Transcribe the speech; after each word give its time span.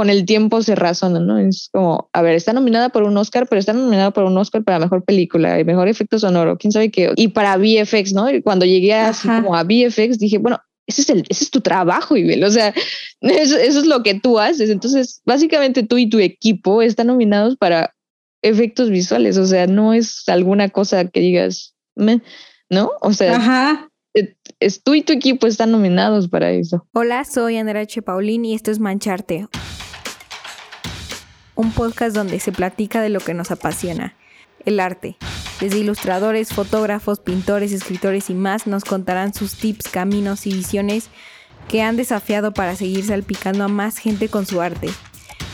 con 0.00 0.08
el 0.08 0.24
tiempo 0.24 0.62
se 0.62 0.74
razona, 0.76 1.20
¿no? 1.20 1.36
Es 1.36 1.68
como, 1.74 2.08
a 2.14 2.22
ver, 2.22 2.34
está 2.34 2.54
nominada 2.54 2.88
por 2.88 3.02
un 3.02 3.14
Oscar, 3.18 3.46
pero 3.46 3.60
está 3.60 3.74
nominada 3.74 4.12
por 4.12 4.24
un 4.24 4.38
Oscar 4.38 4.64
para 4.64 4.78
mejor 4.78 5.04
película 5.04 5.60
y 5.60 5.64
mejor 5.64 5.88
efecto 5.88 6.18
sonoro, 6.18 6.56
quién 6.56 6.72
sabe 6.72 6.90
qué. 6.90 7.12
Y 7.16 7.28
para 7.28 7.58
VFX, 7.58 8.14
¿no? 8.14 8.30
Y 8.30 8.40
cuando 8.40 8.64
llegué 8.64 8.94
así 8.94 9.28
como 9.28 9.54
a 9.54 9.62
VFX, 9.62 10.18
dije, 10.18 10.38
bueno, 10.38 10.58
ese 10.86 11.02
es, 11.02 11.10
el, 11.10 11.24
ese 11.28 11.44
es 11.44 11.50
tu 11.50 11.60
trabajo, 11.60 12.16
Ibel. 12.16 12.44
O 12.44 12.50
sea, 12.50 12.72
eso, 13.20 13.58
es 13.58 13.84
lo 13.84 14.02
que 14.02 14.14
tú 14.14 14.38
haces. 14.38 14.70
Entonces, 14.70 15.20
básicamente 15.26 15.82
tú 15.82 15.98
y 15.98 16.08
tu 16.08 16.18
equipo 16.18 16.80
están 16.80 17.08
nominados 17.08 17.58
para 17.58 17.94
efectos 18.40 18.88
visuales. 18.88 19.36
O 19.36 19.44
sea, 19.44 19.66
no 19.66 19.92
es 19.92 20.26
alguna 20.30 20.70
cosa 20.70 21.04
que 21.08 21.20
digas, 21.20 21.74
¿no? 21.94 22.90
O 23.02 23.12
sea, 23.12 23.36
Ajá. 23.36 23.90
Tú 24.82 24.94
y 24.94 25.02
tu 25.02 25.12
equipo 25.12 25.46
están 25.46 25.70
nominados 25.72 26.28
para 26.28 26.52
eso. 26.52 26.86
Hola, 26.94 27.26
soy 27.26 27.58
Andrea 27.58 27.82
H. 27.82 28.00
Paulín 28.00 28.46
y 28.46 28.54
esto 28.54 28.70
es 28.70 28.78
Mancharte. 28.78 29.46
Un 31.60 31.72
podcast 31.72 32.16
donde 32.16 32.40
se 32.40 32.52
platica 32.52 33.02
de 33.02 33.10
lo 33.10 33.20
que 33.20 33.34
nos 33.34 33.50
apasiona, 33.50 34.14
el 34.64 34.80
arte. 34.80 35.18
Desde 35.60 35.76
ilustradores, 35.76 36.54
fotógrafos, 36.54 37.20
pintores, 37.20 37.72
escritores 37.72 38.30
y 38.30 38.34
más 38.34 38.66
nos 38.66 38.82
contarán 38.82 39.34
sus 39.34 39.56
tips, 39.56 39.88
caminos 39.88 40.46
y 40.46 40.54
visiones 40.54 41.10
que 41.68 41.82
han 41.82 41.98
desafiado 41.98 42.54
para 42.54 42.76
seguir 42.76 43.04
salpicando 43.04 43.64
a 43.64 43.68
más 43.68 43.98
gente 43.98 44.30
con 44.30 44.46
su 44.46 44.62
arte 44.62 44.88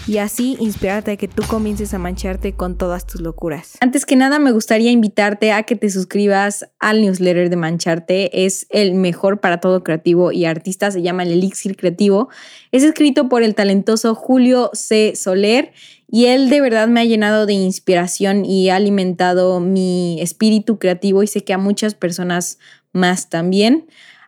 y 0.06 0.18
así 0.18 0.56
inspirarte 0.60 1.12
a 1.12 1.16
que 1.16 1.28
tú 1.28 1.42
comiences 1.48 1.92
a 1.94 1.98
mancharte 1.98 2.52
con 2.52 2.76
todas 2.76 3.06
tus 3.06 3.20
locuras. 3.20 3.76
Antes 3.80 4.06
que 4.06 4.16
nada, 4.16 4.38
me 4.38 4.52
gustaría 4.52 4.90
invitarte 4.90 5.52
a 5.52 5.64
que 5.64 5.76
te 5.76 5.90
suscribas 5.90 6.68
al 6.78 7.00
newsletter 7.00 7.50
de 7.50 7.56
Mancharte. 7.56 8.46
Es 8.46 8.66
el 8.70 8.94
mejor 8.94 9.40
para 9.40 9.60
todo 9.60 9.82
creativo 9.82 10.32
y 10.32 10.44
artista, 10.44 10.90
se 10.90 11.02
llama 11.02 11.24
el 11.24 11.32
Elixir 11.32 11.76
Creativo. 11.76 12.28
Es 12.70 12.82
escrito 12.82 13.28
por 13.28 13.42
el 13.42 13.54
talentoso 13.54 14.14
Julio 14.14 14.70
C. 14.72 15.14
Soler 15.16 15.72
y 16.08 16.26
él 16.26 16.50
de 16.50 16.60
verdad 16.60 16.86
me 16.86 17.00
ha 17.00 17.04
llenado 17.04 17.46
de 17.46 17.54
inspiración 17.54 18.44
y 18.44 18.70
ha 18.70 18.76
alimentado 18.76 19.58
mi 19.58 20.20
espíritu 20.20 20.78
creativo 20.78 21.22
y 21.22 21.26
sé 21.26 21.42
que 21.42 21.52
a 21.52 21.58
muchas 21.58 21.94
personas 21.94 22.58
más 22.92 23.28
también 23.28 23.86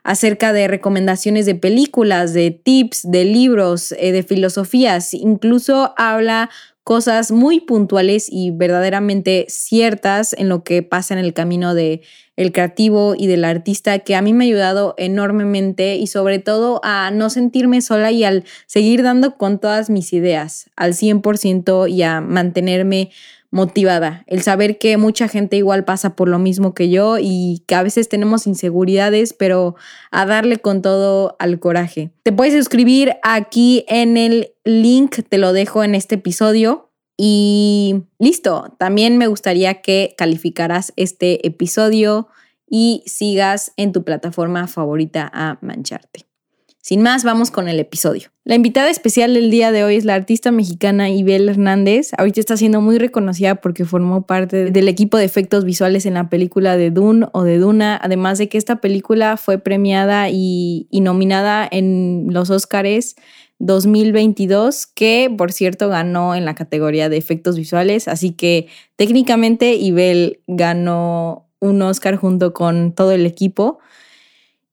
acerca 0.09 0.53
de 0.53 0.67
recomendaciones 0.67 1.45
de 1.45 1.53
películas, 1.53 2.33
de 2.33 2.49
tips, 2.49 3.11
de 3.11 3.25
libros, 3.25 3.91
eh, 3.91 4.11
de 4.11 4.23
filosofías. 4.23 5.13
Incluso 5.13 5.93
habla 5.97 6.49
cosas 6.83 7.29
muy 7.29 7.59
puntuales 7.59 8.27
y 8.27 8.49
verdaderamente 8.49 9.45
ciertas 9.49 10.33
en 10.33 10.49
lo 10.49 10.63
que 10.63 10.81
pasa 10.81 11.13
en 11.13 11.19
el 11.19 11.35
camino 11.35 11.75
de 11.75 12.01
el 12.37 12.51
creativo 12.51 13.13
y 13.15 13.27
del 13.27 13.45
artista 13.45 13.99
que 13.99 14.15
a 14.15 14.23
mí 14.23 14.33
me 14.33 14.45
ha 14.45 14.47
ayudado 14.47 14.95
enormemente 14.97 15.97
y 15.97 16.07
sobre 16.07 16.39
todo 16.39 16.81
a 16.83 17.11
no 17.11 17.29
sentirme 17.29 17.79
sola 17.81 18.11
y 18.11 18.23
al 18.23 18.45
seguir 18.65 19.03
dando 19.03 19.37
con 19.37 19.59
todas 19.59 19.91
mis 19.91 20.11
ideas 20.11 20.71
al 20.75 20.93
100% 20.93 21.87
y 21.87 22.01
a 22.01 22.19
mantenerme 22.19 23.11
motivada, 23.51 24.23
el 24.27 24.41
saber 24.41 24.77
que 24.77 24.97
mucha 24.97 25.27
gente 25.27 25.57
igual 25.57 25.83
pasa 25.83 26.15
por 26.15 26.29
lo 26.29 26.37
mismo 26.37 26.73
que 26.73 26.89
yo 26.89 27.17
y 27.19 27.63
que 27.67 27.75
a 27.75 27.83
veces 27.83 28.07
tenemos 28.07 28.45
inseguridades, 28.45 29.33
pero 29.33 29.75
a 30.11 30.25
darle 30.25 30.57
con 30.57 30.81
todo 30.81 31.35
al 31.39 31.59
coraje. 31.59 32.11
Te 32.23 32.31
puedes 32.31 32.53
suscribir 32.53 33.15
aquí 33.23 33.85
en 33.87 34.17
el 34.17 34.53
link, 34.65 35.19
te 35.27 35.37
lo 35.37 35.53
dejo 35.53 35.83
en 35.83 35.95
este 35.95 36.15
episodio. 36.15 36.91
Y 37.17 38.03
listo, 38.19 38.75
también 38.77 39.17
me 39.17 39.27
gustaría 39.27 39.81
que 39.81 40.13
calificaras 40.17 40.93
este 40.95 41.45
episodio 41.45 42.27
y 42.69 43.03
sigas 43.07 43.73
en 43.77 43.91
tu 43.91 44.03
plataforma 44.03 44.67
favorita 44.67 45.29
a 45.33 45.57
mancharte. 45.61 46.28
Sin 46.81 47.01
más, 47.01 47.25
vamos 47.25 47.51
con 47.51 47.67
el 47.67 47.77
episodio. 47.77 48.29
La 48.45 48.55
invitada 48.55 48.89
especial 48.89 49.33
del 49.33 49.51
día 49.51 49.73
de 49.73 49.83
hoy 49.83 49.97
es 49.97 50.05
la 50.05 50.15
artista 50.15 50.49
mexicana 50.49 51.09
Ibel 51.09 51.49
Hernández. 51.49 52.11
Ahorita 52.17 52.39
está 52.39 52.55
siendo 52.55 52.79
muy 52.79 52.97
reconocida 52.97 53.55
porque 53.55 53.83
formó 53.83 54.25
parte 54.25 54.71
del 54.71 54.87
equipo 54.87 55.17
de 55.17 55.25
efectos 55.25 55.65
visuales 55.65 56.05
en 56.05 56.13
la 56.13 56.29
película 56.29 56.77
de 56.77 56.89
Dune 56.89 57.27
o 57.33 57.43
de 57.43 57.57
Duna, 57.57 57.99
además 58.01 58.37
de 58.37 58.47
que 58.47 58.57
esta 58.57 58.77
película 58.77 59.35
fue 59.35 59.57
premiada 59.57 60.29
y, 60.29 60.87
nominada 60.91 61.67
en 61.69 62.27
los 62.29 62.49
Oscars 62.49 63.17
2022, 63.59 64.87
que 64.87 65.33
por 65.37 65.51
cierto 65.51 65.89
ganó 65.89 66.33
en 66.33 66.45
la 66.45 66.55
categoría 66.55 67.09
de 67.09 67.17
efectos 67.17 67.57
visuales, 67.57 68.07
así 68.07 68.31
que 68.31 68.67
técnicamente 68.95 69.75
Ibel 69.75 70.39
ganó 70.47 71.49
un 71.59 71.81
Oscar 71.81 72.15
junto 72.15 72.53
con 72.53 72.93
todo 72.93 73.11
el 73.11 73.25
equipo. 73.25 73.79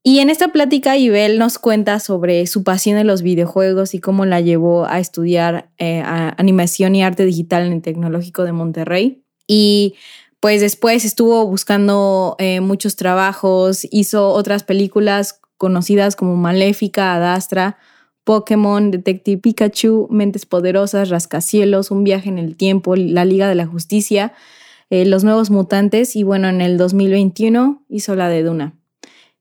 Y 0.07 0.19
en 0.19 0.29
esta 0.29 0.53
plática, 0.53 0.95
Ibel 0.95 1.37
nos 1.37 1.59
cuenta 1.59 1.99
sobre 1.99 2.47
su 2.47 2.63
pasión 2.63 2.97
en 2.97 3.07
los 3.07 3.23
videojuegos 3.23 3.93
y 3.93 3.99
cómo 3.99 4.25
la 4.25 4.39
llevó 4.39 4.85
a 4.85 5.01
estudiar 5.01 5.69
eh, 5.79 6.01
animación 6.01 6.95
y 6.95 7.03
arte 7.03 7.25
digital 7.25 7.65
en 7.65 7.73
el 7.73 7.81
Tecnológico 7.81 8.45
de 8.45 8.53
Monterrey. 8.53 9.25
Y 9.47 9.95
pues 10.39 10.61
después 10.61 11.03
estuvo 11.03 11.45
buscando 11.45 12.37
eh, 12.39 12.61
muchos 12.61 12.95
trabajos, 12.95 13.85
hizo 13.91 14.29
otras 14.29 14.63
películas 14.63 15.41
conocidas 15.57 16.15
como 16.15 16.37
Maléfica, 16.37 17.13
Adastra, 17.13 17.77
Pokémon, 18.23 18.91
Detective 18.91 19.41
Pikachu, 19.41 20.07
Mentes 20.09 20.45
Poderosas, 20.45 21.09
Rascacielos, 21.09 21.91
Un 21.91 22.05
viaje 22.05 22.29
en 22.29 22.37
el 22.37 22.55
tiempo, 22.55 22.95
La 22.95 23.25
Liga 23.25 23.49
de 23.49 23.55
la 23.55 23.67
Justicia, 23.67 24.31
eh, 24.89 25.05
Los 25.05 25.25
Nuevos 25.25 25.49
Mutantes 25.49 26.15
y 26.15 26.23
bueno, 26.23 26.47
en 26.47 26.61
el 26.61 26.77
2021 26.77 27.83
hizo 27.89 28.15
la 28.15 28.29
de 28.29 28.43
Duna. 28.43 28.76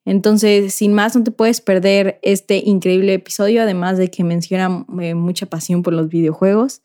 Entonces, 0.06 0.72
sin 0.72 0.94
más, 0.94 1.17
no 1.17 1.25
te 1.25 1.33
puedes 1.33 1.61
perder 1.61 2.21
este 2.22 2.62
increíble 2.65 3.12
episodio, 3.15 3.62
además 3.62 3.99
de 3.99 4.09
que 4.09 4.22
menciona 4.22 4.87
eh, 5.03 5.15
mucha 5.15 5.47
pasión 5.47 5.83
por 5.83 5.93
los 5.93 6.09
videojuegos 6.09 6.81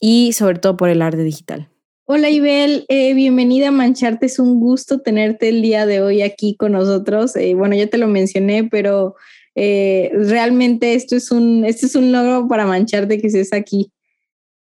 y 0.00 0.32
sobre 0.32 0.58
todo 0.58 0.78
por 0.78 0.88
el 0.88 1.02
arte 1.02 1.22
digital. 1.22 1.68
Hola 2.06 2.30
Ibel, 2.30 2.86
eh, 2.88 3.12
bienvenida 3.12 3.68
a 3.68 3.72
Mancharte, 3.72 4.24
es 4.24 4.38
un 4.38 4.58
gusto 4.58 5.00
tenerte 5.00 5.50
el 5.50 5.60
día 5.60 5.84
de 5.84 6.00
hoy 6.00 6.22
aquí 6.22 6.56
con 6.56 6.72
nosotros. 6.72 7.36
Eh, 7.36 7.54
bueno, 7.54 7.76
ya 7.76 7.88
te 7.88 7.98
lo 7.98 8.08
mencioné, 8.08 8.64
pero 8.64 9.14
realmente 9.54 10.94
esto 10.94 11.16
es, 11.16 11.30
un, 11.30 11.66
esto 11.66 11.84
es 11.84 11.94
un 11.94 12.10
logro 12.10 12.48
para 12.48 12.64
Mancharte 12.64 13.20
que 13.20 13.26
estés 13.26 13.52
aquí. 13.52 13.92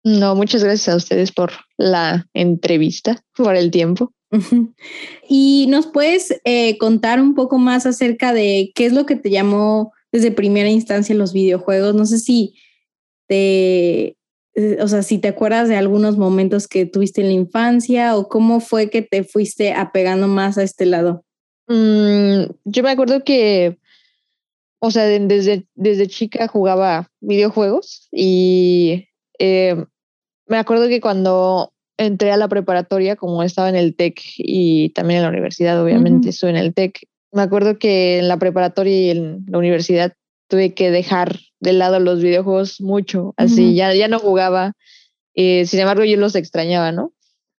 No, 0.05 0.33
muchas 0.35 0.63
gracias 0.63 0.87
a 0.87 0.95
ustedes 0.95 1.33
por 1.33 1.51
la 1.77 2.25
entrevista, 2.33 3.21
por 3.35 3.57
el 3.57 3.69
tiempo. 3.69 4.14
Y 5.27 5.67
nos 5.69 5.87
puedes 5.87 6.39
eh, 6.43 6.77
contar 6.77 7.21
un 7.21 7.35
poco 7.35 7.57
más 7.57 7.85
acerca 7.85 8.33
de 8.33 8.71
qué 8.75 8.85
es 8.85 8.93
lo 8.93 9.05
que 9.05 9.15
te 9.15 9.29
llamó 9.29 9.93
desde 10.11 10.31
primera 10.31 10.69
instancia 10.69 11.15
los 11.15 11.33
videojuegos. 11.33 11.95
No 11.95 12.05
sé 12.05 12.19
si 12.19 12.55
te, 13.27 14.17
eh, 14.55 14.77
o 14.81 14.87
sea, 14.87 15.03
si 15.03 15.19
te 15.19 15.27
acuerdas 15.27 15.67
de 15.67 15.75
algunos 15.75 16.17
momentos 16.17 16.67
que 16.67 16.85
tuviste 16.85 17.21
en 17.21 17.27
la 17.27 17.33
infancia 17.33 18.15
o 18.15 18.29
cómo 18.29 18.59
fue 18.61 18.89
que 18.89 19.01
te 19.01 19.23
fuiste 19.23 19.73
apegando 19.73 20.27
más 20.27 20.57
a 20.57 20.63
este 20.63 20.85
lado. 20.85 21.25
Mm, 21.67 22.51
yo 22.63 22.83
me 22.83 22.91
acuerdo 22.91 23.23
que, 23.23 23.77
o 24.79 24.91
sea, 24.91 25.05
desde, 25.05 25.67
desde 25.75 26.07
chica 26.07 26.47
jugaba 26.47 27.11
videojuegos 27.19 28.07
y 28.11 29.07
eh, 29.39 29.83
me 30.47 30.57
acuerdo 30.57 30.87
que 30.87 31.01
cuando 31.01 31.73
entré 31.97 32.31
a 32.31 32.37
la 32.37 32.47
preparatoria, 32.47 33.15
como 33.15 33.43
estaba 33.43 33.69
en 33.69 33.75
el 33.75 33.95
TEC 33.95 34.21
y 34.37 34.89
también 34.89 35.17
en 35.17 35.23
la 35.23 35.29
universidad, 35.29 35.81
obviamente, 35.81 36.29
estuve 36.29 36.51
en 36.51 36.57
el 36.57 36.73
TEC. 36.73 37.07
Me 37.31 37.41
acuerdo 37.41 37.77
que 37.77 38.19
en 38.19 38.27
la 38.27 38.37
preparatoria 38.37 38.99
y 38.99 39.09
en 39.11 39.45
la 39.47 39.57
universidad 39.57 40.13
tuve 40.47 40.73
que 40.73 40.91
dejar 40.91 41.39
de 41.59 41.73
lado 41.73 41.99
los 41.99 42.21
videojuegos 42.21 42.81
mucho, 42.81 43.33
así, 43.37 43.75
ya, 43.75 43.93
ya 43.93 44.07
no 44.07 44.19
jugaba. 44.19 44.73
Eh, 45.33 45.65
sin 45.65 45.79
embargo, 45.79 46.03
yo 46.03 46.17
los 46.17 46.35
extrañaba, 46.35 46.91
¿no? 46.91 47.11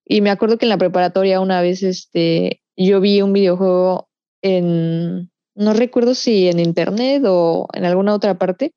Y 0.04 0.20
me 0.20 0.30
acuerdo 0.30 0.56
que 0.56 0.66
en 0.66 0.70
la 0.70 0.78
preparatoria 0.78 1.40
una 1.40 1.60
vez 1.60 1.82
este, 1.82 2.62
yo 2.76 3.00
vi 3.00 3.22
un 3.22 3.32
videojuego 3.32 4.08
en, 4.40 5.30
no 5.54 5.72
recuerdo 5.72 6.14
si 6.14 6.48
en 6.48 6.60
internet 6.60 7.24
o 7.26 7.66
en 7.72 7.84
alguna 7.84 8.14
otra 8.14 8.38
parte, 8.38 8.72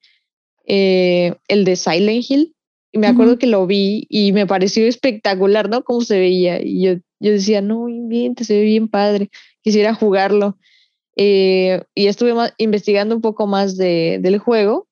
eh, 0.65 1.35
el 1.47 1.65
de 1.65 1.75
Silent 1.75 2.25
Hill. 2.29 2.55
Y 2.91 2.97
me 2.97 3.07
acuerdo 3.07 3.37
que 3.37 3.47
lo 3.47 3.67
vi 3.67 4.07
y 4.09 4.31
me 4.31 4.47
pareció 4.47 4.87
espectacular, 4.87 5.69
¿no? 5.69 5.83
Cómo 5.83 6.01
se 6.01 6.19
veía. 6.19 6.59
Y 6.61 6.81
yo, 6.81 6.93
yo 7.19 7.31
decía, 7.31 7.61
no, 7.61 7.85
bien, 7.85 8.35
se 8.41 8.55
ve 8.55 8.63
bien 8.63 8.87
padre, 8.87 9.29
quisiera 9.61 9.93
jugarlo. 9.93 10.57
Eh, 11.15 11.83
y 11.93 12.07
estuve 12.07 12.33
investigando 12.57 13.15
un 13.15 13.21
poco 13.21 13.45
más 13.45 13.77
de, 13.77 14.19
del 14.21 14.39
juego 14.39 14.87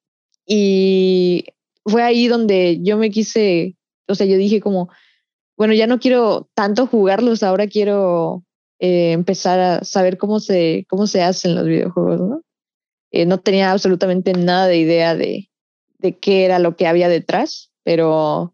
y 0.45 1.45
fue 1.85 2.03
ahí 2.03 2.27
donde 2.27 2.79
yo 2.81 2.97
me 2.97 3.09
quise, 3.09 3.77
o 4.07 4.15
sea, 4.15 4.27
yo 4.27 4.37
dije 4.37 4.59
como, 4.59 4.89
bueno, 5.55 5.73
ya 5.73 5.87
no 5.87 5.99
quiero 5.99 6.49
tanto 6.53 6.85
jugarlos, 6.85 7.43
ahora 7.43 7.67
quiero 7.67 8.43
eh, 8.79 9.13
empezar 9.13 9.59
a 9.59 9.83
saber 9.83 10.17
cómo 10.17 10.39
se, 10.39 10.85
cómo 10.89 11.07
se 11.07 11.23
hacen 11.23 11.55
los 11.55 11.65
videojuegos, 11.65 12.19
¿no? 12.19 12.41
Eh, 13.11 13.25
no 13.25 13.39
tenía 13.39 13.71
absolutamente 13.71 14.33
nada 14.33 14.67
de 14.67 14.77
idea 14.77 15.15
de, 15.15 15.49
de 15.97 16.17
qué 16.17 16.43
era 16.43 16.59
lo 16.59 16.75
que 16.75 16.87
había 16.87 17.07
detrás 17.07 17.71
pero 17.87 18.53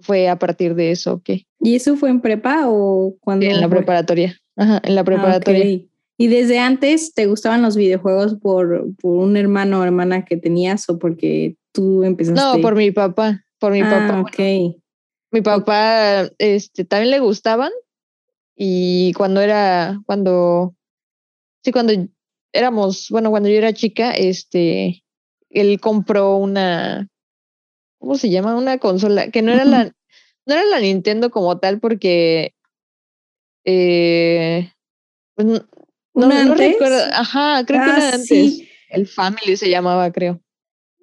fue 0.00 0.30
a 0.30 0.38
partir 0.38 0.74
de 0.74 0.92
eso 0.92 1.20
que... 1.22 1.44
¿Y 1.60 1.74
eso 1.74 1.94
fue 1.94 2.08
en 2.08 2.22
prepa 2.22 2.62
o 2.68 3.14
cuando? 3.20 3.44
En 3.44 3.60
la 3.60 3.68
preparatoria, 3.68 4.34
ajá, 4.56 4.80
en 4.82 4.94
la 4.94 5.04
preparatoria. 5.04 5.66
¿Y 5.66 5.90
¿Y 6.16 6.28
desde 6.28 6.58
antes 6.58 7.12
te 7.12 7.26
gustaban 7.26 7.60
los 7.60 7.76
videojuegos 7.76 8.36
por, 8.36 8.94
por 8.96 9.18
un 9.18 9.36
hermano 9.36 9.80
o 9.80 9.84
hermana 9.84 10.24
que 10.24 10.38
tenías 10.38 10.88
o 10.88 10.98
porque 10.98 11.56
tú 11.72 12.02
empezaste? 12.02 12.40
No, 12.40 12.62
por 12.62 12.76
mi 12.76 12.92
papá, 12.92 13.44
por 13.58 13.72
mi 13.72 13.82
ah, 13.82 13.90
papá. 13.90 14.20
ok. 14.20 14.76
Mi 15.32 15.42
papá, 15.42 16.30
este, 16.38 16.86
también 16.86 17.10
le 17.10 17.20
gustaban 17.20 17.72
y 18.56 19.12
cuando 19.12 19.42
era, 19.42 20.00
cuando, 20.06 20.74
sí, 21.62 21.72
cuando 21.72 21.92
éramos, 22.54 23.08
bueno, 23.10 23.28
cuando 23.28 23.50
yo 23.50 23.56
era 23.56 23.74
chica, 23.74 24.12
este, 24.12 25.04
él 25.50 25.78
compró 25.78 26.36
una, 26.36 27.06
¿cómo 28.02 28.16
se 28.16 28.30
llama? 28.30 28.56
Una 28.56 28.78
consola 28.78 29.30
que 29.30 29.42
no 29.42 29.52
era 29.52 29.64
la, 29.64 29.84
no 29.84 30.54
era 30.54 30.64
la 30.64 30.80
Nintendo 30.80 31.30
como 31.30 31.58
tal 31.58 31.78
porque, 31.78 32.52
eh, 33.64 34.70
pues, 35.34 35.46
no, 35.46 35.60
no, 36.14 36.54
recuerdo, 36.54 36.98
ajá, 37.12 37.64
creo 37.64 37.80
que 37.84 37.90
Ah, 37.90 37.96
era 37.96 38.08
antes. 38.10 38.26
sí. 38.26 38.68
El 38.90 39.06
Family 39.06 39.56
se 39.56 39.70
llamaba, 39.70 40.10
creo. 40.12 40.40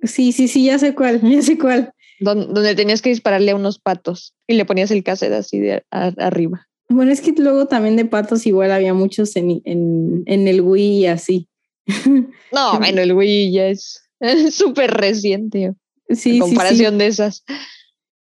Sí, 0.03 0.31
sí, 0.33 0.47
sí, 0.47 0.65
ya 0.65 0.77
sé 0.77 0.93
cuál, 0.93 1.21
ya 1.23 1.41
sé 1.41 1.57
cuál. 1.57 1.93
Don- 2.19 2.53
donde 2.53 2.75
tenías 2.75 3.01
que 3.01 3.09
dispararle 3.09 3.51
a 3.51 3.55
unos 3.55 3.79
patos 3.79 4.35
y 4.45 4.55
le 4.55 4.65
ponías 4.65 4.91
el 4.91 5.03
cassette 5.03 5.31
así 5.33 5.59
de 5.59 5.83
a- 5.89 6.13
arriba. 6.17 6.67
Bueno, 6.89 7.11
es 7.13 7.21
que 7.21 7.31
luego 7.31 7.67
también 7.67 7.95
de 7.95 8.03
patos 8.05 8.45
igual 8.45 8.71
había 8.71 8.93
muchos 8.93 9.35
en, 9.37 9.61
en, 9.63 10.23
en 10.25 10.47
el 10.49 10.59
Wii 10.61 10.99
y 10.99 11.05
así. 11.07 11.47
No, 12.51 12.71
Sí. 12.71 12.77
bueno, 12.79 13.01
el 13.01 13.13
Wii 13.13 13.51
ya 13.53 13.67
es 13.67 14.01
es 14.19 14.55
súper 14.55 14.91
reciente 14.91 15.73
Sí, 16.09 16.13
en 16.13 16.17
sí, 16.17 16.31
sí. 16.33 16.39
comparación 16.39 16.97
de 16.97 17.07
esas. 17.07 17.43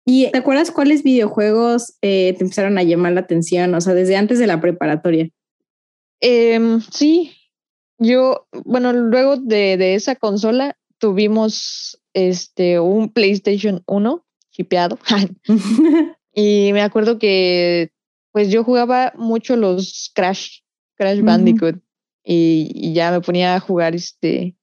¿Y 0.04 0.30
te 0.30 0.38
acuerdas 0.38 0.70
cuáles 0.70 1.02
videojuegos 1.02 1.96
eh, 2.00 2.34
te 2.38 2.44
empezaron 2.44 2.78
a 2.78 2.84
llamar 2.84 3.12
la 3.12 3.20
atención? 3.20 3.74
O 3.74 3.80
sea, 3.80 3.94
desde 3.94 4.16
antes 4.16 4.38
de 4.38 4.46
la 4.46 4.60
preparatoria. 4.60 5.28
Em, 6.20 6.80
sí, 6.80 7.32
yo, 7.98 8.46
bueno, 8.64 8.92
luego 8.92 9.36
de, 9.36 9.76
de 9.76 9.94
esa 9.94 10.14
consola 10.14 10.76
tuvimos 10.98 12.00
este 12.14 12.78
un 12.78 13.12
PlayStation 13.12 13.82
1 13.86 14.24
chipeado. 14.50 14.98
y 16.34 16.70
me 16.72 16.82
acuerdo 16.82 17.18
que 17.18 17.90
pues 18.32 18.50
yo 18.50 18.64
jugaba 18.64 19.12
mucho 19.16 19.56
los 19.56 20.12
Crash, 20.14 20.60
Crash. 20.96 21.20
Bandicoot. 21.20 21.76
Y, 22.22 22.70
y 22.74 22.92
ya 22.92 23.10
me 23.10 23.20
ponía 23.20 23.54
a 23.54 23.60
jugar 23.60 23.94
este 23.94 24.56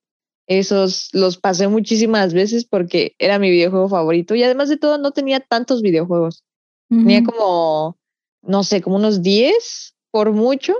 esos, 0.48 1.10
los 1.14 1.38
pasé 1.38 1.68
muchísimas 1.68 2.34
veces 2.34 2.66
porque 2.66 3.16
era 3.20 3.40
mi 3.40 3.50
videojuego 3.50 3.90
favorito. 3.90 4.36
Y 4.36 4.44
además 4.44 4.70
de 4.70 4.78
todo, 4.78 4.98
no 4.98 5.12
tenía 5.12 5.40
tantos 5.40 5.82
videojuegos. 5.82 6.44
Tenía 6.90 7.24
como, 7.24 7.98
no 8.44 8.64
sé, 8.64 8.82
como 8.82 8.98
unos 8.98 9.22
10 9.22 9.96
por 10.12 10.32
mucho. 10.32 10.76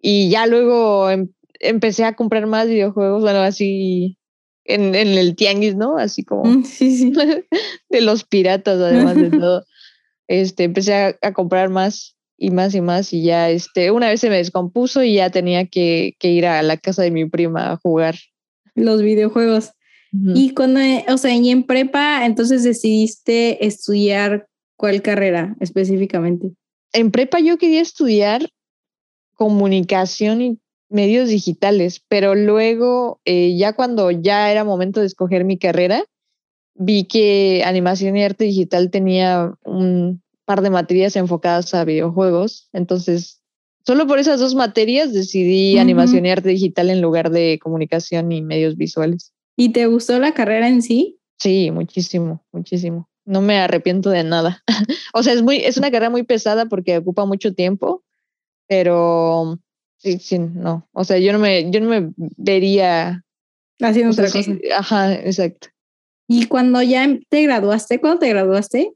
Y 0.00 0.30
ya 0.30 0.46
luego 0.46 1.10
em- 1.10 1.32
empecé 1.58 2.04
a 2.04 2.14
comprar 2.14 2.46
más 2.46 2.68
videojuegos, 2.68 3.22
bueno, 3.22 3.40
así 3.40 4.18
en, 4.64 4.94
en 4.94 5.08
el 5.18 5.34
tianguis, 5.36 5.74
¿no? 5.74 5.96
Así 5.98 6.22
como 6.24 6.44
Mm, 6.44 6.64
Sí, 6.64 6.96
sí. 6.96 7.12
de 7.88 8.00
los 8.00 8.24
piratas, 8.24 8.78
además 8.78 9.16
de 9.16 9.30
todo. 9.40 9.64
Este, 10.28 10.64
empecé 10.64 10.94
a, 10.94 11.16
a 11.22 11.32
comprar 11.32 11.70
más 11.70 12.16
y 12.38 12.50
más 12.50 12.74
y 12.74 12.80
más 12.80 13.12
y 13.12 13.22
ya, 13.22 13.48
este, 13.50 13.90
una 13.90 14.08
vez 14.10 14.20
se 14.20 14.28
me 14.28 14.36
descompuso 14.36 15.02
y 15.02 15.14
ya 15.14 15.30
tenía 15.30 15.66
que, 15.66 16.14
que 16.18 16.30
ir 16.30 16.46
a 16.46 16.62
la 16.62 16.76
casa 16.76 17.02
de 17.02 17.10
mi 17.10 17.24
prima 17.24 17.72
a 17.72 17.76
jugar. 17.76 18.16
Los 18.76 19.02
videojuegos. 19.02 19.72
Y 20.12 20.54
cuando, 20.54 20.80
eh, 20.80 21.04
o 21.08 21.18
sea, 21.18 21.34
y 21.34 21.50
en 21.50 21.64
prepa, 21.64 22.24
entonces 22.24 22.62
decidiste 22.62 23.66
estudiar 23.66 24.46
cuál 24.76 25.02
carrera 25.02 25.56
específicamente. 25.60 26.52
en 26.94 27.10
prepa 27.10 27.40
yo 27.40 27.58
quería 27.58 27.82
estudiar 27.82 28.48
comunicación 29.34 30.40
y 30.40 30.58
medios 30.88 31.28
digitales, 31.28 32.02
pero 32.08 32.34
luego, 32.34 33.20
eh, 33.24 33.56
ya 33.58 33.74
cuando 33.74 34.10
ya 34.10 34.50
era 34.50 34.64
momento 34.64 35.00
de 35.00 35.06
escoger 35.06 35.44
mi 35.44 35.58
carrera, 35.58 36.04
vi 36.74 37.04
que 37.04 37.62
animación 37.64 38.16
y 38.16 38.24
arte 38.24 38.44
digital 38.44 38.90
tenía 38.90 39.54
un 39.64 40.22
par 40.44 40.62
de 40.62 40.70
materias 40.70 41.16
enfocadas 41.16 41.74
a 41.74 41.84
videojuegos. 41.84 42.68
Entonces, 42.72 43.42
solo 43.86 44.06
por 44.06 44.18
esas 44.18 44.40
dos 44.40 44.54
materias 44.54 45.12
decidí 45.12 45.78
animación 45.78 46.26
y 46.26 46.30
arte 46.30 46.48
digital 46.48 46.90
en 46.90 47.00
lugar 47.00 47.30
de 47.30 47.58
comunicación 47.62 48.32
y 48.32 48.42
medios 48.42 48.76
visuales. 48.76 49.32
¿Y 49.56 49.70
te 49.70 49.86
gustó 49.86 50.18
la 50.18 50.34
carrera 50.34 50.68
en 50.68 50.82
sí? 50.82 51.18
Sí, 51.38 51.70
muchísimo, 51.70 52.44
muchísimo. 52.52 53.08
No 53.24 53.40
me 53.40 53.58
arrepiento 53.58 54.10
de 54.10 54.24
nada. 54.24 54.62
o 55.14 55.22
sea, 55.22 55.32
es 55.32 55.42
muy, 55.42 55.58
es 55.58 55.76
una 55.76 55.90
carrera 55.90 56.10
muy 56.10 56.24
pesada 56.24 56.66
porque 56.66 56.98
ocupa 56.98 57.24
mucho 57.24 57.54
tiempo, 57.54 58.02
pero 58.66 59.58
sí, 59.98 60.18
sí, 60.18 60.38
no. 60.38 60.88
O 60.92 61.04
sea, 61.04 61.18
yo 61.18 61.32
no 61.32 61.38
me, 61.38 61.70
yo 61.70 61.80
no 61.80 61.88
me 61.88 62.12
vería. 62.16 63.22
Haciendo 63.80 64.10
o 64.10 64.14
sea, 64.14 64.26
otra 64.26 64.42
sí, 64.42 64.54
cosa. 64.54 64.78
ajá, 64.78 65.14
exacto. 65.14 65.68
Y 66.28 66.46
cuando 66.46 66.82
ya 66.82 67.04
em- 67.04 67.20
te 67.28 67.42
graduaste, 67.42 68.00
¿cuándo 68.00 68.18
te 68.20 68.28
graduaste? 68.28 68.94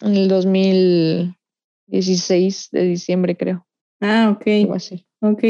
En 0.00 0.16
el 0.16 0.28
2016 0.28 2.68
de 2.72 2.82
diciembre, 2.82 3.36
creo. 3.36 3.64
Ah, 4.02 4.30
ok. 4.36 4.46
Algo 4.46 4.74
así. 4.74 5.06
Ok. 5.20 5.44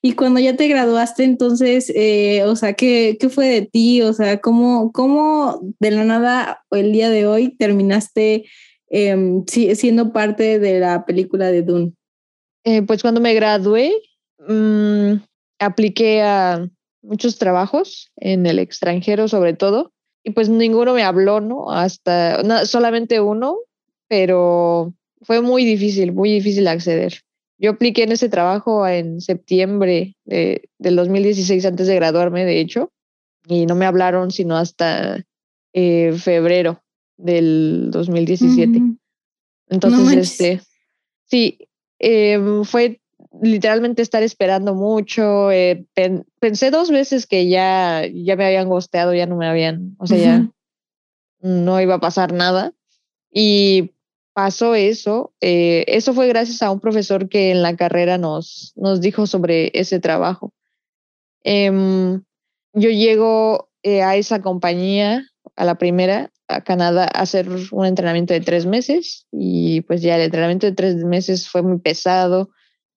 Y 0.00 0.12
cuando 0.14 0.40
ya 0.40 0.56
te 0.56 0.66
graduaste, 0.68 1.24
entonces, 1.24 1.92
eh, 1.94 2.44
o 2.46 2.56
sea, 2.56 2.72
¿qué, 2.72 3.18
¿qué 3.20 3.28
fue 3.28 3.46
de 3.48 3.62
ti? 3.66 4.00
O 4.00 4.14
sea, 4.14 4.40
¿cómo, 4.40 4.90
¿cómo 4.92 5.60
de 5.78 5.90
la 5.90 6.04
nada 6.04 6.64
el 6.70 6.92
día 6.92 7.10
de 7.10 7.26
hoy 7.26 7.54
terminaste 7.56 8.46
em, 8.88 9.44
si- 9.46 9.74
siendo 9.76 10.12
parte 10.12 10.58
de 10.58 10.80
la 10.80 11.04
película 11.04 11.50
de 11.50 11.62
Dune? 11.62 11.92
Eh, 12.64 12.80
pues 12.82 13.02
cuando 13.02 13.20
me 13.20 13.34
gradué, 13.34 13.92
mm, 14.48 15.14
apliqué 15.58 16.22
a 16.22 16.66
muchos 17.02 17.36
trabajos 17.38 18.10
en 18.16 18.46
el 18.46 18.58
extranjero, 18.58 19.28
sobre 19.28 19.52
todo, 19.52 19.92
y 20.24 20.30
pues 20.30 20.48
ninguno 20.48 20.94
me 20.94 21.02
habló, 21.02 21.40
¿no? 21.40 21.70
Hasta 21.70 22.42
no, 22.44 22.64
solamente 22.64 23.20
uno, 23.20 23.58
pero 24.08 24.94
fue 25.22 25.42
muy 25.42 25.64
difícil, 25.64 26.12
muy 26.12 26.32
difícil 26.32 26.66
acceder. 26.68 27.20
Yo 27.62 27.70
apliqué 27.70 28.02
en 28.02 28.10
ese 28.12 28.28
trabajo 28.28 28.86
en 28.88 29.20
septiembre 29.20 30.16
de, 30.24 30.68
del 30.78 30.96
2016, 30.96 31.64
antes 31.64 31.86
de 31.86 31.94
graduarme, 31.94 32.44
de 32.44 32.58
hecho, 32.58 32.90
y 33.46 33.66
no 33.66 33.76
me 33.76 33.86
hablaron 33.86 34.32
sino 34.32 34.56
hasta 34.56 35.24
eh, 35.72 36.12
febrero 36.18 36.82
del 37.16 37.90
2017. 37.92 38.78
Ujú. 38.78 38.96
Entonces, 39.68 40.12
este, 40.12 40.60
sí, 41.26 41.58
eh, 42.00 42.38
fue 42.64 43.00
literalmente 43.40 44.02
estar 44.02 44.24
esperando 44.24 44.74
mucho. 44.74 45.52
eh, 45.52 45.86
pen- 45.94 46.26
pensé 46.40 46.72
dos 46.72 46.90
veces 46.90 47.28
que 47.28 47.48
ya, 47.48 48.04
ya 48.12 48.34
me 48.34 48.44
habían 48.44 48.68
gosteado, 48.68 49.14
ya 49.14 49.26
no 49.26 49.36
me 49.36 49.46
habían, 49.46 49.94
o 49.98 50.06
sea, 50.08 50.18
ya 50.18 50.50
no 51.40 51.80
iba 51.80 51.94
a 51.94 52.00
pasar 52.00 52.32
nada. 52.32 52.72
Y 53.32 53.92
pasó 54.32 54.74
eso. 54.74 55.34
eh, 55.40 55.84
eso 55.88 56.14
fue 56.14 56.28
gracias 56.28 56.62
a 56.62 56.70
un 56.70 56.80
profesor 56.80 57.28
que 57.28 57.50
en 57.50 57.62
la 57.62 57.76
carrera 57.76 58.18
nos, 58.18 58.72
nos 58.76 59.00
dijo 59.00 59.26
sobre 59.26 59.70
ese 59.74 60.00
trabajo. 60.00 60.52
Em, 61.44 62.22
yo 62.72 62.90
llego 62.90 63.68
eh, 63.82 64.02
a 64.02 64.16
esa 64.16 64.40
compañía, 64.42 65.24
a 65.56 65.64
la 65.64 65.76
primera, 65.76 66.30
a 66.48 66.62
Canadá, 66.62 67.04
a 67.04 67.22
hacer 67.22 67.48
un 67.72 67.86
entrenamiento 67.86 68.34
de 68.34 68.40
tres 68.40 68.66
meses 68.66 69.26
y 69.32 69.82
pues 69.82 70.02
ya 70.02 70.16
el 70.16 70.22
entrenamiento 70.22 70.66
de 70.66 70.72
tres 70.72 70.96
meses 70.96 71.48
fue 71.48 71.62
muy 71.62 71.78
pesado. 71.80 72.50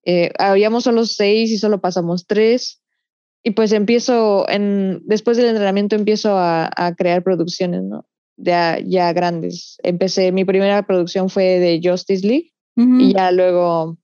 Eh, 0.04 0.32
habíamos 0.38 0.84
solo 0.84 1.06
seis 1.06 1.52
y 1.52 1.58
solo 1.58 1.82
pasamos 1.82 2.26
tres. 2.28 2.82
Y 3.44 3.52
pues 3.52 3.72
empiezo, 3.74 4.50
en, 4.50 5.02
después 5.06 5.38
del 5.38 5.48
entrenamiento 5.48 5.96
empiezo 5.96 6.38
a, 6.38 6.70
a 6.76 6.96
crear 6.96 7.24
producciones, 7.24 7.84
¿no? 7.84 8.06
Ya, 8.38 8.80
ya 8.80 9.14
grandes. 9.14 9.78
Empecé, 9.84 10.32
mi 10.32 10.44
primera 10.46 10.86
producción 10.86 11.30
fue 11.30 11.60
de 11.60 11.80
Justice 11.84 12.26
League 12.28 12.52
y 12.78 13.14
ya 13.14 13.32
luego 13.32 13.98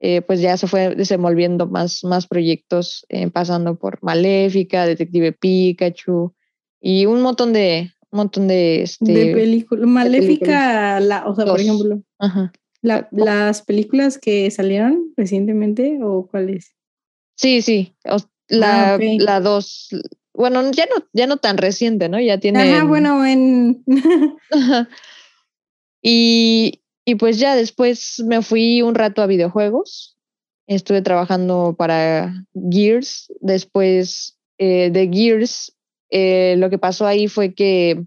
eh, 0.00 0.22
pues 0.22 0.40
ya 0.40 0.56
se 0.56 0.66
fue 0.66 0.94
desenvolviendo 0.94 1.66
más, 1.66 2.02
más 2.04 2.26
proyectos, 2.26 3.04
eh, 3.10 3.28
pasando 3.30 3.76
por 3.78 3.98
Maléfica, 4.02 4.86
Detective 4.86 5.32
Pikachu 5.32 6.34
y 6.80 7.04
un 7.06 7.20
montón 7.20 7.52
de, 7.52 7.90
un 8.10 8.16
montón 8.18 8.48
de, 8.48 8.82
este, 8.82 9.12
de 9.12 9.34
película. 9.34 9.86
Maléfica, 9.86 11.00
la, 11.00 11.26
o 11.26 11.34
sea, 11.34 11.44
por 11.44 11.60
ejemplo, 11.60 12.00
ajá. 12.18 12.52
la- 12.80 13.08
las 13.10 13.60
películas 13.62 14.18
que 14.18 14.50
salieron 14.50 15.12
recientemente 15.16 15.98
o 16.02 16.26
cuáles? 16.26 16.74
Sí, 17.36 17.60
sí, 17.60 17.94
la, 18.48 18.92
Ah, 18.92 18.96
ok. 18.96 19.02
la 19.18 19.40
dos, 19.40 19.88
bueno, 20.38 20.70
ya 20.70 20.86
no, 20.86 21.04
ya 21.12 21.26
no 21.26 21.38
tan 21.38 21.58
reciente, 21.58 22.08
¿no? 22.08 22.20
Ya 22.20 22.38
tiene. 22.38 22.62
Ajá, 22.62 22.84
bueno, 22.84 23.26
en... 23.26 23.84
Ajá. 24.52 24.88
Y, 26.00 26.80
y 27.04 27.16
pues 27.16 27.40
ya 27.40 27.56
después 27.56 28.22
me 28.24 28.40
fui 28.42 28.80
un 28.82 28.94
rato 28.94 29.20
a 29.20 29.26
videojuegos. 29.26 30.16
Estuve 30.68 31.02
trabajando 31.02 31.74
para 31.76 32.44
Gears. 32.70 33.32
Después 33.40 34.38
eh, 34.58 34.90
de 34.92 35.10
Gears, 35.12 35.76
eh, 36.10 36.54
lo 36.58 36.70
que 36.70 36.78
pasó 36.78 37.08
ahí 37.08 37.26
fue 37.26 37.52
que 37.52 38.04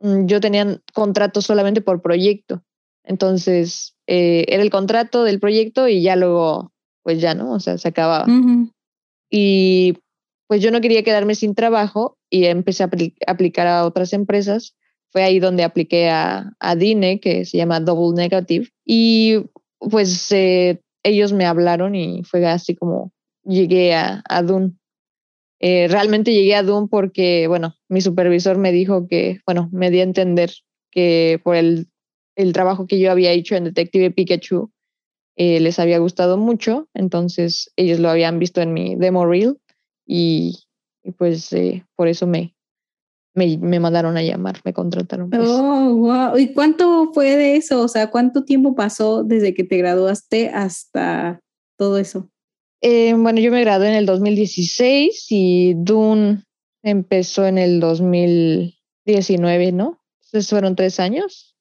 mm, 0.00 0.26
yo 0.26 0.40
tenía 0.40 0.78
contrato 0.92 1.40
solamente 1.40 1.80
por 1.80 2.02
proyecto. 2.02 2.62
Entonces, 3.02 3.96
eh, 4.06 4.44
era 4.48 4.62
el 4.62 4.70
contrato 4.70 5.24
del 5.24 5.40
proyecto 5.40 5.88
y 5.88 6.02
ya 6.02 6.16
luego 6.16 6.70
pues 7.02 7.18
ya 7.18 7.34
no, 7.34 7.52
o 7.54 7.60
sea, 7.60 7.78
se 7.78 7.88
acababa. 7.88 8.26
Y 9.30 9.94
pues 10.52 10.60
yo 10.60 10.70
no 10.70 10.82
quería 10.82 11.02
quedarme 11.02 11.34
sin 11.34 11.54
trabajo 11.54 12.18
y 12.28 12.44
empecé 12.44 12.82
a 12.82 12.90
aplicar 13.26 13.66
a 13.66 13.86
otras 13.86 14.12
empresas. 14.12 14.76
Fue 15.08 15.22
ahí 15.22 15.40
donde 15.40 15.64
apliqué 15.64 16.10
a, 16.10 16.52
a 16.60 16.76
DINE, 16.76 17.20
que 17.20 17.46
se 17.46 17.56
llama 17.56 17.80
Double 17.80 18.14
Negative. 18.14 18.68
Y 18.84 19.46
pues 19.78 20.30
eh, 20.30 20.82
ellos 21.02 21.32
me 21.32 21.46
hablaron 21.46 21.94
y 21.94 22.22
fue 22.24 22.46
así 22.46 22.76
como 22.76 23.14
llegué 23.44 23.94
a, 23.94 24.22
a. 24.28 24.44
Eh, 25.58 25.88
realmente 25.88 26.34
llegué 26.34 26.54
a 26.54 26.62
Dune 26.62 26.88
porque, 26.90 27.46
bueno, 27.48 27.74
mi 27.88 28.02
supervisor 28.02 28.58
me 28.58 28.72
dijo 28.72 29.08
que, 29.08 29.40
bueno, 29.46 29.70
me 29.72 29.90
di 29.90 30.00
a 30.00 30.02
entender 30.02 30.50
que 30.90 31.40
por 31.42 31.56
el, 31.56 31.88
el 32.36 32.52
trabajo 32.52 32.86
que 32.86 32.98
yo 32.98 33.10
había 33.10 33.32
hecho 33.32 33.56
en 33.56 33.64
Detective 33.64 34.10
Pikachu 34.10 34.70
eh, 35.36 35.60
les 35.60 35.78
había 35.78 35.96
gustado 35.96 36.36
mucho, 36.36 36.90
entonces 36.92 37.72
ellos 37.76 38.00
lo 38.00 38.10
habían 38.10 38.38
visto 38.38 38.60
en 38.60 38.74
mi 38.74 38.96
demo 38.96 39.24
reel 39.24 39.56
y, 40.06 40.64
pues 41.16 41.52
eh, 41.52 41.84
por 41.96 42.08
eso 42.08 42.26
me, 42.26 42.54
me, 43.34 43.56
me, 43.58 43.80
mandaron 43.80 44.16
a 44.16 44.22
llamar, 44.22 44.60
me 44.64 44.72
contrataron. 44.72 45.30
Pues. 45.30 45.42
Oh, 45.48 45.94
wow. 45.96 46.38
¿Y 46.38 46.52
cuánto 46.52 47.12
fue 47.12 47.36
de 47.36 47.56
eso? 47.56 47.82
O 47.82 47.88
sea, 47.88 48.10
¿cuánto 48.10 48.44
tiempo 48.44 48.74
pasó 48.74 49.24
desde 49.24 49.54
que 49.54 49.64
te 49.64 49.78
graduaste 49.78 50.48
hasta 50.50 51.40
todo 51.76 51.98
eso? 51.98 52.30
Eh, 52.80 53.14
bueno, 53.14 53.40
yo 53.40 53.52
me 53.52 53.60
gradué 53.60 53.88
en 53.88 53.94
el 53.94 54.06
2016 54.06 55.26
y 55.30 55.74
Dune 55.76 56.44
empezó 56.82 57.46
en 57.46 57.58
el 57.58 57.78
2019, 57.78 59.72
¿no? 59.72 60.00
Entonces 60.24 60.50
fueron 60.50 60.74
tres 60.74 60.98
años, 60.98 61.56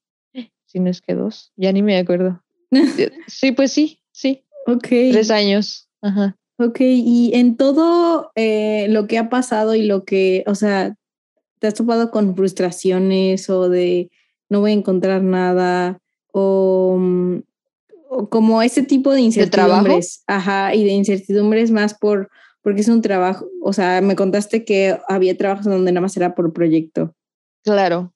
si 0.66 0.80
no 0.80 0.90
es 0.90 1.02
que 1.02 1.14
dos, 1.14 1.52
ya 1.56 1.72
ni 1.72 1.84
me 1.84 1.98
acuerdo. 1.98 2.42
sí, 3.28 3.52
pues 3.52 3.72
sí, 3.72 4.00
sí. 4.12 4.44
Ok. 4.66 4.88
Tres 4.88 5.30
años. 5.30 5.90
Ajá. 6.02 6.38
Ok, 6.62 6.78
y 6.82 7.32
en 7.34 7.58
todo 7.58 8.32
eh, 8.36 8.86
lo 8.90 9.08
que 9.08 9.18
ha 9.18 9.30
pasado 9.30 9.74
y 9.74 9.82
lo 9.82 10.06
que, 10.06 10.44
o 10.46 10.54
sea, 10.54 10.96
¿te 11.58 11.68
has 11.68 11.74
topado 11.74 12.12
con 12.12 12.36
frustraciones 12.36 13.50
o 13.50 13.68
de 13.68 14.12
no 14.48 14.60
voy 14.60 14.72
a 14.72 14.76
encontrar 14.76 15.24
nada 15.24 15.98
o, 16.32 16.98
mm, 17.00 17.38
como 18.30 18.62
ese 18.62 18.84
tipo 18.84 19.12
de 19.12 19.22
incertidumbres? 19.22 20.24
ajá, 20.28 20.76
y 20.76 20.84
de 20.84 20.92
incertidumbres 20.92 21.72
más 21.72 21.96
por, 21.96 22.30
porque 22.62 22.82
es 22.82 22.90
un 22.90 23.02
trabajo, 23.02 23.48
o 23.64 23.74
sea, 23.74 24.00
me 24.02 24.16
contaste 24.16 24.64
que 24.64 25.00
había 25.08 25.36
trabajos 25.36 25.66
donde 25.66 25.92
nada 25.92 26.02
más 26.02 26.16
era 26.16 26.36
por 26.36 26.54
proyecto. 26.54 27.16
Claro. 27.64 28.14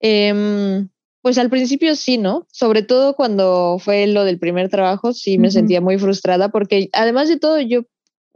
Em, 0.00 0.88
pues 1.28 1.36
al 1.36 1.50
principio 1.50 1.94
sí, 1.94 2.16
¿no? 2.16 2.46
Sobre 2.50 2.82
todo 2.82 3.12
cuando 3.12 3.76
fue 3.78 4.06
lo 4.06 4.24
del 4.24 4.38
primer 4.38 4.70
trabajo, 4.70 5.12
sí 5.12 5.36
me 5.36 5.50
sentía 5.50 5.82
muy 5.82 5.98
frustrada 5.98 6.48
porque 6.48 6.88
además 6.94 7.28
de 7.28 7.38
todo 7.38 7.60
yo 7.60 7.82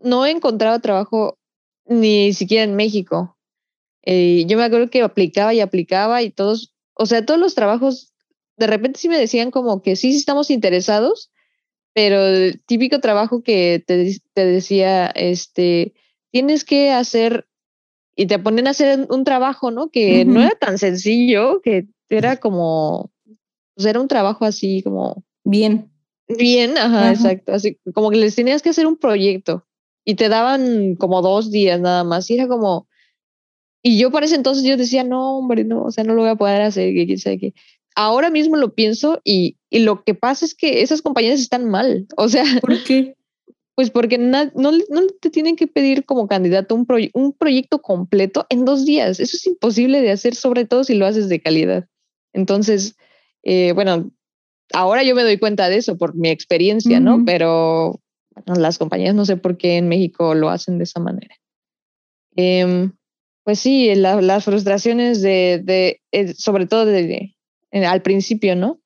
no 0.02 0.26
he 0.26 0.30
encontrado 0.30 0.78
trabajo 0.80 1.38
ni 1.86 2.34
siquiera 2.34 2.64
en 2.64 2.76
México. 2.76 3.38
Eh, 4.02 4.44
yo 4.46 4.58
me 4.58 4.64
acuerdo 4.64 4.90
que 4.90 5.00
aplicaba 5.00 5.54
y 5.54 5.60
aplicaba 5.60 6.20
y 6.20 6.28
todos, 6.28 6.74
o 6.92 7.06
sea, 7.06 7.24
todos 7.24 7.40
los 7.40 7.54
trabajos, 7.54 8.12
de 8.58 8.66
repente 8.66 9.00
sí 9.00 9.08
me 9.08 9.16
decían 9.18 9.50
como 9.50 9.80
que 9.80 9.96
sí, 9.96 10.12
sí 10.12 10.18
estamos 10.18 10.50
interesados, 10.50 11.32
pero 11.94 12.26
el 12.26 12.62
típico 12.62 13.00
trabajo 13.00 13.42
que 13.42 13.82
te, 13.86 14.18
te 14.34 14.44
decía, 14.44 15.06
este, 15.06 15.94
tienes 16.30 16.62
que 16.66 16.90
hacer 16.90 17.48
y 18.14 18.26
te 18.26 18.38
ponen 18.38 18.66
a 18.66 18.72
hacer 18.72 19.06
un 19.08 19.24
trabajo, 19.24 19.70
¿no? 19.70 19.88
Que 19.88 20.26
no 20.26 20.42
era 20.42 20.54
tan 20.60 20.76
sencillo, 20.76 21.62
que 21.62 21.86
era 22.16 22.36
como, 22.36 23.10
pues 23.74 23.86
era 23.86 24.00
un 24.00 24.08
trabajo 24.08 24.44
así 24.44 24.82
como... 24.82 25.24
Bien. 25.44 25.90
Bien, 26.28 26.78
ajá, 26.78 27.10
exacto. 27.10 27.52
Así 27.52 27.78
como 27.94 28.10
que 28.10 28.16
les 28.16 28.34
tenías 28.34 28.62
que 28.62 28.70
hacer 28.70 28.86
un 28.86 28.96
proyecto 28.96 29.66
y 30.04 30.14
te 30.14 30.28
daban 30.28 30.96
como 30.96 31.22
dos 31.22 31.50
días 31.50 31.80
nada 31.80 32.04
más. 32.04 32.30
Y 32.30 32.34
era 32.34 32.48
como, 32.48 32.86
y 33.82 33.98
yo 33.98 34.10
por 34.10 34.22
ese 34.22 34.36
entonces 34.36 34.64
yo 34.64 34.76
decía, 34.76 35.02
no, 35.04 35.38
hombre, 35.38 35.64
no, 35.64 35.84
o 35.84 35.90
sea, 35.90 36.04
no 36.04 36.14
lo 36.14 36.22
voy 36.22 36.30
a 36.30 36.36
poder 36.36 36.62
hacer, 36.62 36.94
que 36.94 37.06
quién 37.06 37.38
qué. 37.38 37.54
Ahora 37.94 38.30
mismo 38.30 38.56
lo 38.56 38.74
pienso 38.74 39.20
y, 39.24 39.56
y 39.68 39.80
lo 39.80 40.04
que 40.04 40.14
pasa 40.14 40.44
es 40.44 40.54
que 40.54 40.82
esas 40.82 41.02
compañías 41.02 41.40
están 41.40 41.68
mal. 41.68 42.06
O 42.16 42.28
sea, 42.28 42.44
¿por 42.60 42.82
qué? 42.84 43.16
Pues 43.74 43.90
porque 43.90 44.18
no, 44.18 44.50
no, 44.54 44.72
te 45.20 45.30
tienen 45.30 45.56
que 45.56 45.66
pedir 45.66 46.04
como 46.04 46.28
candidato 46.28 46.74
un, 46.74 46.86
un 47.14 47.32
proyecto 47.32 47.82
completo 47.82 48.46
en 48.50 48.64
dos 48.64 48.84
días. 48.84 49.18
Eso 49.18 49.36
es 49.36 49.46
imposible 49.46 50.00
de 50.00 50.12
hacer, 50.12 50.34
sobre 50.34 50.64
todo 50.64 50.84
si 50.84 50.94
lo 50.94 51.06
haces 51.06 51.28
de 51.28 51.40
calidad. 51.40 51.88
Entonces, 52.32 52.96
eh, 53.42 53.72
bueno, 53.72 54.10
ahora 54.72 55.02
yo 55.02 55.14
me 55.14 55.22
doy 55.22 55.38
cuenta 55.38 55.68
de 55.68 55.76
eso 55.76 55.96
por 55.96 56.14
mi 56.14 56.28
experiencia, 56.28 57.00
¿no? 57.00 57.24
Pero 57.24 58.00
las 58.46 58.78
compañías 58.78 59.14
no 59.14 59.24
sé 59.24 59.36
por 59.36 59.56
qué 59.56 59.76
en 59.76 59.88
México 59.88 60.34
lo 60.34 60.48
hacen 60.48 60.78
de 60.78 60.84
esa 60.84 61.00
manera. 61.00 61.36
Em, 62.36 62.92
pues 63.44 63.58
sí, 63.58 63.94
las 63.94 64.44
frustraciones 64.44 65.20
de, 65.20 65.60
de 65.62 66.00
eh, 66.12 66.34
sobre 66.34 66.66
todo 66.66 66.86
de, 66.86 67.34
al 67.72 68.02
principio, 68.02 68.56
¿no? 68.56 68.80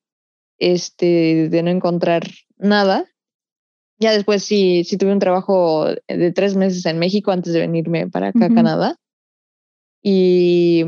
Este, 0.59 1.49
de 1.49 1.63
no 1.63 1.71
encontrar 1.71 2.23
nada. 2.57 3.07
Ya 3.99 4.13
después 4.13 4.43
sí, 4.43 4.85
sí 4.85 4.97
tuve 4.99 5.13
un 5.13 5.19
trabajo 5.19 5.87
de 6.09 6.33
tres 6.33 6.55
meses 6.55 6.85
en 6.87 6.99
México 6.99 7.31
antes 7.31 7.53
de 7.53 7.61
venirme 7.61 8.09
para 8.09 8.29
acá 8.29 8.47
a 8.47 8.55
Canadá. 8.55 8.97
Y 10.03 10.85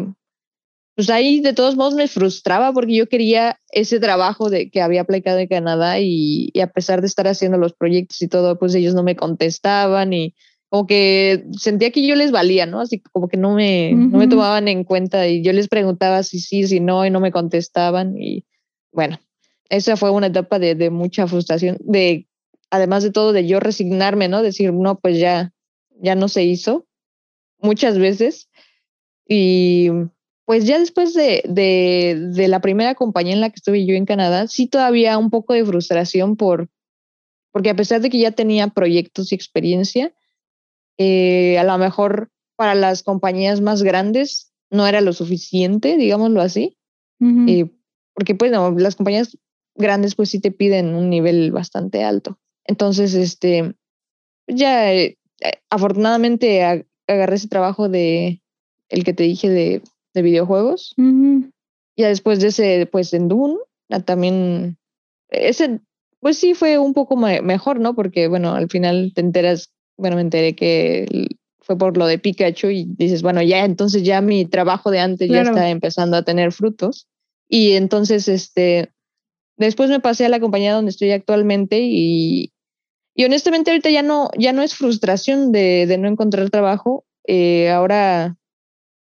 pues 0.99 1.11
ahí 1.11 1.41
de 1.41 1.53
todos 1.53 1.77
modos 1.77 1.95
me 1.95 2.09
frustraba 2.09 2.73
porque 2.73 2.97
yo 2.97 3.09
quería 3.09 3.61
ese 3.71 4.01
trabajo 4.01 4.51
de 4.51 4.69
que 4.69 4.83
había 4.83 5.03
aplicado 5.03 5.39
en 5.39 5.47
Canadá 5.47 6.01
y, 6.01 6.51
a 6.61 6.67
pesar 6.67 7.03
de 7.03 7.07
estar 7.07 7.29
haciendo 7.29 7.57
los 7.57 7.73
proyectos 7.73 8.21
y 8.21 8.27
todo, 8.27 8.59
pues 8.59 8.75
ellos 8.75 8.95
no 8.95 9.05
me 9.05 9.15
contestaban 9.15 10.13
y 10.13 10.35
como 10.69 10.89
que 10.89 11.45
sentía 11.57 11.93
que 11.93 12.05
yo 12.05 12.17
les 12.17 12.33
valía, 12.33 12.67
¿no? 12.67 12.81
Así 12.81 12.99
como 12.99 13.29
que 13.29 13.37
no 13.37 13.55
me, 13.55 13.93
no 13.95 14.19
me 14.19 14.27
tomaban 14.27 14.67
en 14.67 14.83
cuenta 14.83 15.29
y 15.29 15.41
yo 15.41 15.53
les 15.53 15.69
preguntaba 15.69 16.25
si 16.25 16.41
sí, 16.41 16.67
si 16.67 16.81
no 16.81 17.07
y 17.07 17.11
no 17.11 17.21
me 17.21 17.31
contestaban 17.31 18.21
y 18.21 18.45
bueno, 18.91 19.21
esa 19.69 19.97
fue 19.97 20.11
una 20.11 20.27
etapa 20.27 20.59
de, 20.59 20.75
de 20.75 20.91
mucha 20.91 21.29
frustración, 21.29 21.77
de 21.79 22.27
además 22.71 23.05
de 23.05 23.13
todo 23.13 23.33
de 23.33 23.47
yo 23.47 23.61
resignarme, 23.61 24.27
¿no? 24.27 24.43
Decir, 24.43 24.73
no, 24.73 24.99
pues 24.99 25.17
ya, 25.17 25.53
ya 26.01 26.17
no 26.17 26.27
se 26.27 26.43
hizo 26.43 26.89
muchas 27.61 28.01
veces 28.01 28.49
y 29.29 29.91
pues 30.49 30.65
ya 30.65 30.79
después 30.79 31.13
de, 31.13 31.43
de, 31.47 32.49
la 32.49 32.63
primera 32.63 32.95
compañía 32.95 33.35
en 33.35 33.43
la 33.43 33.51
que 33.51 33.57
estuve 33.57 33.85
yo 33.85 33.95
en 33.95 34.07
Canadá, 34.07 34.47
sí 34.47 34.67
todavía 34.67 35.19
un 35.19 35.29
poco 35.29 35.53
de 35.53 35.63
frustración 35.63 36.37
por, 36.37 36.71
porque 37.53 37.69
a 37.69 37.77
pesar 37.77 38.01
de 38.01 38.09
que 38.09 38.19
ya 38.19 38.31
tenía 38.31 38.69
proyectos 38.69 39.31
y 39.31 39.35
experiencia, 39.35 40.15
eh, 40.97 41.59
a 41.59 41.65
lo 41.65 41.77
mejor 41.77 42.31
para 42.57 42.75
las 42.75 43.03
compañías 43.03 43.61
más 43.61 43.83
grandes 43.83 44.51
no 44.71 44.87
era 44.87 45.03
lo 45.03 45.13
suficiente, 45.13 45.99
digámoslo 45.99 46.41
así, 46.41 46.79
eh, 47.21 47.71
porque 48.15 48.35
pues 48.35 48.51
no, 48.51 48.71
las 48.71 48.97
compañías 48.97 49.37
grandes 49.75 50.15
pues 50.15 50.31
sí 50.31 50.41
te 50.41 50.51
piden 50.51 50.95
un 50.95 51.11
nivel 51.11 51.53
bastante 51.53 52.05
alto. 52.05 52.39
Entonces, 52.65 53.13
este, 53.13 53.75
ya 54.47 54.95
eh, 54.95 55.19
afortunadamente 55.69 56.87
agarré 57.07 57.37
ese 57.37 57.49
trabajo 57.49 57.91
de 57.91 58.41
el 58.89 59.05
que 59.05 59.13
te 59.13 59.25
dije 59.25 59.51
de 59.51 59.83
de 60.15 60.23
videojuegos. 60.23 60.95
Ya 61.97 62.09
después 62.09 62.41
de 62.41 62.49
ese, 62.49 62.89
pues 62.91 63.13
en 63.13 63.29
Dune, 63.29 63.57
también, 64.05 64.79
ese, 65.31 65.81
pues 66.21 66.39
sí 66.39 66.55
fue 66.55 66.79
un 66.79 66.95
poco 66.95 67.17
mejor, 67.17 67.81
¿no? 67.81 67.95
Porque, 67.95 68.29
bueno, 68.29 68.55
al 68.55 68.69
final 68.69 69.13
te 69.15 69.21
enteras, 69.21 69.73
bueno, 69.97 70.17
me 70.17 70.23
enteré 70.23 70.55
que 70.55 71.29
fue 71.61 71.77
por 71.77 71.97
lo 71.97 72.07
de 72.07 72.19
Pikachu 72.19 72.69
y 72.69 72.85
dices, 72.85 73.23
bueno, 73.23 73.43
ya 73.43 73.65
entonces 73.65 74.03
ya 74.03 74.21
mi 74.21 74.47
trabajo 74.47 74.91
de 74.91 75.01
antes 75.01 75.29
ya 75.29 75.43
está 75.43 75.69
empezando 75.71 76.17
a 76.17 76.23
tener 76.23 76.53
frutos. 76.53 77.09
Y 77.49 77.73
entonces, 77.73 78.29
este, 78.29 78.91
después 79.57 79.91
me 79.91 80.01
pasé 80.01 80.27
a 80.27 80.29
la 80.31 80.41
compañía 80.41 80.75
donde 80.75 80.91
estoy 80.91 81.11
actualmente 81.11 81.81
y, 81.83 82.53
y 83.15 83.25
honestamente 83.25 83.71
ahorita 83.71 83.91
ya 83.91 84.03
no, 84.03 84.31
ya 84.39 84.53
no 84.53 84.63
es 84.63 84.75
frustración 84.75 85.51
de, 85.53 85.87
de 85.87 85.99
no 85.99 86.09
encontrar 86.09 86.49
trabajo. 86.51 87.05
Eh, 87.27 87.69
ahora 87.71 88.37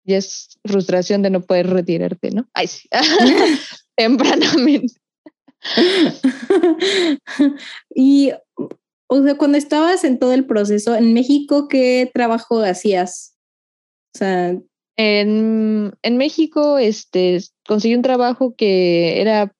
y 0.05 0.13
es 0.13 0.59
frustración 0.65 1.21
de 1.21 1.29
no 1.29 1.41
poder 1.41 1.69
retirarte, 1.69 2.31
¿no? 2.31 2.47
Ay, 2.53 2.67
sí, 2.67 2.87
tempranamente. 3.95 4.95
y, 7.95 8.31
o 9.07 9.23
sea, 9.23 9.37
cuando 9.37 9.57
estabas 9.57 10.03
en 10.03 10.19
todo 10.19 10.33
el 10.33 10.45
proceso, 10.45 10.95
en 10.95 11.13
México, 11.13 11.67
¿qué 11.67 12.09
trabajo 12.13 12.59
hacías? 12.61 13.35
O 14.15 14.17
sea... 14.19 14.57
En, 14.95 15.91
en 16.03 16.17
México, 16.17 16.77
este, 16.77 17.39
conseguí 17.67 17.95
un 17.95 18.03
trabajo 18.03 18.53
que 18.55 19.19
era 19.21 19.51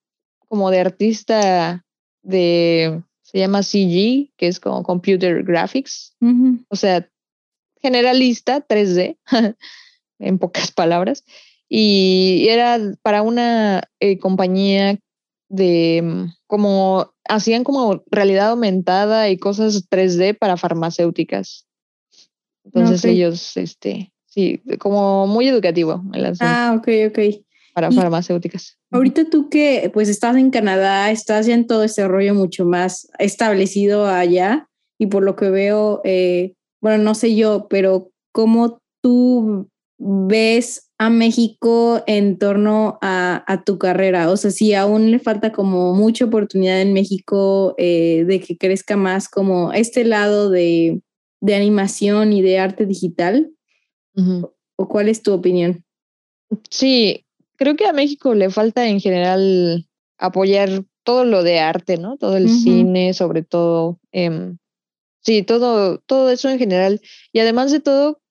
como 0.48 0.70
de 0.70 0.80
artista 0.80 1.84
de, 2.22 3.02
se 3.24 3.40
llama 3.40 3.64
CG, 3.64 4.32
que 4.38 4.48
es 4.48 4.60
como 4.60 4.84
Computer 4.84 5.44
Graphics, 5.44 6.16
o 6.70 6.76
sea, 6.76 7.10
generalista 7.82 8.66
3D. 8.66 9.18
En 10.24 10.40
pocas 10.40 10.72
palabras, 10.72 11.24
y 11.70 12.48
era 12.50 12.80
para 13.02 13.22
una 13.22 13.84
eh, 14.00 14.20
compañía 14.20 15.00
de 15.50 16.02
mm, 16.04 16.26
como 16.48 17.14
hacían 17.28 17.64
como 17.64 18.04
realidad 18.12 18.50
aumentada 18.50 19.30
y 19.30 19.38
cosas 19.38 19.90
3D 19.90 20.38
para 20.38 20.58
farmacéuticas. 20.58 21.68
Entonces 22.66 23.04
ellos, 23.06 23.58
este, 23.58 24.14
sí, 24.26 24.62
como 24.80 25.28
muy 25.28 25.48
educativo. 25.48 26.02
ah, 26.40 26.76
ok, 26.78 26.88
ok. 27.10 27.20
Para 27.74 27.92
farmacéuticas. 27.92 28.78
Ahorita 28.92 29.30
tú 29.30 29.50
que 29.50 29.90
pues 29.94 30.10
estás 30.10 30.36
en 30.36 30.52
Canadá, 30.52 31.10
estás 31.10 31.48
ya 31.48 31.56
en 31.56 31.66
todo 31.66 31.84
este 31.84 32.08
rollo 32.08 32.36
mucho 32.36 32.66
más 32.66 33.08
establecido 33.18 34.08
allá 34.08 34.70
y 35.00 35.08
por 35.08 35.24
lo 35.24 35.36
que 35.36 35.50
veo, 35.50 36.02
eh, 36.04 36.54
bueno, 36.82 37.04
no 37.04 37.16
sé 37.16 37.36
yo, 37.36 37.68
pero 37.68 38.12
¿cómo 38.32 38.80
tú 39.02 39.70
ves 39.98 40.90
a 40.98 41.10
México 41.10 42.02
en 42.08 42.38
torno 42.38 42.98
a, 43.02 43.64
tu 43.66 43.78
carrera? 43.78 44.30
O 44.30 44.38
sea, 44.38 44.52
si 44.52 44.74
aún 44.74 45.12
le 45.12 45.20
falta 45.20 45.52
como 45.52 45.94
mucha 45.94 46.26
oportunidad 46.26 46.82
en 46.82 46.94
México 46.94 47.76
eh, 47.78 48.26
de 48.26 48.40
que 48.40 48.58
crezca 48.58 48.98
más 48.98 49.30
como 49.30 49.74
este 49.74 50.06
lado 50.06 50.50
de, 50.50 51.02
animación 51.46 52.32
y 52.32 52.42
de 52.42 52.60
arte 52.60 52.86
digital, 52.86 53.52
¿o 54.76 54.88
cuál 54.88 55.10
es 55.10 55.22
tu 55.22 55.34
opinión? 55.34 55.84
Sí, 56.70 57.26
creo 57.58 57.76
que 57.76 57.86
a 57.86 57.94
México 57.94 58.34
le 58.34 58.50
falta 58.50 58.88
en 58.88 59.00
general 59.00 59.86
apoyar 60.18 60.86
todo 61.04 61.26
lo 61.26 61.44
de 61.44 61.60
arte, 61.60 61.98
¿no? 61.98 62.18
Todo 62.18 62.38
el 62.38 62.50
cine, 62.50 63.14
sobre 63.14 63.44
todo. 63.44 64.00
Em, 64.12 64.58
sí, 65.22 65.44
todo, 65.44 66.00
todo 66.00 66.30
eso 66.30 66.50
en 66.50 66.60
general. 66.60 67.02
Y 67.34 67.40
además 67.40 67.72
de 67.72 67.82
todo, 67.82 68.22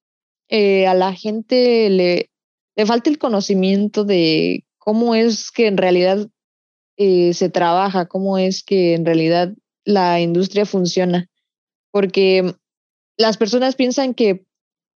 eh, 0.54 0.86
a 0.86 0.92
la 0.92 1.14
gente 1.14 1.88
le, 1.88 2.30
le 2.76 2.86
falta 2.86 3.08
el 3.08 3.16
conocimiento 3.16 4.04
de 4.04 4.66
cómo 4.76 5.14
es 5.14 5.50
que 5.50 5.66
en 5.66 5.78
realidad 5.78 6.28
eh, 6.98 7.32
se 7.32 7.48
trabaja, 7.48 8.04
cómo 8.04 8.36
es 8.36 8.62
que 8.62 8.92
en 8.92 9.06
realidad 9.06 9.54
la 9.86 10.20
industria 10.20 10.66
funciona. 10.66 11.30
Porque 11.90 12.54
las 13.16 13.38
personas 13.38 13.76
piensan 13.76 14.12
que 14.12 14.44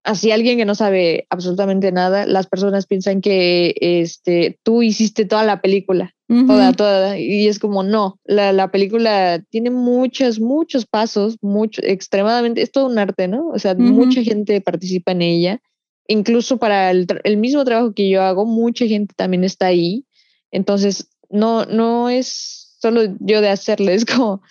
así 0.04 0.32
alguien 0.32 0.58
que 0.58 0.66
no 0.66 0.74
sabe 0.74 1.28
absolutamente 1.30 1.92
nada, 1.92 2.26
las 2.26 2.48
personas 2.48 2.88
piensan 2.88 3.22
que 3.22 3.76
este, 3.80 4.60
tú 4.64 4.82
hiciste 4.82 5.26
toda 5.26 5.44
la 5.44 5.62
película, 5.62 6.13
toda, 6.28 6.74
toda, 6.74 7.20
y 7.20 7.48
es 7.48 7.60
como, 7.60 7.84
no, 7.84 8.20
la, 8.24 8.54
la, 8.54 8.72
película 8.72 9.44
tiene 9.50 9.70
muchos, 9.70 10.40
muchos 10.40 10.86
pasos, 10.86 11.38
mucho, 11.42 11.82
extremadamente, 11.84 12.62
es 12.62 12.72
todo 12.72 12.88
un 12.88 12.98
arte, 12.98 13.28
¿no? 13.28 13.50
O 13.50 13.60
sea, 13.60 13.76
mucha 13.76 14.24
gente 14.24 14.60
participa 14.62 15.12
en 15.12 15.22
ella, 15.22 15.62
incluso 16.08 16.58
para 16.58 16.92
el, 16.92 17.08
el, 17.24 17.38
mismo 17.38 17.64
trabajo 17.66 17.94
que 17.94 18.10
yo 18.10 18.24
hago, 18.24 18.46
mucha 18.46 18.88
gente 18.88 19.14
también 19.16 19.44
está 19.44 19.68
ahí, 19.68 20.06
entonces, 20.52 21.10
no, 21.30 21.66
no 21.66 22.10
es 22.10 22.78
solo 22.80 23.02
yo 23.20 23.42
de 23.42 23.50
hacerle, 23.50 23.94
es 23.96 24.06
como... 24.06 24.42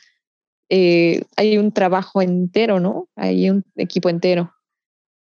Eh, 0.75 1.25
hay 1.37 1.59
un 1.59 1.71
trabajo 1.71 2.23
entero, 2.23 2.81
¿no? 2.81 3.07
Hay 3.15 3.51
un 3.51 3.63
equipo 3.77 4.09
entero. 4.09 4.55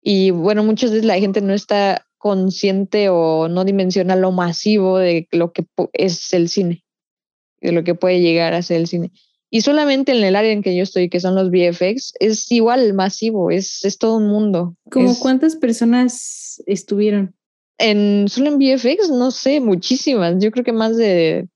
Y 0.01 0.31
bueno, 0.31 0.63
muchas 0.63 0.91
veces 0.91 1.05
la 1.05 1.19
gente 1.19 1.41
no 1.41 1.53
está 1.53 2.07
consciente 2.21 3.09
o 3.09 3.49
no 3.49 3.65
dimensiona 3.65 4.15
lo 4.15 4.31
masivo 4.31 4.99
de 4.99 5.27
lo 5.31 5.51
que 5.51 5.65
es 5.93 6.31
el 6.33 6.49
cine, 6.49 6.85
de 7.61 7.71
lo 7.71 7.83
que 7.83 7.95
puede 7.95 8.21
llegar 8.21 8.53
a 8.53 8.61
ser 8.61 8.77
el 8.77 8.87
cine. 8.87 9.11
Y 9.49 9.61
solamente 9.61 10.11
en 10.11 10.23
el 10.23 10.35
área 10.35 10.51
en 10.51 10.61
que 10.61 10.75
yo 10.75 10.83
estoy, 10.83 11.09
que 11.09 11.19
son 11.19 11.33
los 11.33 11.49
VFX, 11.49 12.13
es 12.19 12.49
igual 12.51 12.93
masivo, 12.93 13.49
es, 13.49 13.83
es 13.83 13.97
todo 13.97 14.17
un 14.17 14.27
mundo. 14.27 14.75
¿Cómo 14.91 15.17
cuántas 15.19 15.55
personas 15.55 16.61
estuvieron? 16.67 17.35
En, 17.79 18.27
solo 18.29 18.51
en 18.51 18.59
VFX, 18.59 19.09
no 19.09 19.31
sé, 19.31 19.59
muchísimas. 19.59 20.35
Yo 20.37 20.51
creo 20.51 20.63
que 20.63 20.71
más 20.71 20.95
de 20.95 21.49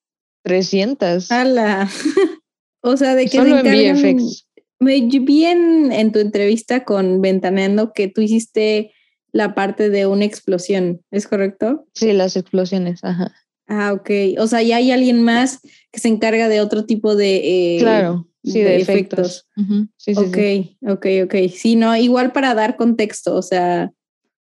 300. 0.44 1.32
¡Hala! 1.32 1.88
o 2.82 2.98
sea, 2.98 3.14
de 3.14 3.28
que 3.28 3.38
Solo 3.38 3.60
en 3.60 3.96
VFX. 3.96 4.48
Me 4.80 5.00
vi 5.00 5.46
en, 5.46 6.12
tu 6.12 6.20
entrevista 6.20 6.84
con 6.84 7.22
Ventaneando 7.22 7.94
que 7.94 8.08
tú 8.08 8.22
hiciste 8.22 8.95
la 9.36 9.54
parte 9.54 9.90
de 9.90 10.08
una 10.08 10.24
explosión, 10.24 11.02
¿es 11.12 11.28
correcto? 11.28 11.86
Sí, 11.94 12.14
las 12.14 12.38
explosiones, 12.38 13.04
ajá. 13.04 13.34
Ah, 13.68 13.92
ok. 13.92 14.40
O 14.40 14.48
sea, 14.48 14.62
ya 14.62 14.78
hay 14.78 14.92
alguien 14.92 15.22
más 15.24 15.60
que 15.92 16.00
se 16.00 16.08
encarga 16.08 16.48
de 16.48 16.62
otro 16.62 16.86
tipo 16.86 17.18
de... 17.18 17.76
Eh, 17.76 17.80
claro, 17.80 18.30
sí, 18.46 18.62
de, 18.62 18.78
efectos. 18.78 19.46
sí, 19.98 20.16
sí, 20.16 20.22
ok, 20.22 20.36
sí. 20.38 20.78
ok, 20.88 21.06
ok. 21.26 21.36
Sí, 21.54 21.76
no, 21.76 21.98
igual 21.98 22.32
para 22.32 22.56
dar 22.56 22.78
contexto, 22.78 23.36
o 23.36 23.42
sea, 23.42 23.92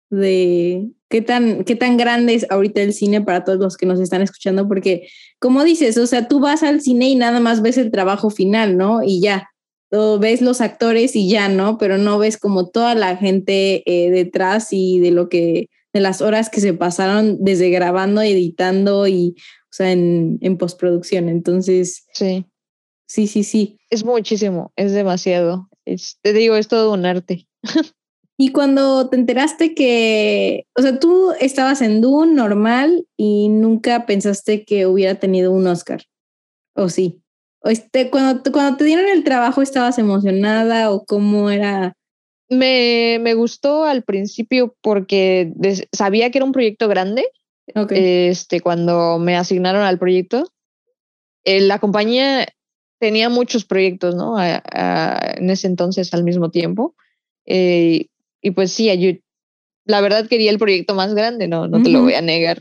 de 0.08 0.88
qué 1.08 1.20
tan, 1.20 1.64
qué 1.64 1.74
tan 1.74 1.96
grande 1.96 2.34
es 2.34 2.46
ahorita 2.48 2.80
el 2.80 2.92
cine 2.92 3.20
para 3.22 3.42
todos 3.42 3.58
los 3.58 3.76
que 3.76 3.86
nos 3.86 3.98
están 3.98 4.22
escuchando, 4.22 4.68
porque 4.68 5.08
como 5.40 5.64
dices, 5.64 5.98
o 5.98 6.06
sea, 6.06 6.28
tú 6.28 6.38
vas 6.38 6.62
al 6.62 6.80
cine 6.80 7.08
y 7.08 7.16
nada 7.16 7.40
más 7.40 7.60
ves 7.60 7.76
el 7.76 7.90
trabajo 7.90 8.30
final, 8.30 8.76
¿no? 8.76 9.02
Y 9.02 9.20
ya, 9.20 9.50
ves 9.90 10.42
los 10.42 10.60
actores 10.60 11.16
y 11.16 11.28
ya, 11.28 11.48
¿no? 11.48 11.78
Pero 11.78 11.98
no 11.98 12.18
ves 12.18 12.38
como 12.38 12.68
toda 12.68 12.94
la 12.94 13.16
gente 13.16 13.82
eh, 13.86 14.10
detrás 14.10 14.68
y 14.72 15.00
de 15.00 15.10
lo 15.10 15.28
que, 15.28 15.68
de 15.92 16.00
las 16.00 16.20
horas 16.20 16.50
que 16.50 16.60
se 16.60 16.74
pasaron 16.74 17.38
desde 17.40 17.70
grabando, 17.70 18.22
editando 18.22 19.06
y, 19.06 19.36
o 19.64 19.72
sea, 19.72 19.92
en, 19.92 20.38
en 20.40 20.58
postproducción. 20.58 21.28
Entonces, 21.28 22.06
sí. 22.12 22.46
Sí, 23.06 23.26
sí, 23.28 23.44
sí. 23.44 23.78
Es 23.88 24.04
muchísimo, 24.04 24.72
es 24.76 24.92
demasiado. 24.92 25.68
te 26.22 26.32
digo, 26.32 26.56
es 26.56 26.68
todo 26.68 26.92
un 26.92 27.06
arte. 27.06 27.46
y 28.36 28.50
cuando 28.50 29.08
te 29.08 29.16
enteraste 29.16 29.74
que, 29.74 30.66
o 30.76 30.82
sea, 30.82 30.98
tú 30.98 31.32
estabas 31.40 31.82
en 31.82 32.00
Dune 32.00 32.34
normal 32.34 33.06
y 33.16 33.48
nunca 33.48 34.06
pensaste 34.06 34.64
que 34.64 34.86
hubiera 34.86 35.14
tenido 35.16 35.52
un 35.52 35.66
Oscar, 35.66 36.02
¿o 36.74 36.88
sí? 36.88 37.22
Este, 37.68 38.10
cuando, 38.10 38.50
cuando 38.52 38.76
te 38.76 38.84
dieron 38.84 39.06
el 39.08 39.24
trabajo, 39.24 39.62
¿estabas 39.62 39.98
emocionada 39.98 40.90
o 40.90 41.04
cómo 41.04 41.50
era? 41.50 41.94
Me, 42.48 43.18
me 43.20 43.34
gustó 43.34 43.84
al 43.84 44.04
principio 44.04 44.76
porque 44.80 45.52
sabía 45.92 46.30
que 46.30 46.38
era 46.38 46.44
un 46.44 46.52
proyecto 46.52 46.88
grande. 46.88 47.26
Este, 47.90 48.60
cuando 48.60 49.18
me 49.18 49.36
asignaron 49.36 49.82
al 49.82 49.98
proyecto, 49.98 50.44
eh, 51.44 51.60
la 51.60 51.80
compañía 51.80 52.46
tenía 53.00 53.28
muchos 53.28 53.64
proyectos, 53.64 54.14
¿no? 54.14 54.36
en 54.40 55.50
ese 55.50 55.66
entonces 55.66 56.14
al 56.14 56.22
mismo 56.22 56.50
tiempo. 56.50 56.94
Eh, 57.44 58.06
y 58.40 58.50
pues 58.52 58.72
sí, 58.72 58.96
yo, 58.98 59.10
la 59.84 60.00
verdad 60.00 60.28
quería 60.28 60.50
el 60.50 60.58
proyecto 60.58 60.94
más 60.94 61.14
grande, 61.14 61.48
no, 61.48 61.66
no 61.66 61.82
te 61.82 61.90
lo 61.90 62.02
voy 62.02 62.14
a 62.14 62.22
negar. 62.22 62.58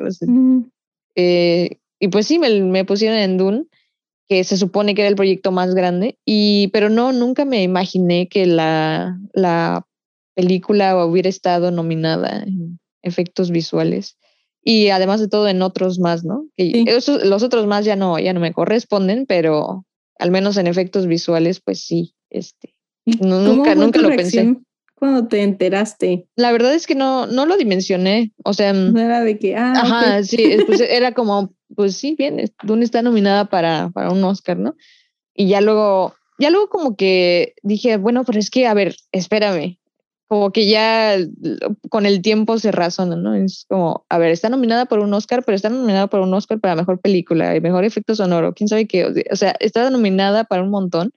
Eh, 1.16 1.78
y 2.00 2.08
pues 2.08 2.28
sí, 2.28 2.40
me, 2.40 2.62
me 2.62 2.84
pusieron 2.84 3.18
en 3.18 3.38
Dune 3.38 3.66
que 4.28 4.44
se 4.44 4.58
supone 4.58 4.96
que 4.96 5.02
era 5.02 5.10
el 5.10 5.16
proyecto 5.16 5.52
más 5.52 5.76
grande, 5.76 6.18
y, 6.26 6.70
pero 6.70 6.90
no, 6.90 7.12
nunca 7.14 7.46
me 7.46 7.64
imaginé 7.64 8.28
que 8.28 8.46
la, 8.46 9.20
la 9.34 9.86
película 10.36 11.06
hubiera 11.06 11.30
estado 11.30 11.72
nominada 11.72 12.44
en 12.44 12.80
efectos 13.02 13.52
visuales 13.52 14.18
y 14.64 14.90
además 14.90 15.22
de 15.22 15.28
todo 15.28 15.48
en 15.48 15.62
otros 15.62 16.00
más, 16.00 16.26
¿no? 16.26 16.48
los 16.58 17.44
otros 17.44 17.68
más 17.68 17.86
ya 17.86 17.96
no, 17.96 18.18
ya 18.18 18.34
no 18.34 18.40
me 18.40 18.52
corresponden, 18.52 19.28
pero 19.28 19.86
al 20.18 20.32
menos 20.32 20.58
en 20.58 20.66
efectos 20.66 21.06
visuales, 21.06 21.62
pues 21.64 21.86
sí, 21.86 22.16
este, 22.32 22.74
nunca, 23.06 23.76
nunca 23.76 24.00
lo 24.02 24.10
pensé. 24.10 24.58
Cuando 24.96 25.28
te 25.28 25.44
enteraste. 25.44 26.26
La 26.38 26.54
verdad 26.54 26.74
es 26.74 26.88
que 26.88 26.96
no, 26.96 27.28
no 27.28 27.46
lo 27.46 27.58
dimensioné. 27.58 28.32
O 28.46 28.54
sea, 28.54 28.72
no 28.72 28.98
era 28.98 29.22
de 29.22 29.38
que, 29.38 29.56
ah, 29.56 29.74
ajá, 29.76 30.24
sí, 30.24 30.56
pues 30.66 30.80
era 30.80 31.12
como, 31.12 31.54
pues 31.76 31.96
sí, 31.98 32.16
bien, 32.18 32.52
Dune 32.64 32.84
está 32.84 33.02
nominada 33.02 33.46
para, 33.46 33.90
para 33.90 34.12
un 34.12 34.24
Oscar, 34.24 34.58
¿no? 34.58 34.76
Y 35.34 35.48
ya 35.48 35.62
luego, 35.62 36.16
ya 36.40 36.50
luego 36.50 36.70
como 36.70 36.96
que 36.96 37.54
dije, 37.64 37.98
bueno, 37.98 38.24
pero 38.24 38.40
es 38.40 38.50
que, 38.50 38.68
a 38.68 38.74
ver, 38.74 38.96
espérame, 39.12 39.78
como 40.28 40.52
que 40.52 40.68
ya 40.68 41.18
con 41.90 42.06
el 42.06 42.22
tiempo 42.22 42.58
se 42.58 42.72
razona, 42.72 43.16
¿no? 43.16 43.36
Es 43.36 43.66
como, 43.70 44.06
a 44.10 44.18
ver, 44.18 44.32
está 44.32 44.50
nominada 44.50 44.86
por 44.86 45.00
un 45.00 45.14
Oscar, 45.14 45.44
pero 45.44 45.56
está 45.56 45.70
nominada 45.70 46.08
por 46.08 46.22
un 46.22 46.34
Oscar 46.34 46.60
para 46.60 46.76
mejor 46.76 47.00
película 47.00 47.56
y 47.56 47.62
mejor 47.62 47.84
efecto 47.84 48.16
sonoro, 48.16 48.54
quién 48.54 48.68
sabe 48.68 48.88
qué, 48.88 49.06
o 49.32 49.36
sea, 49.36 49.56
está 49.60 49.90
nominada 49.90 50.46
para 50.46 50.64
un 50.64 50.72
montón 50.72 51.12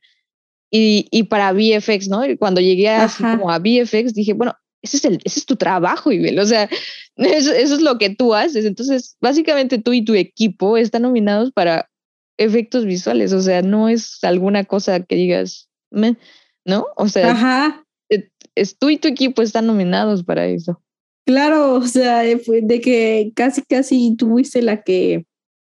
y, 0.71 1.09
y 1.11 1.25
para 1.25 1.53
VFX, 1.53 2.09
¿no? 2.09 2.27
Y 2.27 2.37
cuando 2.37 2.61
llegué 2.61 2.91
así 2.91 3.23
como 3.23 3.51
a 3.51 3.59
VFX 3.59 4.13
dije, 4.13 4.35
bueno, 4.35 4.55
ese 4.83 4.97
es, 4.99 5.05
el, 5.05 5.21
ese 5.25 5.41
es 5.41 5.47
tu 5.47 5.57
trabajo, 5.57 6.13
Ibel. 6.13 6.39
O 6.39 6.47
sea, 6.47 6.69
eso, 7.17 7.53
es 7.53 7.81
lo 7.81 7.99
que 7.99 8.11
tú 8.11 8.35
haces. 8.35 8.65
Entonces, 8.65 9.17
básicamente 9.21 9.79
tú 9.79 9.93
y 9.93 10.05
tu 10.05 10.15
equipo 10.15 10.77
están 10.77 11.03
nominados 11.03 11.53
para 11.53 11.89
efectos 12.37 12.85
visuales. 12.85 13.33
O 13.33 13.41
sea, 13.41 13.63
no 13.63 13.89
es 13.89 14.23
alguna 14.23 14.65
cosa 14.65 15.01
que 15.01 15.17
digas, 15.17 15.69
¿no? 15.91 16.87
O 16.97 17.09
sea, 17.09 17.85
e, 18.09 18.31
Es, 18.55 18.79
tú 18.79 18.91
y 18.91 18.99
tu 18.99 19.09
equipo 19.09 19.43
están 19.43 19.67
nominados 19.67 20.25
para 20.25 20.47
eso. 20.47 20.81
Claro, 21.27 21.75
o 21.75 21.87
sea, 21.87 22.21
de 22.21 22.81
que 22.81 23.33
casi, 23.35 23.63
casi 23.63 24.15
tú 24.17 24.31
fuiste 24.31 24.63
la 24.63 24.83
que, 24.83 25.27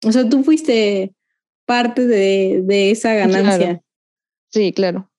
o 0.04 0.10
sea, 0.10 0.28
tú 0.28 0.42
fuiste 0.42 1.12
parte 1.64 2.06
de, 2.06 2.62
de 2.64 2.90
esa 2.90 3.14
ganancia. 3.14 3.80
Sí, 4.50 4.72
claro. 4.72 5.10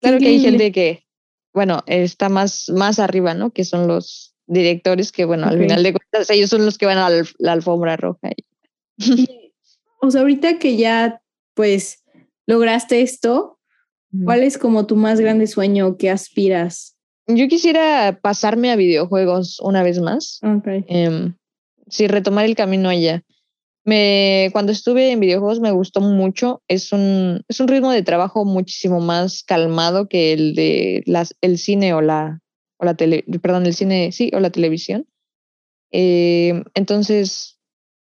Claro 0.00 0.18
que 0.18 0.28
hay 0.28 0.40
gente 0.40 0.72
que 0.72 1.04
bueno, 1.52 1.82
está 1.86 2.28
más, 2.28 2.68
más 2.70 2.98
arriba, 2.98 3.34
¿no? 3.34 3.50
Que 3.50 3.64
son 3.64 3.86
los 3.86 4.34
directores 4.46 5.12
que, 5.12 5.24
bueno, 5.24 5.46
al 5.46 5.58
final 5.58 5.82
de 5.82 5.92
cuentas, 5.92 6.30
ellos 6.30 6.50
son 6.50 6.64
los 6.64 6.78
que 6.78 6.86
van 6.86 6.98
a 6.98 7.10
la, 7.10 7.52
alfombra 7.52 7.96
roja. 7.96 8.30
o 10.00 10.10
sea, 10.10 10.20
ahorita 10.20 10.58
que 10.58 10.76
ya, 10.76 11.22
pues, 11.54 12.04
lograste 12.46 13.02
esto, 13.02 13.58
¿cuál 14.24 14.42
es 14.42 14.58
como 14.58 14.86
tu 14.86 14.96
más 14.96 15.20
grande 15.20 15.46
sueño 15.46 15.96
que 15.96 16.10
aspiras? 16.10 16.96
Yo 17.26 17.48
quisiera 17.48 18.18
pasarme 18.20 18.72
a 18.72 18.76
videojuegos 18.76 19.60
una 19.60 19.82
vez 19.82 20.00
más. 20.00 20.40
Okay. 20.42 20.84
Em, 20.88 21.34
sí, 21.88 22.08
retomar 22.08 22.44
el 22.44 22.56
camino 22.56 22.88
allá. 22.88 23.22
Me, 23.84 24.50
cuando 24.52 24.70
estuve 24.70 25.10
en 25.10 25.20
videojuegos 25.20 25.60
me 25.60 25.72
gustó 25.72 26.00
mucho. 26.00 26.62
Es 26.68 26.92
un, 26.92 27.42
es 27.48 27.60
un 27.60 27.68
ritmo 27.68 27.90
de 27.90 28.02
trabajo 28.02 28.44
muchísimo 28.44 29.00
más 29.00 29.42
calmado 29.42 30.08
que 30.08 30.32
el 30.32 30.54
de 30.54 31.02
las, 31.06 31.34
el 31.40 31.58
cine 31.58 31.94
o 31.94 32.00
la, 32.00 32.40
o 32.78 32.84
la 32.84 32.94
tele, 32.94 33.24
perdón, 33.40 33.66
el 33.66 33.74
cine, 33.74 34.12
sí, 34.12 34.30
o 34.34 34.40
la 34.40 34.50
televisión. 34.50 35.06
Eh, 35.92 36.62
entonces, 36.74 37.58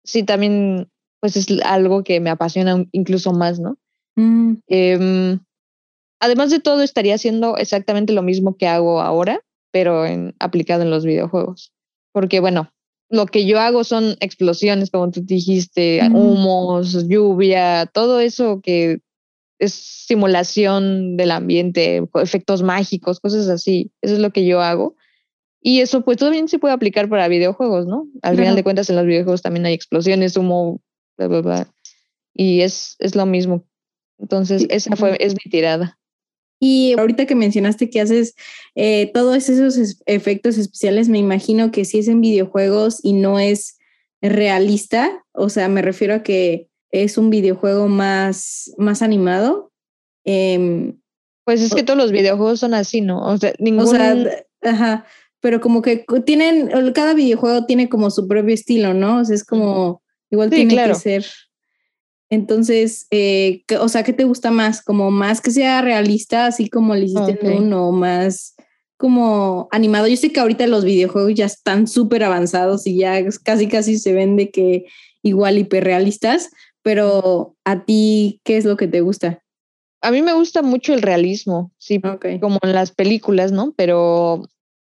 sí, 0.04 0.22
también, 0.22 0.90
pues 1.20 1.36
es 1.36 1.46
algo 1.64 2.04
que 2.04 2.20
me 2.20 2.30
apasiona 2.30 2.84
incluso 2.92 3.32
más, 3.32 3.60
¿no? 3.60 3.78
Mm. 4.16 4.54
Em, 4.66 5.40
además 6.20 6.50
de 6.50 6.60
todo, 6.60 6.82
estaría 6.82 7.14
haciendo 7.14 7.56
exactamente 7.56 8.12
lo 8.12 8.22
mismo 8.22 8.56
que 8.56 8.66
hago 8.66 9.00
ahora, 9.00 9.40
pero 9.70 10.06
en, 10.06 10.34
aplicado 10.40 10.82
en 10.82 10.90
los 10.90 11.04
videojuegos. 11.04 11.72
Porque, 12.12 12.40
bueno, 12.40 12.70
lo 13.08 13.26
que 13.26 13.46
yo 13.46 13.60
hago 13.60 13.84
son 13.84 14.16
explosiones, 14.20 14.90
como 14.90 15.10
tú 15.10 15.20
dijiste, 15.22 16.00
humos, 16.12 17.06
lluvia, 17.08 17.86
todo 17.86 18.20
eso 18.20 18.60
que 18.62 18.98
es 19.58 19.72
simulación 19.72 21.16
del 21.16 21.30
ambiente, 21.30 22.02
efectos 22.14 22.62
mágicos, 22.62 23.20
cosas 23.20 23.48
así. 23.48 23.92
Eso 24.02 24.14
es 24.14 24.20
lo 24.20 24.30
que 24.30 24.44
yo 24.44 24.60
hago. 24.60 24.96
Y 25.60 25.80
eso 25.80 26.04
pues 26.04 26.18
también 26.18 26.48
se 26.48 26.58
puede 26.58 26.74
aplicar 26.74 27.08
para 27.08 27.28
videojuegos, 27.28 27.86
¿no? 27.86 28.06
Al 28.22 28.36
final 28.36 28.54
de 28.54 28.62
cuentas 28.62 28.90
en 28.90 28.96
los 28.96 29.06
videojuegos 29.06 29.42
también 29.42 29.66
hay 29.66 29.74
explosiones, 29.74 30.36
humo, 30.36 30.80
bla, 31.16 31.28
bla, 31.28 31.40
bla. 31.40 31.74
Y 32.34 32.60
es, 32.60 32.96
es 32.98 33.16
lo 33.16 33.26
mismo. 33.26 33.64
Entonces, 34.18 34.66
esa 34.68 34.94
fue, 34.96 35.16
es 35.20 35.34
mi 35.34 35.50
tirada. 35.50 35.98
Y 36.58 36.94
ahorita 36.98 37.26
que 37.26 37.34
mencionaste 37.34 37.90
que 37.90 38.00
haces 38.00 38.34
eh, 38.74 39.10
todos 39.12 39.48
esos 39.48 40.00
efectos 40.06 40.58
especiales, 40.58 41.08
me 41.08 41.18
imagino 41.18 41.70
que 41.70 41.84
si 41.84 41.98
es 41.98 42.08
en 42.08 42.20
videojuegos 42.20 43.00
y 43.02 43.12
no 43.12 43.38
es 43.38 43.78
realista, 44.22 45.24
o 45.32 45.48
sea, 45.48 45.68
me 45.68 45.82
refiero 45.82 46.14
a 46.14 46.22
que 46.22 46.68
es 46.90 47.18
un 47.18 47.30
videojuego 47.30 47.88
más, 47.88 48.72
más 48.78 49.02
animado. 49.02 49.72
Em, 50.24 50.98
pues 51.44 51.60
es 51.60 51.74
que 51.74 51.82
todos 51.82 51.98
los 51.98 52.10
videojuegos 52.10 52.58
son 52.58 52.74
así, 52.74 53.00
¿no? 53.00 53.24
O 53.24 53.36
sea, 53.36 53.52
ningún... 53.58 53.96
ajá, 54.62 55.06
pero 55.40 55.60
como 55.60 55.82
que 55.82 56.04
tienen, 56.24 56.70
cada 56.92 57.14
videojuego 57.14 57.66
tiene 57.66 57.88
como 57.88 58.10
su 58.10 58.26
propio 58.26 58.54
estilo, 58.54 58.94
¿no? 58.94 59.20
O 59.20 59.24
sea, 59.24 59.36
es 59.36 59.44
como, 59.44 60.02
igual 60.30 60.50
tiene 60.50 60.74
que 60.74 60.94
ser 60.94 61.26
entonces, 62.28 63.06
eh, 63.10 63.62
o 63.80 63.88
sea, 63.88 64.02
¿qué 64.02 64.12
te 64.12 64.24
gusta 64.24 64.50
más? 64.50 64.82
¿Como 64.82 65.10
más 65.10 65.40
que 65.40 65.50
sea 65.50 65.80
realista, 65.82 66.46
así 66.46 66.68
como 66.68 66.94
le 66.94 67.04
hiciste 67.04 67.38
en 67.40 67.64
uno, 67.64 67.92
más 67.92 68.56
como 68.96 69.68
animado? 69.70 70.08
Yo 70.08 70.16
sé 70.16 70.32
que 70.32 70.40
ahorita 70.40 70.66
los 70.66 70.84
videojuegos 70.84 71.34
ya 71.34 71.46
están 71.46 71.86
súper 71.86 72.24
avanzados 72.24 72.86
y 72.86 72.98
ya 72.98 73.22
casi 73.44 73.68
casi 73.68 73.98
se 73.98 74.12
ven 74.12 74.36
de 74.36 74.50
que 74.50 74.86
igual 75.22 75.58
hiperrealistas, 75.58 76.50
pero 76.82 77.56
a 77.64 77.84
ti, 77.84 78.40
¿qué 78.44 78.56
es 78.56 78.64
lo 78.64 78.76
que 78.76 78.88
te 78.88 79.02
gusta? 79.02 79.42
A 80.02 80.10
mí 80.10 80.22
me 80.22 80.34
gusta 80.34 80.62
mucho 80.62 80.94
el 80.94 81.02
realismo, 81.02 81.72
sí, 81.78 82.00
como 82.40 82.58
en 82.62 82.72
las 82.72 82.92
películas, 82.92 83.50
¿no? 83.52 83.72
Pero 83.76 84.48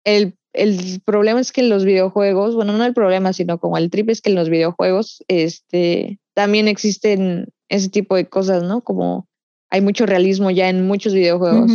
el, 0.04 0.36
el 0.54 1.02
problema 1.06 1.40
es 1.40 1.52
que 1.52 1.62
en 1.62 1.70
los 1.70 1.86
videojuegos, 1.86 2.56
bueno, 2.56 2.78
no 2.78 2.86
el 2.86 2.94
problema, 2.94 3.34
sino 3.34 3.58
como 3.60 3.78
el 3.78 3.90
trip 3.90 4.10
es 4.10 4.22
que 4.22 4.30
en 4.30 4.36
los 4.36 4.50
videojuegos, 4.50 5.24
este, 5.28 6.20
también 6.34 6.68
existen 6.68 7.48
ese 7.70 7.90
tipo 7.90 8.16
de 8.16 8.28
cosas, 8.28 8.64
¿no? 8.64 8.82
Como 8.82 9.28
hay 9.70 9.82
mucho 9.82 10.06
realismo 10.06 10.52
ya 10.52 10.70
en 10.70 10.86
muchos 10.86 11.14
videojuegos. 11.14 11.72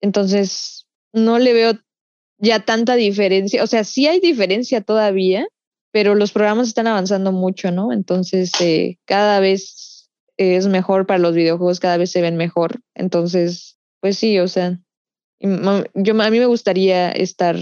Entonces, 0.00 0.86
no 1.12 1.38
le 1.38 1.52
veo 1.52 1.72
ya 2.38 2.64
tanta 2.64 2.96
diferencia. 2.96 3.62
O 3.62 3.66
sea, 3.66 3.84
sí 3.84 4.06
hay 4.06 4.20
diferencia 4.20 4.80
todavía, 4.80 5.46
pero 5.92 6.14
los 6.14 6.32
programas 6.32 6.68
están 6.68 6.86
avanzando 6.86 7.32
mucho, 7.32 7.70
¿no? 7.70 7.92
Entonces, 7.92 8.50
eh, 8.60 8.98
cada 9.06 9.40
vez 9.40 10.10
es 10.36 10.66
mejor 10.66 11.06
para 11.06 11.18
los 11.18 11.34
videojuegos, 11.34 11.80
cada 11.80 11.96
vez 11.96 12.10
se 12.10 12.20
ven 12.20 12.36
mejor. 12.36 12.80
Entonces, 12.94 13.78
pues 14.00 14.18
sí, 14.18 14.38
o 14.38 14.48
sea, 14.48 14.78
yo, 15.40 16.22
a 16.22 16.30
mí 16.30 16.38
me 16.38 16.46
gustaría 16.46 17.10
estar 17.10 17.56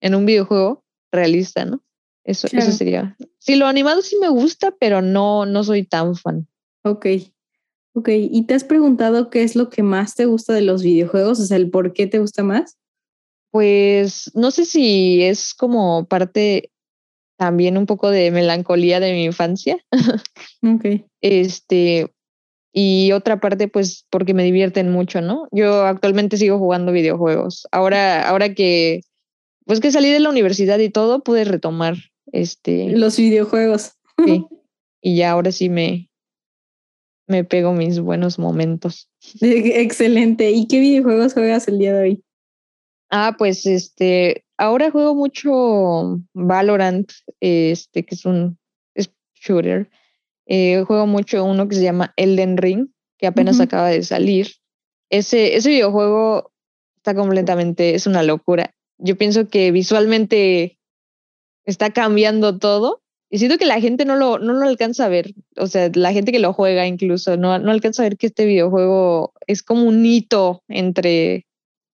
en 0.00 0.14
un 0.14 0.26
videojuego 0.26 0.84
realista, 1.12 1.64
¿no? 1.64 1.82
Eso, 2.28 2.46
eso 2.52 2.72
sería. 2.72 3.16
Sí, 3.38 3.56
lo 3.56 3.66
animado 3.66 4.02
sí 4.02 4.16
me 4.20 4.28
gusta, 4.28 4.74
pero 4.78 5.00
no, 5.00 5.46
no 5.46 5.64
soy 5.64 5.84
tan 5.84 6.14
fan. 6.14 6.46
Ok. 6.84 7.06
Ok. 7.94 8.10
¿Y 8.10 8.44
te 8.44 8.52
has 8.52 8.64
preguntado 8.64 9.30
qué 9.30 9.42
es 9.42 9.56
lo 9.56 9.70
que 9.70 9.82
más 9.82 10.14
te 10.14 10.26
gusta 10.26 10.52
de 10.52 10.60
los 10.60 10.82
videojuegos? 10.82 11.40
O 11.40 11.46
sea, 11.46 11.56
el 11.56 11.70
por 11.70 11.94
qué 11.94 12.06
te 12.06 12.18
gusta 12.18 12.42
más. 12.42 12.76
Pues 13.50 14.30
no 14.34 14.50
sé 14.50 14.66
si 14.66 15.22
es 15.22 15.54
como 15.54 16.04
parte 16.04 16.70
también 17.38 17.78
un 17.78 17.86
poco 17.86 18.10
de 18.10 18.30
melancolía 18.30 19.00
de 19.00 19.12
mi 19.12 19.24
infancia. 19.24 19.78
ok. 20.62 20.84
Este, 21.22 22.12
y 22.74 23.12
otra 23.12 23.40
parte, 23.40 23.68
pues, 23.68 24.04
porque 24.10 24.34
me 24.34 24.44
divierten 24.44 24.92
mucho, 24.92 25.22
¿no? 25.22 25.48
Yo 25.50 25.86
actualmente 25.86 26.36
sigo 26.36 26.58
jugando 26.58 26.92
videojuegos. 26.92 27.66
Ahora, 27.72 28.28
ahora 28.28 28.54
que, 28.54 29.00
pues 29.64 29.80
que 29.80 29.90
salí 29.90 30.10
de 30.10 30.20
la 30.20 30.28
universidad 30.28 30.78
y 30.78 30.90
todo, 30.90 31.22
pude 31.22 31.44
retomar 31.44 31.96
este, 32.32 32.90
Los 32.90 33.16
videojuegos. 33.16 33.92
Sí. 34.24 34.46
Y 35.00 35.18
ya 35.18 35.30
ahora 35.30 35.52
sí 35.52 35.68
me, 35.68 36.10
me 37.28 37.44
pego 37.44 37.72
mis 37.72 38.00
buenos 38.00 38.36
momentos. 38.36 39.08
Excelente. 39.40 40.50
¿Y 40.50 40.66
qué 40.66 40.80
videojuegos 40.80 41.34
juegas 41.34 41.68
el 41.68 41.78
día 41.78 41.94
de 41.94 42.02
hoy? 42.02 42.24
Ah, 43.10 43.36
pues 43.38 43.64
este, 43.64 44.44
ahora 44.56 44.90
juego 44.90 45.14
mucho 45.14 46.20
Valorant, 46.34 47.12
este, 47.40 48.04
que 48.04 48.14
es 48.16 48.24
un 48.24 48.58
shooter. 49.34 49.88
Eh, 50.46 50.82
juego 50.86 51.06
mucho 51.06 51.44
uno 51.44 51.68
que 51.68 51.76
se 51.76 51.82
llama 51.82 52.12
Elden 52.16 52.56
Ring, 52.56 52.88
que 53.18 53.26
apenas 53.26 53.60
acaba 53.60 53.88
de 53.88 54.02
salir. 54.02 54.48
Ese, 55.10 55.56
ese 55.56 55.70
videojuego 55.70 56.52
está 56.96 57.14
completamente, 57.14 57.94
es 57.94 58.06
una 58.06 58.22
locura. 58.22 58.74
Yo 58.98 59.16
pienso 59.16 59.48
que 59.48 59.70
visualmente 59.70 60.77
está 61.68 61.90
cambiando 61.90 62.58
todo. 62.58 63.02
Y 63.30 63.38
siento 63.38 63.58
que 63.58 63.66
la 63.66 63.78
gente 63.80 64.06
no 64.06 64.16
lo, 64.16 64.38
no 64.38 64.54
lo 64.54 64.66
alcanza 64.66 65.04
a 65.04 65.08
ver. 65.08 65.34
O 65.58 65.66
sea, 65.66 65.90
la 65.94 66.12
gente 66.14 66.32
que 66.32 66.38
lo 66.38 66.54
juega 66.54 66.86
incluso 66.86 67.36
no, 67.36 67.58
no 67.58 67.70
alcanza 67.70 68.02
a 68.02 68.06
ver 68.06 68.16
que 68.16 68.26
este 68.26 68.46
videojuego 68.46 69.34
es 69.46 69.62
como 69.62 69.82
un 69.82 70.04
hito 70.04 70.62
entre 70.68 71.46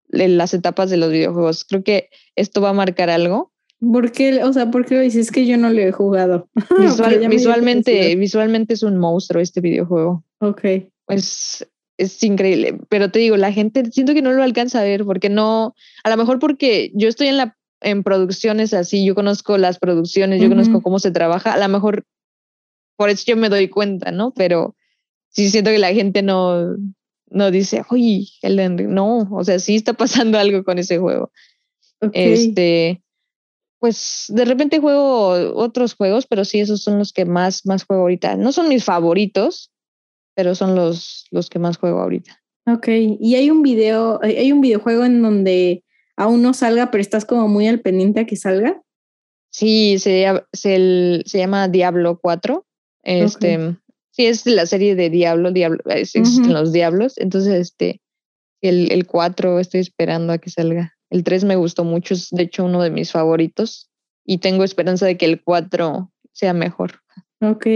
las 0.08 0.52
etapas 0.52 0.90
de 0.90 0.98
los 0.98 1.10
videojuegos. 1.10 1.64
Creo 1.64 1.82
que 1.82 2.10
esto 2.36 2.60
va 2.60 2.70
a 2.70 2.74
marcar 2.74 3.08
algo. 3.08 3.50
¿Por 3.80 4.12
qué? 4.12 4.44
O 4.44 4.52
sea, 4.52 4.70
¿por 4.70 4.84
qué 4.84 4.96
lo 4.96 5.00
dices? 5.00 5.26
Es 5.26 5.32
que 5.32 5.46
yo 5.46 5.56
no 5.56 5.70
lo 5.70 5.80
he 5.80 5.90
jugado. 5.90 6.50
visualmente, 7.30 8.14
visualmente 8.16 8.74
es 8.74 8.82
un 8.82 8.98
monstruo 8.98 9.40
este 9.40 9.62
videojuego. 9.62 10.22
Ok. 10.40 10.62
Pues 11.06 11.66
es 11.96 12.22
increíble. 12.22 12.78
Pero 12.90 13.10
te 13.10 13.20
digo, 13.20 13.38
la 13.38 13.52
gente 13.52 13.90
siento 13.90 14.12
que 14.12 14.22
no 14.22 14.32
lo 14.32 14.42
alcanza 14.42 14.80
a 14.80 14.84
ver 14.84 15.06
porque 15.06 15.30
no, 15.30 15.74
a 16.04 16.10
lo 16.10 16.16
mejor 16.18 16.38
porque 16.38 16.92
yo 16.94 17.08
estoy 17.08 17.28
en 17.28 17.38
la 17.38 17.56
en 17.82 18.02
producciones 18.02 18.74
así, 18.74 19.04
yo 19.04 19.14
conozco 19.14 19.58
las 19.58 19.78
producciones, 19.78 20.40
yo 20.40 20.48
conozco 20.48 20.80
cómo 20.80 20.98
se 20.98 21.10
trabaja, 21.10 21.52
a 21.52 21.58
lo 21.58 21.68
mejor 21.68 22.04
por 22.96 23.10
eso 23.10 23.24
yo 23.26 23.36
me 23.36 23.48
doy 23.48 23.68
cuenta, 23.68 24.12
¿no? 24.12 24.32
Pero 24.32 24.76
sí 25.28 25.50
siento 25.50 25.70
que 25.70 25.78
la 25.78 25.92
gente 25.92 26.22
no, 26.22 26.76
no 27.30 27.50
dice, 27.50 27.82
oye, 27.90 28.28
el 28.42 28.94
no, 28.94 29.28
o 29.30 29.44
sea, 29.44 29.58
sí 29.58 29.76
está 29.76 29.92
pasando 29.92 30.38
algo 30.38 30.64
con 30.64 30.78
ese 30.78 30.98
juego. 30.98 31.30
Este, 32.12 33.02
pues 33.78 34.26
de 34.28 34.44
repente 34.44 34.80
juego 34.80 35.28
otros 35.54 35.94
juegos, 35.94 36.26
pero 36.26 36.44
sí, 36.44 36.60
esos 36.60 36.82
son 36.82 36.98
los 36.98 37.12
que 37.12 37.24
más, 37.24 37.64
más 37.66 37.84
juego 37.84 38.02
ahorita. 38.02 38.36
No 38.36 38.52
son 38.52 38.68
mis 38.68 38.84
favoritos, 38.84 39.72
pero 40.34 40.54
son 40.54 40.74
los, 40.74 41.26
los 41.30 41.48
que 41.48 41.58
más 41.58 41.76
juego 41.76 42.00
ahorita. 42.00 42.40
Ok, 42.66 42.88
y 42.88 43.34
hay 43.34 43.50
un 43.50 43.62
video, 43.62 44.20
hay 44.22 44.52
un 44.52 44.60
videojuego 44.60 45.04
en 45.04 45.22
donde 45.22 45.84
aún 46.16 46.42
no 46.42 46.54
salga, 46.54 46.90
pero 46.90 47.00
estás 47.00 47.24
como 47.24 47.48
muy 47.48 47.68
al 47.68 47.80
pendiente 47.80 48.20
a 48.20 48.26
que 48.26 48.36
salga. 48.36 48.82
Sí, 49.50 49.98
se, 49.98 50.26
se, 50.52 51.22
se 51.24 51.38
llama 51.38 51.68
Diablo 51.68 52.18
4. 52.20 52.66
Este, 53.04 53.76
Sí, 54.12 54.26
es 54.26 54.44
la 54.46 54.66
serie 54.66 54.94
de 54.94 55.08
Diablo, 55.08 55.52
Diablo 55.52 55.82
existen 55.86 56.52
los 56.52 56.72
Diablos. 56.72 57.14
Entonces, 57.16 57.54
este, 57.54 58.02
el, 58.60 58.92
el 58.92 59.06
4 59.06 59.58
estoy 59.58 59.80
esperando 59.80 60.34
a 60.34 60.38
que 60.38 60.50
salga. 60.50 60.94
El 61.08 61.24
3 61.24 61.44
me 61.44 61.56
gustó 61.56 61.84
mucho, 61.84 62.14
es 62.14 62.28
de 62.30 62.42
hecho 62.42 62.66
uno 62.66 62.82
de 62.82 62.90
mis 62.90 63.10
favoritos. 63.10 63.90
Y 64.24 64.38
tengo 64.38 64.64
esperanza 64.64 65.06
de 65.06 65.16
que 65.16 65.24
el 65.24 65.42
4 65.42 66.12
sea 66.32 66.52
mejor. 66.52 67.00
Ok. 67.40 67.66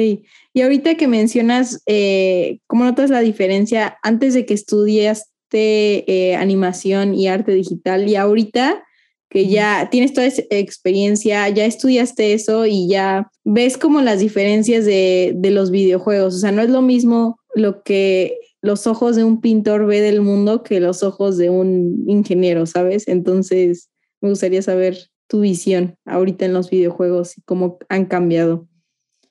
Y 0.52 0.60
ahorita 0.60 0.96
que 0.96 1.08
mencionas, 1.08 1.82
eh, 1.86 2.60
¿cómo 2.66 2.84
notas 2.84 3.10
la 3.10 3.20
diferencia 3.20 3.98
antes 4.02 4.34
de 4.34 4.44
que 4.44 4.54
estudias 4.54 5.32
eh, 5.52 6.34
animación 6.36 7.14
y 7.14 7.28
arte 7.28 7.52
digital 7.52 8.08
y 8.08 8.16
ahorita 8.16 8.82
que 9.28 9.48
ya 9.48 9.88
tienes 9.90 10.12
toda 10.12 10.26
esa 10.26 10.42
experiencia, 10.50 11.48
ya 11.48 11.66
estudiaste 11.66 12.32
eso 12.32 12.64
y 12.64 12.88
ya 12.88 13.30
ves 13.44 13.76
como 13.76 14.00
las 14.00 14.20
diferencias 14.20 14.84
de, 14.84 15.32
de, 15.34 15.50
los 15.50 15.70
videojuegos. 15.70 16.36
O 16.36 16.38
sea, 16.38 16.52
no 16.52 16.62
es 16.62 16.70
lo 16.70 16.80
mismo 16.80 17.38
lo 17.54 17.82
que 17.82 18.38
los 18.62 18.86
ojos 18.86 19.16
de 19.16 19.24
un 19.24 19.40
pintor 19.40 19.86
ve 19.86 20.00
del 20.00 20.20
mundo 20.20 20.62
que 20.62 20.80
los 20.80 21.02
ojos 21.02 21.36
de 21.38 21.50
un 21.50 22.04
ingeniero, 22.08 22.66
¿sabes? 22.66 23.08
Entonces, 23.08 23.90
me 24.20 24.30
gustaría 24.30 24.62
saber 24.62 25.10
tu 25.28 25.40
visión 25.40 25.96
ahorita 26.04 26.44
en 26.44 26.52
los 26.52 26.70
videojuegos 26.70 27.36
y 27.38 27.42
cómo 27.42 27.78
han 27.88 28.06
cambiado. 28.06 28.68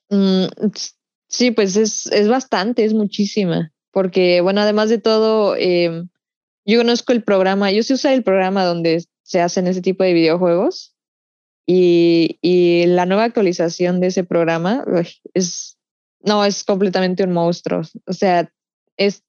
Mm, 0.09 0.45
sí, 1.27 1.51
pues 1.51 1.75
es, 1.75 2.07
es 2.07 2.27
bastante, 2.27 2.83
es 2.83 2.93
muchísima, 2.93 3.71
porque 3.95 4.41
bueno, 4.41 4.59
además 4.59 4.89
de 4.89 4.97
todo, 4.97 5.55
em, 5.55 6.09
yo 6.65 6.79
conozco 6.79 7.13
el 7.13 7.23
programa, 7.23 7.71
yo 7.71 7.81
sé 7.81 7.93
usar 7.93 8.11
el 8.11 8.23
programa 8.23 8.65
donde 8.65 9.05
se 9.23 9.39
hacen 9.39 9.67
ese 9.67 9.81
tipo 9.81 10.03
de 10.03 10.11
videojuegos 10.11 10.93
y, 11.65 12.37
y 12.41 12.87
la 12.87 13.05
nueva 13.05 13.23
actualización 13.23 14.01
de 14.01 14.07
ese 14.07 14.25
programa 14.25 14.83
es, 15.33 15.77
no, 16.19 16.43
es 16.43 16.65
completamente 16.65 17.23
un 17.23 17.31
monstruo. 17.31 17.83
O 18.05 18.11
sea, 18.11 18.51
es, 18.97 19.23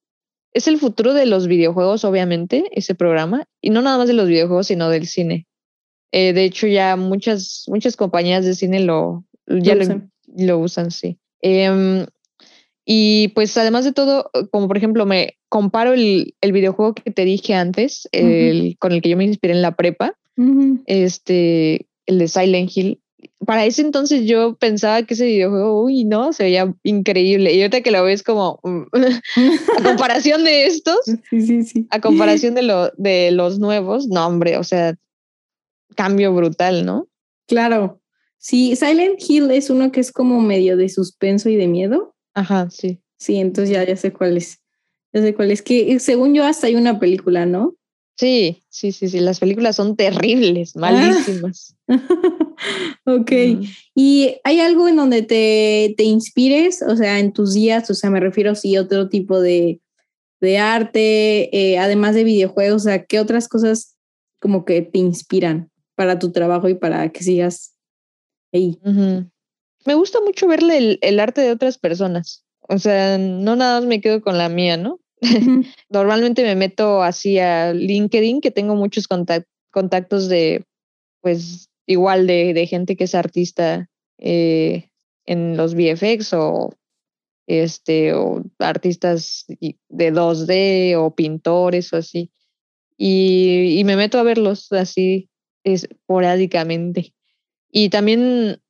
es 0.53 0.67
el 0.67 0.79
futuro 0.79 1.15
de 1.15 1.27
los 1.27 1.47
videojuegos, 1.47 2.05
obviamente, 2.05 2.65
ese 2.73 2.97
programa, 2.97 3.47
y 3.61 3.71
no 3.71 3.83
nada 3.83 3.99
más 3.99 4.09
de 4.09 4.15
los 4.15 4.27
videojuegos, 4.27 4.67
sino 4.67 4.91
del 4.91 5.07
cine. 5.07 5.47
Eh, 6.11 6.33
de 6.33 6.43
hecho, 6.43 6.67
ya 6.67 6.97
muchas, 6.97 7.67
muchas 7.69 7.97
compañías 7.97 8.45
de 8.45 8.57
cine 8.57 8.81
lo, 8.81 9.25
ya 9.47 9.77
lo, 9.77 9.83
usan. 9.83 10.13
Lo, 10.27 10.59
usan, 10.59 10.91
sí. 10.91 11.21
Em, 11.41 12.05
y 12.89 13.29
pues 13.35 13.57
además 13.59 13.85
de 13.85 13.93
todo, 13.93 14.31
como 14.53 14.69
por 14.69 14.77
ejemplo, 14.77 15.07
me 15.07 15.37
comparo 15.49 15.93
el, 15.93 16.37
el 16.41 16.53
videojuego 16.53 16.95
que 16.95 17.11
te 17.11 17.25
dije 17.25 17.53
antes, 17.53 18.09
el, 18.13 18.77
con 18.79 18.93
el 18.93 19.03
que 19.03 19.09
yo 19.09 19.17
me 19.17 19.25
inspiré 19.25 19.55
en 19.55 19.63
la 19.63 19.75
prepa, 19.75 20.17
este, 20.87 21.89
el 22.07 22.19
de 22.21 22.29
Silent 22.29 22.71
Hill. 22.73 23.01
Para 23.45 23.65
ese 23.65 23.83
entonces 23.83 24.25
yo 24.25 24.55
pensaba 24.55 25.03
que 25.03 25.15
ese 25.15 25.27
videojuego, 25.27 25.83
uy, 25.83 26.05
no, 26.05 26.33
se 26.33 26.45
veía 26.45 26.73
increíble. 26.85 27.53
Y 27.55 27.61
ahorita 27.61 27.81
que 27.81 27.91
lo 27.91 28.05
ves 28.05 28.23
como 28.23 28.61
mm, 28.63 28.83
a 29.79 29.83
comparación 29.83 30.45
de 30.45 30.67
estos, 30.67 31.01
sí, 31.31 31.41
sí, 31.43 31.63
sí. 31.65 31.87
a 31.91 32.01
comparación 32.01 32.55
de, 32.55 32.63
lo, 32.63 32.93
de 32.97 33.33
los 33.33 33.59
nuevos, 33.59 34.07
no, 34.07 34.25
hombre, 34.29 34.59
o 34.59 34.65
sea, 34.65 34.95
cambio 35.97 36.33
brutal, 36.33 36.87
¿no? 36.87 37.09
Claro. 37.49 38.01
Sí, 38.39 38.77
Silent 38.77 39.21
Hill 39.29 39.51
es 39.51 39.71
uno 39.71 39.91
que 39.91 39.99
es 39.99 40.13
como 40.13 40.41
medio 40.41 40.77
de 40.77 40.89
suspenso 40.89 41.49
y 41.49 41.57
de 41.57 41.67
miedo. 41.67 42.16
Ajá, 42.37 42.69
sí. 42.71 43.01
Sí, 43.19 43.37
entonces 43.37 43.75
ya, 43.75 43.83
ya 43.83 43.97
sé 43.97 44.13
cuál 44.13 44.37
es. 44.37 44.61
Ya 45.13 45.23
sé 45.23 45.35
cuál 45.35 45.51
es. 45.51 45.63
Que 45.63 45.99
según 45.99 46.35
yo 46.35 46.45
hasta 46.45 46.67
hay 46.67 46.77
una 46.77 47.01
película, 47.01 47.47
¿no? 47.47 47.75
Sí, 48.19 48.63
sí, 48.69 48.93
sí, 48.93 49.09
sí. 49.09 49.21
Las 49.21 49.41
películas 49.41 49.77
son 49.77 49.97
terribles, 49.97 50.77
ah. 50.77 50.81
malísimas. 50.81 51.75
ok. 53.07 53.33
¿Y 53.95 54.37
hay 54.45 54.61
algo 54.61 54.87
en 54.87 54.97
donde 54.97 55.23
te, 55.23 55.95
te, 55.97 56.05
inspires? 56.05 56.83
O 56.83 56.95
sea, 56.95 57.19
en 57.19 57.33
tus 57.33 57.55
días, 57.55 57.89
o 57.91 57.95
sea, 57.95 58.11
me 58.11 58.21
refiero 58.21 58.55
sí 58.55 58.77
otro 58.77 59.09
tipo 59.09 59.41
de, 59.41 59.81
de 60.43 60.59
arte, 60.59 61.57
eh, 61.57 61.79
además 61.79 62.15
de 62.15 62.25
videojuegos, 62.25 62.83
o 62.83 62.85
sea, 62.85 63.05
¿qué 63.05 63.19
otras 63.19 63.49
cosas 63.49 63.97
como 64.41 64.67
que 64.67 64.83
te 64.83 64.99
inspiran 64.99 65.71
para 65.95 66.19
tu 66.19 66.33
trabajo 66.33 66.69
y 66.69 66.75
para 66.75 67.09
que 67.09 67.25
sigas 67.25 67.75
ahí? 68.53 68.79
Me 69.87 69.95
gusta 69.95 70.21
mucho 70.21 70.47
verle 70.47 70.79
el, 70.79 70.99
el 71.03 71.21
arte 71.21 71.41
de 71.41 71.53
otras 71.53 71.79
personas. 71.79 72.45
O 72.69 72.79
sea, 72.79 73.19
no 73.19 73.57
nada 73.57 73.81
más 73.81 73.89
me 73.89 74.01
quedo 74.01 74.21
con 74.21 74.39
la 74.39 74.49
mía, 74.49 74.77
¿no? 74.77 75.01
Normalmente 75.89 76.43
me 76.43 76.57
meto 76.57 77.03
así 77.03 77.39
a 77.39 77.73
LinkedIn, 77.73 78.41
que 78.41 78.51
tengo 78.51 78.75
muchos 78.75 79.07
contactos 79.09 80.29
de, 80.29 80.65
pues, 81.21 81.71
igual 81.87 82.27
de, 82.27 82.55
de 82.55 82.67
gente 82.67 82.97
que 82.97 83.05
es 83.05 83.15
artista 83.15 83.89
eh, 84.19 84.91
en 85.25 85.57
los 85.57 85.75
VFX 85.75 86.33
o 86.35 86.75
este 87.47 88.13
o 88.13 88.43
artistas 88.59 89.45
de 89.49 90.13
2D 90.13 90.97
o 90.97 91.15
pintores 91.15 91.93
o 91.93 91.97
así. 91.97 92.33
Y, 92.97 93.79
y 93.79 93.85
me 93.85 93.97
meto 93.97 94.19
a 94.19 94.25
verlos 94.25 94.73
así 94.73 95.29
esporádicamente. 95.63 97.15
Y 97.71 97.91
también 97.91 98.61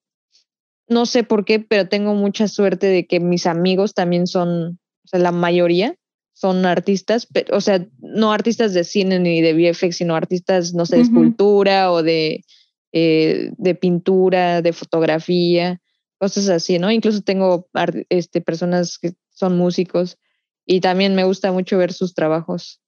no 0.88 1.06
sé 1.06 1.24
por 1.24 1.44
qué, 1.44 1.60
pero 1.60 1.88
tengo 1.88 2.14
mucha 2.14 2.48
suerte 2.48 2.86
de 2.86 3.06
que 3.06 3.20
mis 3.20 3.46
amigos 3.46 3.94
también 3.94 4.26
son, 4.26 4.78
o 5.04 5.08
sea, 5.08 5.20
la 5.20 5.32
mayoría 5.32 5.96
son 6.32 6.66
artistas, 6.66 7.28
o 7.50 7.60
sea, 7.60 7.86
no 7.98 8.32
artistas 8.32 8.74
de 8.74 8.84
cine 8.84 9.18
ni 9.18 9.40
de 9.40 9.54
VFX, 9.54 9.96
sino 9.96 10.14
artistas, 10.14 10.74
no 10.74 10.84
sé, 10.84 10.96
de 10.96 11.02
escultura 11.02 11.90
o 11.90 12.02
de, 12.02 12.44
eh, 12.92 13.50
de 13.56 13.74
pintura, 13.74 14.60
de 14.60 14.72
fotografía, 14.72 15.80
cosas 16.18 16.48
así, 16.48 16.78
¿no? 16.78 16.90
Incluso 16.90 17.22
tengo 17.22 17.68
este, 18.10 18.40
personas 18.42 18.98
que 18.98 19.14
son 19.30 19.56
músicos 19.56 20.18
y 20.66 20.80
también 20.80 21.14
me 21.14 21.24
gusta 21.24 21.52
mucho 21.52 21.78
ver 21.78 21.92
sus 21.92 22.14
trabajos. 22.14 22.80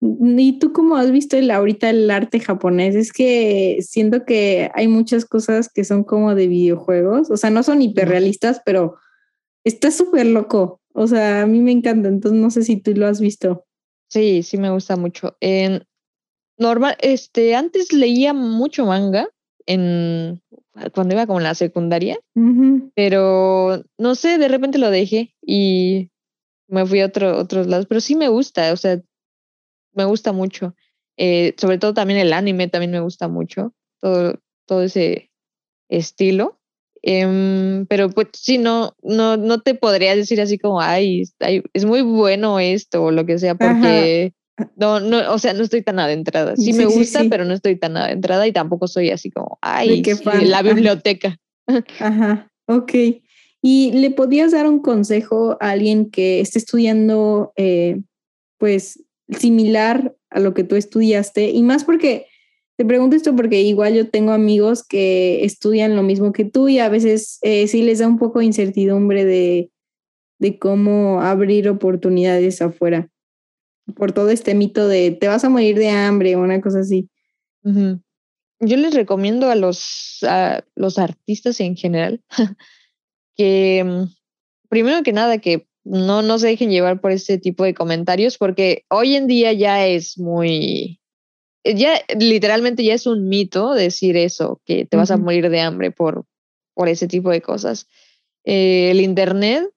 ¿Y 0.00 0.58
tú 0.58 0.72
cómo 0.72 0.96
has 0.96 1.10
visto 1.10 1.36
el, 1.36 1.50
ahorita 1.50 1.90
el 1.90 2.10
arte 2.10 2.40
japonés? 2.40 2.94
Es 2.94 3.12
que 3.12 3.78
siento 3.82 4.24
que 4.24 4.70
hay 4.74 4.88
muchas 4.88 5.26
cosas 5.26 5.68
que 5.68 5.84
son 5.84 6.04
como 6.04 6.34
de 6.34 6.46
videojuegos, 6.46 7.30
o 7.30 7.36
sea, 7.36 7.50
no 7.50 7.62
son 7.62 7.82
hiperrealistas, 7.82 8.62
pero 8.64 8.96
está 9.64 9.90
súper 9.90 10.26
loco. 10.26 10.80
O 10.94 11.06
sea, 11.06 11.42
a 11.42 11.46
mí 11.46 11.60
me 11.60 11.72
encanta, 11.72 12.08
entonces 12.08 12.40
no 12.40 12.50
sé 12.50 12.62
si 12.62 12.76
tú 12.80 12.92
lo 12.94 13.06
has 13.06 13.20
visto. 13.20 13.66
Sí, 14.08 14.42
sí 14.42 14.56
me 14.56 14.70
gusta 14.70 14.96
mucho. 14.96 15.36
Normal, 16.58 16.96
este, 17.00 17.54
antes 17.54 17.92
leía 17.92 18.32
mucho 18.32 18.86
manga 18.86 19.28
en 19.66 20.42
cuando 20.92 21.14
iba 21.14 21.26
como 21.26 21.40
en 21.40 21.44
la 21.44 21.54
secundaria, 21.54 22.18
pero 22.94 23.82
no 23.98 24.14
sé, 24.14 24.38
de 24.38 24.48
repente 24.48 24.78
lo 24.78 24.90
dejé 24.90 25.34
y 25.42 26.10
me 26.68 26.86
fui 26.86 27.00
a 27.00 27.06
otro, 27.06 27.38
otros 27.38 27.66
lados, 27.66 27.86
pero 27.86 28.00
sí 28.00 28.14
me 28.14 28.28
gusta, 28.28 28.72
o 28.72 28.76
sea, 28.76 29.00
me 29.92 30.04
gusta 30.04 30.32
mucho. 30.32 30.74
Eh, 31.16 31.54
sobre 31.58 31.78
todo 31.78 31.92
también 31.92 32.18
el 32.18 32.32
anime 32.32 32.68
también 32.68 32.90
me 32.92 33.00
gusta 33.00 33.28
mucho, 33.28 33.74
todo, 34.00 34.40
todo 34.66 34.82
ese 34.82 35.30
estilo. 35.88 36.58
Em, 37.02 37.86
pero 37.86 38.10
pues 38.10 38.28
sí, 38.34 38.58
no, 38.58 38.94
no, 39.02 39.36
no 39.36 39.60
te 39.60 39.74
podría 39.74 40.14
decir 40.14 40.40
así 40.40 40.58
como, 40.58 40.80
ay, 40.80 41.24
es 41.72 41.84
muy 41.84 42.02
bueno 42.02 42.60
esto 42.60 43.04
o 43.04 43.10
lo 43.10 43.24
que 43.24 43.38
sea, 43.38 43.54
porque 43.54 44.34
no, 44.76 45.00
no, 45.00 45.32
o 45.32 45.38
sea, 45.38 45.54
no 45.54 45.62
estoy 45.62 45.82
tan 45.82 45.98
adentrada. 45.98 46.56
Sí, 46.56 46.72
me 46.72 46.84
gusta, 46.84 47.24
pero 47.30 47.44
no 47.44 47.54
estoy 47.54 47.76
tan 47.76 47.96
adentrada 47.96 48.46
y 48.46 48.52
tampoco 48.52 48.86
soy 48.86 49.10
así 49.10 49.30
como, 49.30 49.58
ay, 49.62 50.02
la 50.42 50.62
biblioteca. 50.62 51.36
Ajá, 51.98 52.50
ok. 52.66 52.92
¿Y 53.62 53.92
le 53.92 54.10
podías 54.10 54.52
dar 54.52 54.66
un 54.66 54.80
consejo 54.80 55.56
a 55.60 55.70
alguien 55.70 56.10
que 56.10 56.40
esté 56.40 56.58
estudiando, 56.58 57.52
eh, 57.56 58.00
pues, 58.58 59.02
similar 59.38 60.14
a 60.30 60.40
lo 60.40 60.54
que 60.54 60.64
tú 60.64 60.76
estudiaste? 60.76 61.50
Y 61.50 61.62
más 61.62 61.84
porque 61.84 62.26
te 62.76 62.84
pregunto 62.84 63.14
esto 63.14 63.36
porque 63.36 63.60
igual 63.60 63.94
yo 63.94 64.08
tengo 64.08 64.32
amigos 64.32 64.84
que 64.84 65.44
estudian 65.44 65.96
lo 65.96 66.02
mismo 66.02 66.32
que 66.32 66.44
tú 66.44 66.68
y 66.68 66.78
a 66.78 66.88
veces 66.88 67.38
eh, 67.42 67.66
sí 67.66 67.82
les 67.82 67.98
da 67.98 68.08
un 68.08 68.18
poco 68.18 68.38
de 68.38 68.46
incertidumbre 68.46 69.24
de, 69.24 69.70
de 70.38 70.58
cómo 70.58 71.20
abrir 71.20 71.68
oportunidades 71.68 72.62
afuera 72.62 73.10
por 73.94 74.12
todo 74.12 74.30
este 74.30 74.54
mito 74.54 74.88
de 74.88 75.10
te 75.10 75.28
vas 75.28 75.44
a 75.44 75.50
morir 75.50 75.76
de 75.76 75.90
hambre 75.90 76.36
o 76.36 76.40
una 76.40 76.60
cosa 76.60 76.80
así. 76.80 77.08
Yo 77.62 78.76
les 78.76 78.94
recomiendo 78.94 79.50
a 79.50 79.56
los, 79.56 80.20
a 80.22 80.64
los 80.74 80.98
artistas 80.98 81.60
en 81.60 81.76
general 81.76 82.22
que, 83.36 83.84
mm, 83.84 84.04
primero 84.68 85.02
que 85.02 85.12
nada, 85.12 85.38
que 85.38 85.68
no, 85.84 86.22
no 86.22 86.38
se 86.38 86.48
dejen 86.48 86.70
llevar 86.70 87.00
por 87.00 87.12
este 87.12 87.38
tipo 87.38 87.64
de 87.64 87.74
comentarios, 87.74 88.38
porque 88.38 88.84
hoy 88.88 89.16
en 89.16 89.26
día 89.26 89.52
ya 89.52 89.86
es 89.86 90.18
muy, 90.18 91.00
eh, 91.64 91.74
ya 91.74 92.00
literalmente 92.18 92.84
ya 92.84 92.94
es 92.94 93.06
un 93.06 93.28
mito 93.28 93.74
decir 93.74 94.16
eso, 94.16 94.60
que 94.64 94.84
te 94.84 94.96
vas 94.96 95.10
a 95.10 95.16
morir 95.16 95.48
de 95.48 95.60
hambre 95.60 95.90
por, 95.90 96.26
por 96.74 96.88
ese 96.88 97.08
tipo 97.08 97.30
de 97.30 97.42
cosas. 97.42 97.86
Eh, 98.44 98.90
el 98.90 99.00
Internet 99.00 99.68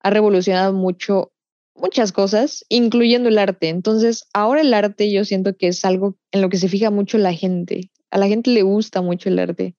ha 0.00 0.10
revolucionado 0.10 0.72
mucho, 0.72 1.32
muchas 1.74 2.12
cosas, 2.12 2.64
incluyendo 2.68 3.28
el 3.28 3.38
arte. 3.38 3.68
Entonces, 3.68 4.24
ahora 4.32 4.60
el 4.60 4.74
arte 4.74 5.10
yo 5.12 5.24
siento 5.24 5.56
que 5.56 5.68
es 5.68 5.84
algo 5.84 6.16
en 6.32 6.42
lo 6.42 6.48
que 6.48 6.58
se 6.58 6.68
fija 6.68 6.90
mucho 6.90 7.18
la 7.18 7.32
gente. 7.32 7.90
A 8.10 8.18
la 8.18 8.28
gente 8.28 8.50
le 8.50 8.62
gusta 8.62 9.02
mucho 9.02 9.28
el 9.28 9.38
arte 9.38 9.74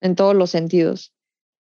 en 0.00 0.14
todos 0.14 0.34
los 0.34 0.50
sentidos. 0.50 1.12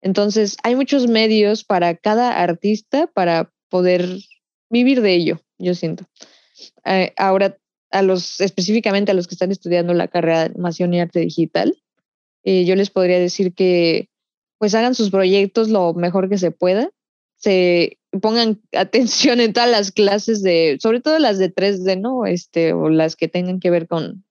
Entonces, 0.02 0.56
hay 0.62 0.76
muchos 0.76 1.08
medios 1.08 1.64
para 1.64 1.96
cada 1.96 2.42
artista 2.42 3.06
para 3.08 3.52
poder 3.68 4.06
vivir 4.70 5.00
de 5.00 5.14
ello, 5.14 5.40
yo 5.58 5.74
siento. 5.74 6.04
Eh, 6.84 7.12
ahora 7.16 7.58
a 7.90 8.02
los, 8.02 8.40
específicamente 8.40 9.12
a 9.12 9.14
los 9.14 9.26
que 9.26 9.34
están 9.34 9.52
estudiando 9.52 9.94
la 9.94 10.08
carrera 10.08 10.40
de 10.40 10.46
animación 10.46 10.92
y 10.94 11.00
arte 11.00 11.20
digital, 11.20 11.76
eh, 12.44 12.64
yo 12.64 12.76
les 12.76 12.90
podría 12.90 13.18
decir 13.18 13.54
que 13.54 14.08
pues 14.58 14.74
hagan 14.74 14.94
sus 14.94 15.10
proyectos 15.10 15.68
lo 15.68 15.92
mejor 15.94 16.28
que 16.28 16.38
se 16.38 16.50
pueda, 16.50 16.90
se 17.36 17.98
pongan 18.20 18.60
atención 18.72 19.40
en 19.40 19.52
todas 19.52 19.70
las 19.70 19.92
clases 19.92 20.42
de, 20.42 20.78
sobre 20.80 21.00
todo 21.00 21.18
las 21.18 21.38
de 21.38 21.54
3D, 21.54 22.00
¿no? 22.00 22.26
Este, 22.26 22.72
o 22.72 22.88
las 22.88 23.16
que 23.16 23.28
tengan 23.28 23.60
que 23.60 23.70
ver 23.70 23.86
con, 23.86 24.24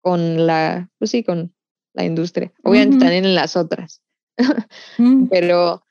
con 0.00 0.46
la, 0.46 0.90
pues 0.98 1.10
sí, 1.10 1.22
con 1.22 1.54
la 1.94 2.04
industria. 2.04 2.52
Obviamente 2.62 2.98
también 2.98 3.24
en 3.24 3.34
las 3.34 3.56
otras. 3.56 4.02
Mm. 4.98 5.26
Pero, 5.28 5.84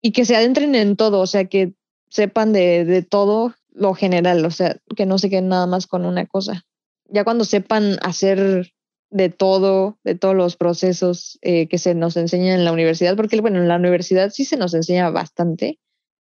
y 0.00 0.12
que 0.12 0.24
se 0.24 0.36
adentren 0.36 0.74
en 0.74 0.96
todo, 0.96 1.20
o 1.20 1.26
sea, 1.26 1.46
que 1.46 1.74
sepan 2.08 2.52
de, 2.52 2.84
de 2.84 3.02
todo 3.02 3.54
lo 3.70 3.94
general, 3.94 4.44
o 4.44 4.50
sea, 4.50 4.76
que 4.96 5.06
no 5.06 5.18
se 5.18 5.30
queden 5.30 5.48
nada 5.48 5.66
más 5.66 5.86
con 5.86 6.06
una 6.06 6.26
cosa. 6.26 6.64
Ya 7.08 7.24
cuando 7.24 7.44
sepan 7.44 7.98
hacer 8.02 8.72
de 9.14 9.28
todo, 9.28 9.96
de 10.02 10.16
todos 10.16 10.34
los 10.34 10.56
procesos 10.56 11.38
eh, 11.40 11.68
que 11.68 11.78
se 11.78 11.94
nos 11.94 12.16
enseñan 12.16 12.58
en 12.58 12.64
la 12.64 12.72
universidad, 12.72 13.14
porque 13.14 13.40
bueno, 13.40 13.60
en 13.60 13.68
la 13.68 13.76
universidad 13.76 14.30
sí 14.30 14.44
se 14.44 14.56
nos 14.56 14.74
enseña 14.74 15.08
bastante 15.10 15.78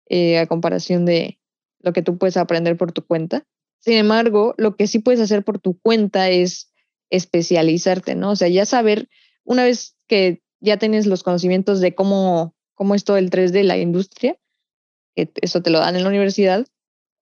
eh, 0.10 0.38
a 0.38 0.46
comparación 0.46 1.04
de 1.04 1.40
lo 1.80 1.92
que 1.92 2.04
tú 2.04 2.20
puedes 2.20 2.38
aprender 2.38 2.78
por 2.78 2.92
tu 2.92 3.04
cuenta. 3.04 3.48
Sin 3.80 3.94
embargo, 3.94 4.54
lo 4.60 4.76
que 4.76 4.86
sí 4.86 5.00
puedes 5.00 5.20
hacer 5.20 5.44
por 5.44 5.58
tu 5.58 5.80
cuenta 5.80 6.30
es 6.30 6.72
especializarte, 7.10 8.14
¿no? 8.14 8.30
O 8.30 8.36
sea, 8.36 8.48
ya 8.48 8.68
saber, 8.68 9.10
una 9.44 9.64
vez 9.64 9.96
que 10.08 10.43
ya 10.64 10.78
tienes 10.78 11.06
los 11.06 11.24
conocimientos 11.24 11.82
de 11.82 11.94
cómo, 11.94 12.56
cómo 12.74 12.96
es 12.96 13.04
todo 13.04 13.18
el 13.18 13.30
3D, 13.30 13.64
la 13.64 13.78
industria, 13.78 14.38
que 15.16 15.30
eso 15.42 15.62
te 15.62 15.70
lo 15.70 15.80
dan 15.80 15.96
en 15.96 16.04
la 16.04 16.10
universidad, 16.10 16.66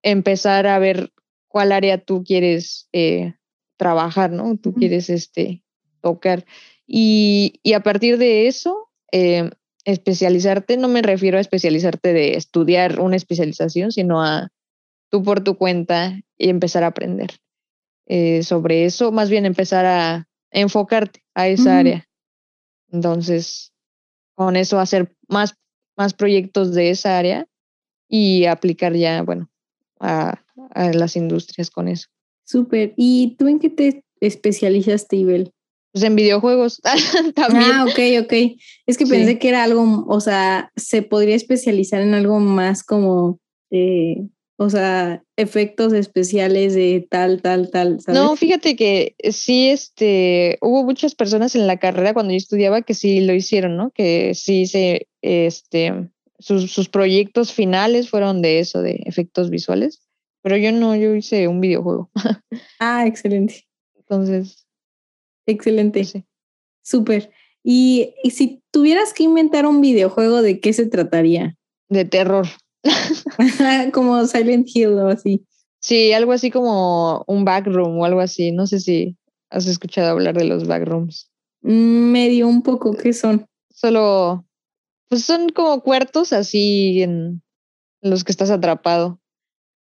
empezar 0.02 0.66
a 0.66 0.78
ver 0.78 1.12
cuál 1.48 1.72
área 1.72 1.98
tú 1.98 2.22
quieres 2.24 2.88
eh, 2.92 3.34
trabajar, 3.76 4.30
¿no? 4.30 4.56
Tú 4.56 4.72
quieres 4.72 5.10
este, 5.10 5.64
tocar. 6.00 6.46
Y, 6.86 7.60
y, 7.62 7.72
a 7.72 7.80
partir 7.80 8.16
de 8.16 8.46
eso, 8.46 8.90
eh, 9.10 9.50
especializarte, 9.84 10.76
no 10.76 10.88
me 10.88 11.02
refiero 11.02 11.38
a 11.38 11.40
especializarte 11.40 12.12
de 12.12 12.36
estudiar 12.36 13.00
una 13.00 13.16
especialización, 13.16 13.90
sino 13.90 14.22
a 14.22 14.50
tú 15.10 15.22
por 15.22 15.42
tu 15.42 15.56
cuenta 15.56 16.20
y 16.38 16.48
empezar 16.48 16.84
a 16.84 16.88
aprender 16.88 17.40
eh, 18.06 18.44
sobre 18.44 18.84
eso, 18.84 19.10
más 19.10 19.30
bien 19.30 19.46
empezar 19.46 19.84
a 19.84 20.28
enfocarte 20.52 21.24
a 21.34 21.48
esa 21.48 21.78
área. 21.78 22.08
Entonces, 22.92 23.72
con 24.34 24.56
eso 24.56 24.78
hacer 24.78 25.14
más, 25.28 25.54
más 25.96 26.14
proyectos 26.14 26.74
de 26.74 26.90
esa 26.90 27.18
área 27.18 27.46
y 28.08 28.44
aplicar 28.44 28.94
ya, 28.94 29.22
bueno, 29.22 29.50
a, 29.98 30.40
a 30.70 30.92
las 30.92 31.16
industrias 31.16 31.70
con 31.70 31.88
eso. 31.88 32.08
Súper. 32.44 32.92
¿Y 32.96 33.36
tú 33.38 33.48
en 33.48 33.58
qué 33.58 33.70
te 33.70 34.04
especializaste, 34.20 35.16
Ibel? 35.16 35.52
Pues 35.92 36.04
en 36.04 36.16
videojuegos 36.16 36.80
también. 37.34 37.70
Ah, 37.72 37.84
ok, 37.84 38.24
ok. 38.24 38.32
Es 38.86 38.96
que 38.96 39.06
pensé 39.06 39.38
que 39.38 39.48
era 39.48 39.62
algo, 39.62 40.04
o 40.06 40.20
sea, 40.20 40.72
se 40.76 41.02
podría 41.02 41.36
especializar 41.36 42.00
en 42.00 42.14
algo 42.14 42.40
más 42.40 42.82
como, 42.82 43.40
eh, 43.70 44.26
o 44.56 44.70
sea, 44.70 45.24
efectos 45.36 45.92
especiales 45.92 46.74
de 46.74 47.06
tal, 47.08 47.42
tal, 47.42 47.70
tal. 47.70 48.00
¿sabes? 48.00 48.20
No, 48.20 48.36
fíjate 48.36 48.76
que 48.76 49.16
sí, 49.30 49.68
este, 49.68 50.58
hubo 50.60 50.84
muchas 50.84 51.14
personas 51.14 51.54
en 51.56 51.66
la 51.66 51.78
carrera 51.78 52.14
cuando 52.14 52.32
yo 52.32 52.36
estudiaba 52.36 52.82
que 52.82 52.94
sí 52.94 53.20
lo 53.20 53.34
hicieron, 53.34 53.76
¿no? 53.76 53.90
Que 53.90 54.34
sí 54.34 54.66
se, 54.66 55.08
este, 55.22 56.10
sus, 56.38 56.70
sus 56.70 56.88
proyectos 56.88 57.52
finales 57.52 58.10
fueron 58.10 58.42
de 58.42 58.58
eso, 58.58 58.82
de 58.82 59.02
efectos 59.06 59.50
visuales. 59.50 60.02
Pero 60.42 60.56
yo 60.56 60.72
no, 60.72 60.94
yo 60.96 61.14
hice 61.14 61.48
un 61.48 61.60
videojuego. 61.60 62.10
Ah, 62.80 63.06
excelente. 63.06 63.64
Entonces. 63.96 64.66
Excelente. 65.46 66.04
Sí. 66.04 66.24
Súper. 66.82 67.30
Y, 67.62 68.14
y, 68.24 68.30
si 68.30 68.60
tuvieras 68.72 69.14
que 69.14 69.22
inventar 69.22 69.66
un 69.66 69.80
videojuego, 69.80 70.42
¿de 70.42 70.58
qué 70.58 70.72
se 70.72 70.86
trataría? 70.86 71.56
De 71.88 72.04
terror. 72.04 72.48
como 73.92 74.26
Silent 74.26 74.68
Hill 74.72 74.94
o 74.94 75.08
así. 75.08 75.44
Sí, 75.80 76.12
algo 76.12 76.32
así 76.32 76.50
como 76.50 77.24
un 77.26 77.44
backroom 77.44 77.98
o 77.98 78.04
algo 78.04 78.20
así. 78.20 78.52
No 78.52 78.66
sé 78.66 78.80
si 78.80 79.16
has 79.50 79.66
escuchado 79.66 80.10
hablar 80.10 80.36
de 80.36 80.44
los 80.44 80.66
backrooms. 80.66 81.30
Medio 81.60 82.48
un 82.48 82.62
poco, 82.62 82.96
¿qué 82.96 83.12
son? 83.12 83.46
Solo, 83.70 84.44
pues 85.08 85.24
son 85.24 85.48
como 85.50 85.82
cuartos 85.82 86.32
así 86.32 87.02
en 87.02 87.42
los 88.00 88.24
que 88.24 88.32
estás 88.32 88.50
atrapado. 88.50 89.20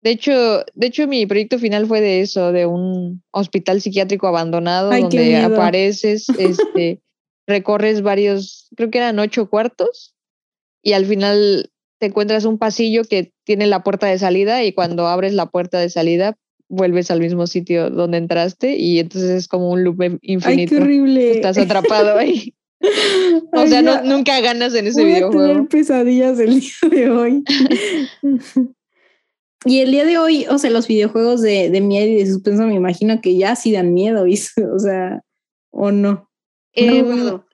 De 0.03 0.11
hecho, 0.11 0.63
de 0.73 0.87
hecho, 0.87 1.07
mi 1.07 1.25
proyecto 1.25 1.59
final 1.59 1.87
fue 1.87 2.01
de 2.01 2.21
eso, 2.21 2.51
de 2.51 2.65
un 2.65 3.23
hospital 3.31 3.81
psiquiátrico 3.81 4.27
abandonado 4.27 4.91
Ay, 4.91 5.01
donde 5.01 5.37
apareces, 5.37 6.29
este, 6.39 7.01
recorres 7.47 8.01
varios, 8.01 8.69
creo 8.75 8.91
que 8.91 8.99
eran 8.99 9.19
ocho 9.19 9.49
cuartos, 9.49 10.15
y 10.83 10.93
al 10.93 11.05
final 11.05 11.71
te 11.99 12.07
encuentras 12.07 12.45
un 12.45 12.57
pasillo 12.57 13.03
que 13.03 13.33
tiene 13.43 13.67
la 13.67 13.83
puerta 13.83 14.07
de 14.07 14.19
salida 14.19 14.63
y 14.63 14.73
cuando 14.73 15.07
abres 15.07 15.33
la 15.33 15.47
puerta 15.47 15.79
de 15.79 15.89
salida 15.89 16.35
vuelves 16.69 17.09
al 17.11 17.19
mismo 17.21 17.47
sitio 17.47 17.89
donde 17.89 18.17
entraste 18.17 18.75
y 18.77 18.99
entonces 18.99 19.29
es 19.31 19.47
como 19.47 19.71
un 19.71 19.83
loop 19.83 20.01
infinito. 20.21 20.47
Ay, 20.47 20.65
qué 20.67 20.77
horrible. 20.77 21.31
Estás 21.31 21.57
atrapado 21.57 22.17
ahí. 22.17 22.53
o 23.53 23.59
Ay, 23.59 23.69
sea, 23.69 23.81
no, 23.81 24.03
nunca 24.03 24.39
ganas 24.41 24.75
en 24.75 24.87
ese 24.87 25.01
Voy 25.01 25.11
a 25.11 25.15
videojuego. 25.15 25.47
tener 25.47 25.67
pesadillas 25.67 26.39
el 26.39 26.59
día 26.59 26.89
de 26.91 27.09
hoy. 27.09 27.43
y 29.65 29.79
el 29.79 29.91
día 29.91 30.05
de 30.05 30.17
hoy, 30.17 30.45
o 30.49 30.57
sea, 30.57 30.69
los 30.69 30.87
videojuegos 30.87 31.41
de, 31.41 31.69
de 31.69 31.81
miedo 31.81 32.07
y 32.07 32.15
de 32.15 32.25
suspenso 32.27 32.65
me 32.67 32.75
imagino 32.75 33.21
que 33.21 33.37
ya 33.37 33.55
sí 33.55 33.71
dan 33.71 33.93
miedo, 33.93 34.23
¿viste? 34.25 34.65
o 34.65 34.79
sea, 34.79 35.21
o 35.71 35.91
no. 35.91 36.29
Eh, 36.73 37.01
No, 37.01 37.45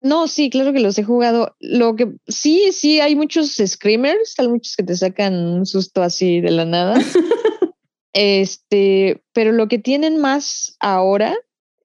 No, 0.00 0.28
sí, 0.28 0.48
claro 0.48 0.72
que 0.72 0.80
los 0.80 0.96
he 0.98 1.02
jugado. 1.04 1.56
Lo 1.58 1.96
que 1.96 2.12
sí, 2.28 2.70
sí, 2.72 3.00
hay 3.00 3.16
muchos 3.16 3.56
screamers, 3.56 4.34
hay 4.38 4.48
muchos 4.48 4.76
que 4.76 4.84
te 4.84 4.96
sacan 4.96 5.34
un 5.34 5.66
susto 5.66 6.02
así 6.02 6.40
de 6.40 6.50
la 6.52 6.64
nada. 6.64 6.94
este, 8.12 9.22
pero 9.32 9.52
lo 9.52 9.68
que 9.68 9.78
tienen 9.78 10.18
más 10.18 10.76
ahora, 10.80 11.34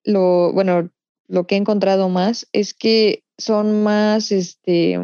lo, 0.03 0.51
bueno, 0.53 0.91
lo 1.27 1.47
que 1.47 1.55
he 1.55 1.57
encontrado 1.57 2.09
más 2.09 2.47
es 2.53 2.73
que 2.73 3.23
son 3.37 3.83
más, 3.83 4.31
este, 4.31 4.99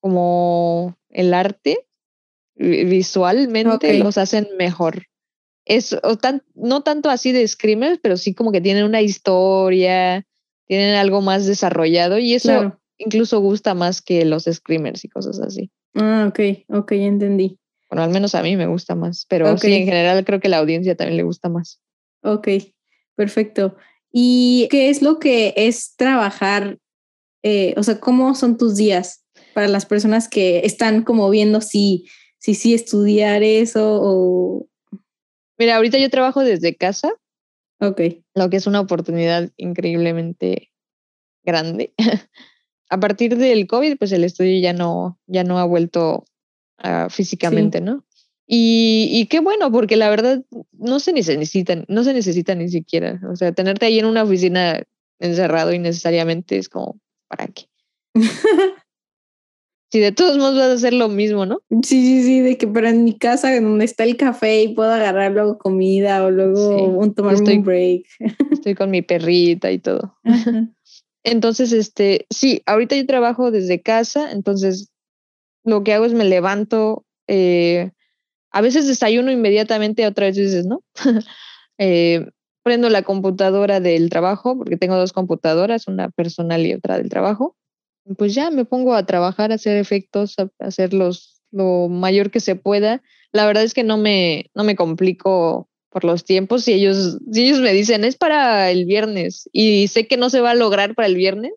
como 0.00 0.96
el 1.08 1.34
arte 1.34 1.86
vi- 2.54 2.84
visualmente 2.84 3.94
los 3.98 4.18
hacen 4.18 4.48
mejor. 4.58 5.06
Es 5.64 5.96
o 6.02 6.16
tan, 6.16 6.42
no 6.54 6.82
tanto 6.82 7.10
así 7.10 7.32
de 7.32 7.46
screamers, 7.46 8.00
pero 8.02 8.16
sí 8.16 8.34
como 8.34 8.52
que 8.52 8.60
tienen 8.60 8.84
una 8.84 9.02
historia, 9.02 10.26
tienen 10.70 10.94
algo 10.94 11.20
más 11.20 11.46
desarrollado 11.46 12.18
y 12.18 12.34
eso 12.34 12.46
Claro. 12.46 12.80
incluso 12.96 13.40
gusta 13.40 13.74
más 13.74 14.00
que 14.00 14.24
los 14.24 14.44
screamers 14.44 15.04
y 15.04 15.08
cosas 15.08 15.40
así. 15.40 15.68
Ah, 15.96 16.26
ok, 16.28 16.38
ok, 16.68 16.92
entendí. 16.92 17.58
Bueno, 17.90 18.04
al 18.04 18.10
menos 18.10 18.36
a 18.36 18.42
mí 18.44 18.56
me 18.56 18.68
gusta 18.68 18.94
más, 18.94 19.26
pero 19.28 19.58
sí, 19.58 19.72
en 19.74 19.84
general 19.84 20.24
creo 20.24 20.38
que 20.38 20.48
la 20.48 20.58
audiencia 20.58 20.94
también 20.94 21.16
le 21.16 21.24
gusta 21.24 21.48
más. 21.48 21.80
Ok, 22.22 22.46
perfecto. 23.16 23.74
¿Y 24.12 24.68
qué 24.70 24.90
es 24.90 25.02
lo 25.02 25.18
que 25.18 25.54
es 25.56 25.96
trabajar? 25.96 26.78
eh, 27.42 27.74
o 27.76 27.82
sea, 27.82 27.98
¿cómo 27.98 28.36
son 28.36 28.56
tus 28.56 28.76
días 28.76 29.24
para 29.54 29.66
las 29.66 29.86
personas 29.86 30.28
que 30.28 30.60
están 30.64 31.02
como 31.02 31.28
viendo 31.30 31.60
si 31.62 32.04
si 32.38 32.54
sí 32.54 32.74
estudiar 32.74 33.42
eso 33.42 33.98
o... 34.00 34.68
Mira, 35.58 35.74
ahorita 35.76 35.98
yo 35.98 36.10
trabajo 36.10 36.42
desde 36.44 36.76
casa, 36.76 37.12
Ok, 37.80 38.00
lo 38.34 38.50
que 38.50 38.56
es 38.56 38.66
una 38.66 38.80
oportunidad 38.80 39.50
increíblemente 39.56 40.70
grande. 41.44 41.94
a 42.90 43.00
partir 43.00 43.36
del 43.36 43.66
COVID, 43.66 43.96
pues 43.98 44.12
el 44.12 44.24
estudio 44.24 44.60
ya 44.60 44.72
no, 44.72 45.18
ya 45.26 45.44
no 45.44 45.58
ha 45.58 45.64
vuelto 45.64 46.24
ah, 46.78 47.08
físicamente, 47.08 47.80
¿no? 47.80 48.04
Y, 48.46 49.08
y 49.12 49.26
qué 49.26 49.40
bueno, 49.40 49.70
porque 49.70 49.96
la 49.96 50.10
verdad 50.10 50.44
no 50.72 50.98
se 50.98 51.12
necesitan, 51.12 51.84
no 51.88 52.02
se 52.02 52.12
necesita 52.12 52.54
ni 52.54 52.68
siquiera. 52.68 53.20
O 53.30 53.36
sea, 53.36 53.52
tenerte 53.52 53.86
ahí 53.86 53.98
en 53.98 54.06
una 54.06 54.24
oficina 54.24 54.82
encerrado 55.20 55.72
innecesariamente 55.72 56.58
es 56.58 56.68
como, 56.68 57.00
¿para 57.28 57.46
qué? 57.46 57.66
Si 59.92 59.98
de 59.98 60.12
todos 60.12 60.38
modos 60.38 60.56
vas 60.56 60.68
a 60.68 60.72
hacer 60.74 60.92
lo 60.92 61.08
mismo, 61.08 61.46
¿no? 61.46 61.60
Sí, 61.82 62.00
sí, 62.04 62.22
sí, 62.22 62.40
de 62.40 62.56
que 62.56 62.68
pero 62.68 62.88
en 62.88 63.02
mi 63.04 63.18
casa 63.18 63.52
donde 63.60 63.84
está 63.84 64.04
el 64.04 64.16
café 64.16 64.62
y 64.62 64.74
puedo 64.74 64.90
agarrar 64.92 65.32
luego 65.32 65.58
comida 65.58 66.24
o 66.24 66.30
luego 66.30 66.56
Sí, 66.70 66.84
un, 66.84 67.14
tomarme 67.14 67.38
estoy- 67.38 67.56
un 67.58 67.64
break. 67.64 68.06
Estoy 68.52 68.74
con 68.74 68.90
mi 68.90 69.02
perrita 69.02 69.70
y 69.72 69.78
todo. 69.78 70.16
Ajá. 70.24 70.68
Entonces, 71.24 71.72
este, 71.72 72.26
sí, 72.30 72.62
ahorita 72.66 72.96
yo 72.96 73.04
trabajo 73.06 73.50
desde 73.50 73.82
casa, 73.82 74.32
entonces 74.32 74.90
lo 75.64 75.82
que 75.84 75.92
hago 75.92 76.04
es 76.06 76.14
me 76.14 76.24
levanto, 76.24 77.04
eh, 77.28 77.90
a 78.52 78.60
veces 78.62 78.86
desayuno 78.86 79.30
inmediatamente, 79.30 80.06
otras 80.06 80.36
veces 80.36 80.66
no. 80.66 80.82
Eh, 81.82 82.26
prendo 82.62 82.90
la 82.90 83.02
computadora 83.02 83.80
del 83.80 84.10
trabajo, 84.10 84.58
porque 84.58 84.76
tengo 84.76 84.96
dos 84.96 85.14
computadoras, 85.14 85.88
una 85.88 86.10
personal 86.10 86.66
y 86.66 86.74
otra 86.74 86.98
del 86.98 87.08
trabajo. 87.08 87.56
Pues 88.16 88.34
ya 88.34 88.50
me 88.50 88.64
pongo 88.64 88.94
a 88.94 89.06
trabajar, 89.06 89.52
a 89.52 89.56
hacer 89.56 89.76
efectos, 89.76 90.38
a 90.38 90.50
a 90.58 90.66
hacer 90.66 90.94
los, 90.94 91.42
lo 91.50 91.88
mayor 91.88 92.30
que 92.30 92.40
se 92.40 92.56
pueda. 92.56 93.02
La 93.32 93.46
verdad 93.46 93.62
es 93.62 93.74
que 93.74 93.84
no 93.84 93.96
me, 93.96 94.50
no 94.54 94.64
me 94.64 94.76
complico 94.76 95.68
por 95.90 96.04
los 96.04 96.24
tiempos. 96.24 96.64
Si 96.64 96.72
ellos, 96.72 97.18
si 97.30 97.44
ellos 97.44 97.60
me 97.60 97.72
dicen 97.72 98.04
es 98.04 98.16
para 98.16 98.70
el 98.70 98.86
viernes 98.86 99.48
y 99.52 99.88
sé 99.88 100.06
que 100.06 100.16
no 100.16 100.30
se 100.30 100.40
va 100.40 100.52
a 100.52 100.54
lograr 100.54 100.94
para 100.94 101.08
el 101.08 101.16
viernes, 101.16 101.52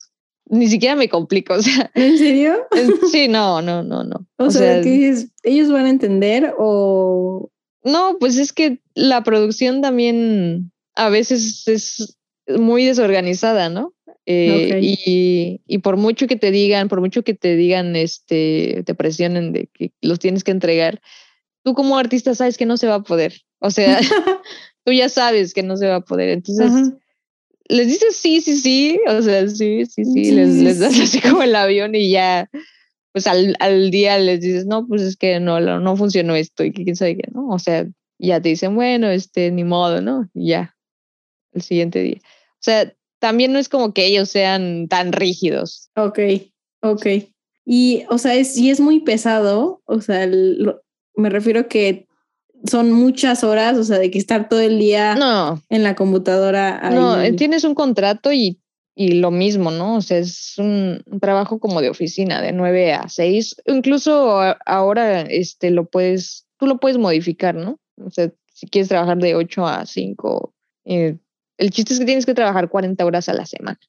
ni 0.46 0.68
siquiera 0.68 0.96
me 0.96 1.10
complico. 1.10 1.54
O 1.58 1.62
sea, 1.62 1.92
¿En 1.96 2.18
serio? 2.18 2.68
sí, 3.12 3.28
no, 3.28 3.62
no, 3.62 3.84
no, 3.84 4.04
no. 4.04 4.28
O, 4.38 4.52
sea, 4.52 4.82
que 4.82 5.16
ellos 5.44 5.72
van 5.72 5.86
a 5.86 5.90
entender 5.90 6.54
o... 6.58 7.50
No, 7.86 8.18
pues 8.20 8.38
es 8.38 8.54
que 8.54 8.80
la 8.94 9.24
producción 9.24 9.82
también 9.82 10.72
a 10.96 11.10
veces 11.10 11.68
es 11.68 12.18
muy 12.48 12.86
desorganizada, 12.86 13.70
¿no? 13.70 13.94
Eh, 14.26 14.72
Ok. 14.72 14.78
y, 14.82 15.62
y 15.68 15.78
por 15.80 15.98
mucho 15.98 16.28
que 16.28 16.36
te 16.38 16.52
digan, 16.52 16.88
por 16.88 17.02
mucho 17.02 17.24
que 17.24 17.34
te 17.34 17.56
digan, 17.56 17.96
este, 17.96 18.84
te 18.86 18.96
presionen 18.96 19.52
de 19.52 19.68
que 19.68 19.92
los 20.02 20.20
tienes 20.20 20.44
que 20.44 20.52
entregar, 20.52 21.02
tú 21.64 21.74
como 21.74 21.98
artista 21.98 22.34
sabes 22.36 22.58
que 22.58 22.66
no 22.66 22.78
se 22.78 22.88
va 22.88 22.96
a 22.96 23.04
poder. 23.04 23.34
O 23.60 23.72
sea, 23.72 24.00
tú 24.86 24.92
ya 24.94 25.10
sabes 25.10 25.54
que 25.54 25.64
no 25.64 25.78
se 25.78 25.88
va 25.88 25.96
a 25.96 26.02
poder. 26.02 26.30
Entonces, 26.30 26.94
les 27.66 27.88
dices 27.88 28.16
sí, 28.16 28.42
sí, 28.42 28.58
sí. 28.58 29.00
O 29.08 29.22
sea, 29.22 29.48
sí, 29.48 29.86
sí, 29.86 30.06
sí. 30.06 30.32
les, 30.32 30.56
les 30.56 30.80
das 30.80 31.00
así 31.02 31.20
como 31.20 31.44
el 31.44 31.56
avión 31.56 31.96
y 31.96 32.10
ya, 32.10 32.50
pues 33.12 33.28
al, 33.28 33.56
al 33.60 33.92
día 33.92 34.18
les 34.18 34.42
dices, 34.42 34.66
no, 34.66 34.88
pues 34.88 35.02
es 35.02 35.18
que 35.18 35.40
no, 35.40 35.60
no 35.60 35.98
funcionó 35.98 36.36
esto 36.36 36.64
y 36.64 36.72
que 36.72 36.84
quién 36.84 36.96
sabe 36.96 37.18
qué, 37.18 37.30
¿no? 37.32 37.50
O 37.50 37.60
sea, 37.60 37.86
ya 38.20 38.42
te 38.42 38.50
dicen, 38.50 38.76
bueno, 38.76 39.10
este, 39.10 39.52
ni 39.52 39.64
modo, 39.64 40.02
¿no? 40.02 40.30
Y 40.34 40.50
ya, 40.50 40.76
el 41.52 41.62
siguiente 41.62 42.00
día. 42.02 42.20
O 42.24 42.62
sea, 42.62 42.94
también 43.24 43.54
no 43.54 43.60
es 43.60 43.70
como 43.70 43.94
que 43.94 44.06
ellos 44.06 44.28
sean 44.28 44.90
tan 44.90 45.14
rígidos. 45.14 45.90
Ok, 45.96 46.20
ok. 46.82 47.06
Y, 47.64 48.04
o 48.10 48.18
sea, 48.18 48.36
es, 48.36 48.58
y 48.58 48.70
es 48.70 48.82
muy 48.82 49.00
pesado, 49.00 49.82
o 49.86 50.02
sea, 50.02 50.28
me 50.28 51.30
refiero 51.30 51.70
que 51.70 52.06
son 52.70 52.92
muchas 52.92 53.46
horas, 53.46 53.78
o 53.78 53.86
sea, 53.86 53.98
de 53.98 54.12
que 54.12 54.20
estar 54.20 54.50
todo 54.50 54.60
el 54.60 54.78
día 54.78 55.16
en 55.70 55.84
la 55.84 55.96
computadora. 55.96 56.82
No, 56.92 57.22
eh, 57.22 57.32
tienes 57.32 57.64
un 57.64 57.76
contrato 57.76 58.34
y, 58.34 58.60
y, 58.94 59.14
lo 59.14 59.32
mismo, 59.32 59.72
¿no? 59.72 59.96
O 59.96 60.02
sea, 60.02 60.18
es 60.18 60.56
un, 60.58 61.02
trabajo 61.22 61.62
como 61.62 61.80
de 61.80 61.92
oficina, 61.92 62.42
de 62.42 62.52
9 62.52 62.92
a 62.92 63.08
6. 63.08 63.56
Incluso 63.68 64.38
ahora 64.66 65.22
este, 65.22 65.72
lo 65.72 65.86
puedes, 65.86 66.46
tú 66.60 66.68
lo 66.68 66.78
puedes 66.78 66.98
modificar, 66.98 67.56
¿no? 67.56 67.80
O 68.06 68.10
sea, 68.10 68.30
si 68.54 68.68
quieres 68.68 68.90
trabajar 68.90 69.18
de 69.20 69.36
8 69.36 69.66
a 69.66 69.86
5, 69.86 70.54
eh, 70.84 71.16
el 71.58 71.70
chiste 71.72 71.94
es 71.94 72.00
que 72.00 72.06
tienes 72.06 72.26
que 72.26 72.34
trabajar 72.34 72.70
40 72.70 73.06
horas 73.06 73.30
a 73.30 73.34
la 73.34 73.46
semana. 73.46 73.80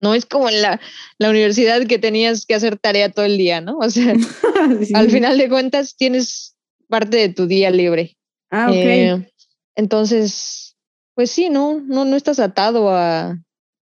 No 0.00 0.14
es 0.14 0.26
como 0.26 0.48
en 0.48 0.62
la, 0.62 0.80
la 1.18 1.30
universidad 1.30 1.86
que 1.86 1.98
tenías 1.98 2.46
que 2.46 2.54
hacer 2.54 2.78
tarea 2.78 3.10
todo 3.10 3.24
el 3.24 3.36
día, 3.36 3.60
¿no? 3.60 3.78
O 3.78 3.90
sea, 3.90 4.14
al 4.94 5.10
final 5.10 5.38
de 5.38 5.48
cuentas 5.48 5.96
tienes 5.96 6.56
parte 6.88 7.16
de 7.16 7.28
tu 7.30 7.46
día 7.46 7.70
libre. 7.70 8.16
Ah, 8.50 8.68
ok. 8.68 8.76
Eh, 8.76 9.32
entonces, 9.74 10.76
pues 11.14 11.30
sí, 11.30 11.50
no, 11.50 11.80
no, 11.80 12.04
no 12.04 12.16
estás 12.16 12.38
atado 12.38 12.90
a 12.90 13.38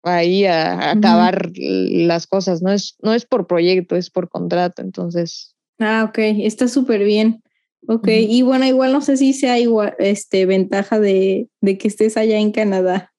ahí 0.02 0.44
a, 0.46 0.90
acabar 0.92 1.52
las 1.56 2.26
cosas, 2.26 2.62
no 2.62 2.72
es, 2.72 2.96
no 3.02 3.14
es 3.14 3.26
por 3.26 3.46
proyecto, 3.46 3.96
es 3.96 4.11
por 4.11 4.28
contrato, 4.28 4.82
entonces. 4.82 5.54
Ah, 5.78 6.04
ok, 6.08 6.18
está 6.18 6.68
súper 6.68 7.04
bien. 7.04 7.42
Ok, 7.86 8.08
y 8.08 8.42
bueno, 8.42 8.66
igual 8.66 8.92
no 8.92 9.00
sé 9.00 9.16
si 9.16 9.32
sea 9.32 9.58
igual, 9.58 9.94
este, 9.98 10.46
ventaja 10.46 11.00
de, 11.00 11.48
de 11.60 11.78
que 11.78 11.88
estés 11.88 12.16
allá 12.16 12.38
en 12.38 12.52
Canadá. 12.52 13.12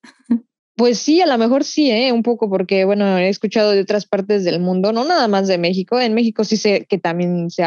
Pues 0.76 0.98
sí, 0.98 1.20
a 1.20 1.26
lo 1.26 1.36
mejor 1.36 1.64
sí, 1.64 1.90
¿eh? 1.90 2.12
un 2.12 2.22
poco, 2.22 2.48
porque 2.48 2.84
bueno, 2.84 3.18
he 3.18 3.28
escuchado 3.28 3.72
de 3.72 3.80
otras 3.80 4.06
partes 4.06 4.44
del 4.44 4.58
mundo, 4.58 4.92
no 4.92 5.04
nada 5.04 5.28
más 5.28 5.46
de 5.46 5.58
México. 5.58 6.00
En 6.00 6.14
México 6.14 6.44
sí 6.44 6.56
sé 6.56 6.86
que 6.88 6.98
también 6.98 7.50
se, 7.50 7.66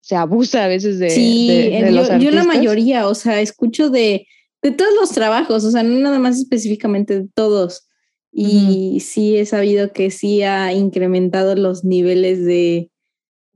se 0.00 0.14
abusa 0.14 0.64
a 0.64 0.68
veces 0.68 0.98
de. 0.98 1.10
Sí, 1.10 1.48
de, 1.48 1.92
yo, 1.92 2.18
yo, 2.18 2.30
la 2.30 2.44
mayoría, 2.44 3.08
o 3.08 3.14
sea, 3.14 3.40
escucho 3.40 3.90
de, 3.90 4.26
de 4.62 4.70
todos 4.70 4.92
los 4.98 5.10
trabajos, 5.10 5.64
o 5.64 5.70
sea, 5.70 5.82
no 5.82 5.98
nada 5.98 6.18
más 6.18 6.38
específicamente 6.38 7.20
de 7.20 7.28
todos. 7.34 7.88
Y 8.32 9.00
sí 9.00 9.38
he 9.38 9.46
sabido 9.46 9.92
que 9.92 10.10
sí 10.10 10.42
ha 10.42 10.72
incrementado 10.72 11.56
los 11.56 11.84
niveles 11.84 12.44
de. 12.44 12.90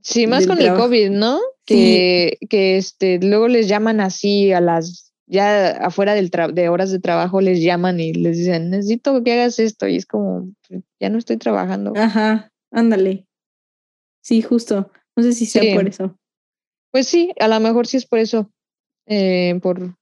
Sí, 0.01 0.27
más 0.27 0.47
con 0.47 0.59
el 0.59 0.73
COVID, 0.73 1.11
¿no? 1.11 1.39
Que, 1.65 2.37
que 2.49 2.77
este, 2.77 3.19
luego 3.19 3.47
les 3.47 3.67
llaman 3.67 3.99
así 3.99 4.51
a 4.51 4.61
las, 4.61 5.13
ya 5.27 5.71
afuera 5.77 6.13
del 6.13 6.29
de 6.29 6.69
horas 6.69 6.91
de 6.91 6.99
trabajo 6.99 7.41
les 7.41 7.61
llaman 7.61 7.99
y 7.99 8.13
les 8.13 8.37
dicen, 8.37 8.69
necesito 8.69 9.23
que 9.23 9.33
hagas 9.33 9.59
esto 9.59 9.87
y 9.87 9.95
es 9.95 10.05
como, 10.05 10.49
ya 10.99 11.09
no 11.09 11.17
estoy 11.17 11.37
trabajando. 11.37 11.93
Ajá, 11.95 12.51
ándale. 12.71 13.27
Sí, 14.21 14.41
justo. 14.41 14.91
No 15.15 15.23
sé 15.23 15.33
si 15.33 15.45
sea 15.45 15.75
por 15.75 15.87
eso. 15.87 16.17
Pues 16.91 17.07
sí, 17.07 17.31
a 17.39 17.47
lo 17.47 17.59
mejor 17.59 17.87
sí 17.87 17.97
es 17.97 18.05
por 18.05 18.19
eso. 18.19 18.51
Eh, 19.07 19.59
por, 19.61 19.95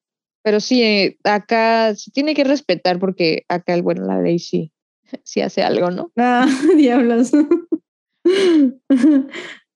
pero 0.43 0.59
sí, 0.59 0.83
eh, 0.83 1.17
acá 1.23 1.95
se 1.95 2.11
tiene 2.11 2.33
que 2.33 2.43
respetar 2.43 2.99
porque 2.99 3.43
acá, 3.47 3.79
bueno, 3.81 4.05
la 4.05 4.21
ley 4.21 4.39
sí, 4.39 4.71
sí 5.23 5.41
hace 5.41 5.63
algo, 5.63 5.91
¿no? 5.91 6.11
Ah, 6.17 6.47
diablos. 6.77 7.31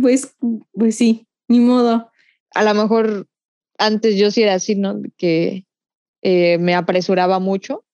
Pues, 0.00 0.36
pues 0.72 0.96
sí, 0.96 1.26
ni 1.48 1.60
modo. 1.60 2.10
A 2.52 2.64
lo 2.64 2.74
mejor 2.74 3.28
antes 3.78 4.16
yo 4.16 4.30
sí 4.30 4.42
era 4.42 4.54
así, 4.54 4.74
¿no? 4.74 5.00
Que 5.16 5.66
eh, 6.22 6.58
me 6.58 6.74
apresuraba 6.74 7.40
mucho, 7.40 7.84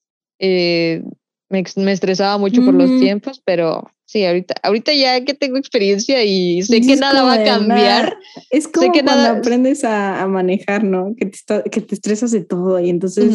eh, 0.41 1.05
me, 1.51 1.63
me, 1.77 1.93
estresaba 1.93 2.39
mucho 2.39 2.65
por 2.65 2.75
los 2.75 3.01
tiempos, 3.01 3.43
pero 3.45 3.91
Sí, 4.11 4.25
ahorita, 4.25 4.55
ahorita 4.65 4.93
ya 4.93 5.25
que 5.25 5.35
tengo 5.35 5.57
experiencia 5.57 6.25
y 6.25 6.63
sé 6.63 6.81
que 6.81 6.97
nada 6.97 7.23
va 7.23 7.35
a 7.35 7.45
cambiar. 7.45 8.19
Es 8.51 8.67
como 8.67 8.91
que 8.91 9.05
cuando 9.05 9.39
aprendes 9.39 9.85
a, 9.85 10.27
manejar, 10.27 10.83
¿no? 10.83 11.15
Que 11.17 11.27
te, 11.27 11.71
que 11.71 11.81
te 11.81 11.95
estresas 11.95 12.33
de 12.33 12.41
todo 12.41 12.81
y 12.81 12.91
entonces 12.91 13.33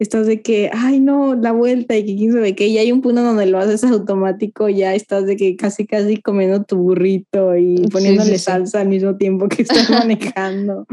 estás 0.00 0.26
de 0.26 0.42
que, 0.42 0.70
ay, 0.72 0.98
no, 0.98 1.36
la 1.36 1.52
vuelta 1.52 1.96
y 1.96 2.04
que 2.04 2.16
quién 2.16 2.32
sabe 2.32 2.56
qué. 2.56 2.66
Y 2.66 2.78
hay 2.78 2.90
un 2.90 3.00
punto 3.00 3.22
donde 3.22 3.46
lo 3.46 3.60
haces 3.60 3.84
automático, 3.84 4.68
ya 4.68 4.92
estás 4.92 5.24
de 5.24 5.36
que 5.36 5.54
casi, 5.54 5.86
casi 5.86 6.20
comiendo 6.20 6.64
tu 6.64 6.78
burrito 6.78 7.56
y 7.56 7.86
poniéndole 7.86 8.40
salsa 8.40 8.80
al 8.80 8.88
mismo 8.88 9.16
tiempo 9.16 9.48
que 9.48 9.62
estás 9.62 9.88
manejando. 9.88 10.84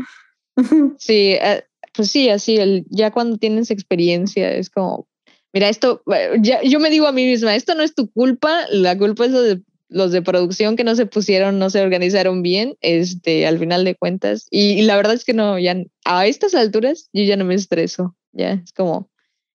sí, 0.99 1.31
eh, 1.41 1.63
pues 1.95 2.11
sí, 2.11 2.29
así, 2.29 2.57
el, 2.57 2.85
ya 2.91 3.09
cuando 3.09 3.37
tienes 3.37 3.71
experiencia 3.71 4.51
es 4.51 4.69
como, 4.69 5.07
mira, 5.55 5.69
esto, 5.69 6.03
ya, 6.41 6.61
yo 6.63 6.81
me 6.81 6.89
digo 6.89 7.07
a 7.07 7.13
mí 7.13 7.25
misma, 7.25 7.55
esto 7.55 7.75
no 7.75 7.83
es 7.83 7.95
tu 7.95 8.11
culpa, 8.11 8.65
la 8.69 8.97
culpa 8.97 9.25
es 9.25 9.31
de 9.31 9.61
los 9.87 10.11
de 10.11 10.21
producción 10.21 10.75
que 10.75 10.83
no 10.83 10.95
se 10.95 11.05
pusieron, 11.05 11.59
no 11.59 11.69
se 11.69 11.81
organizaron 11.81 12.41
bien, 12.41 12.75
este, 12.81 13.47
al 13.47 13.57
final 13.57 13.85
de 13.85 13.95
cuentas. 13.95 14.47
Y, 14.51 14.81
la 14.81 14.97
verdad 14.97 15.13
es 15.13 15.23
que 15.23 15.33
no, 15.33 15.57
ya 15.57 15.77
a 16.03 16.27
estas 16.27 16.55
alturas 16.55 17.09
yo 17.13 17.23
ya 17.23 17.37
no 17.37 17.45
me 17.45 17.55
estreso, 17.55 18.17
ya 18.33 18.51
es 18.51 18.73
como, 18.73 19.09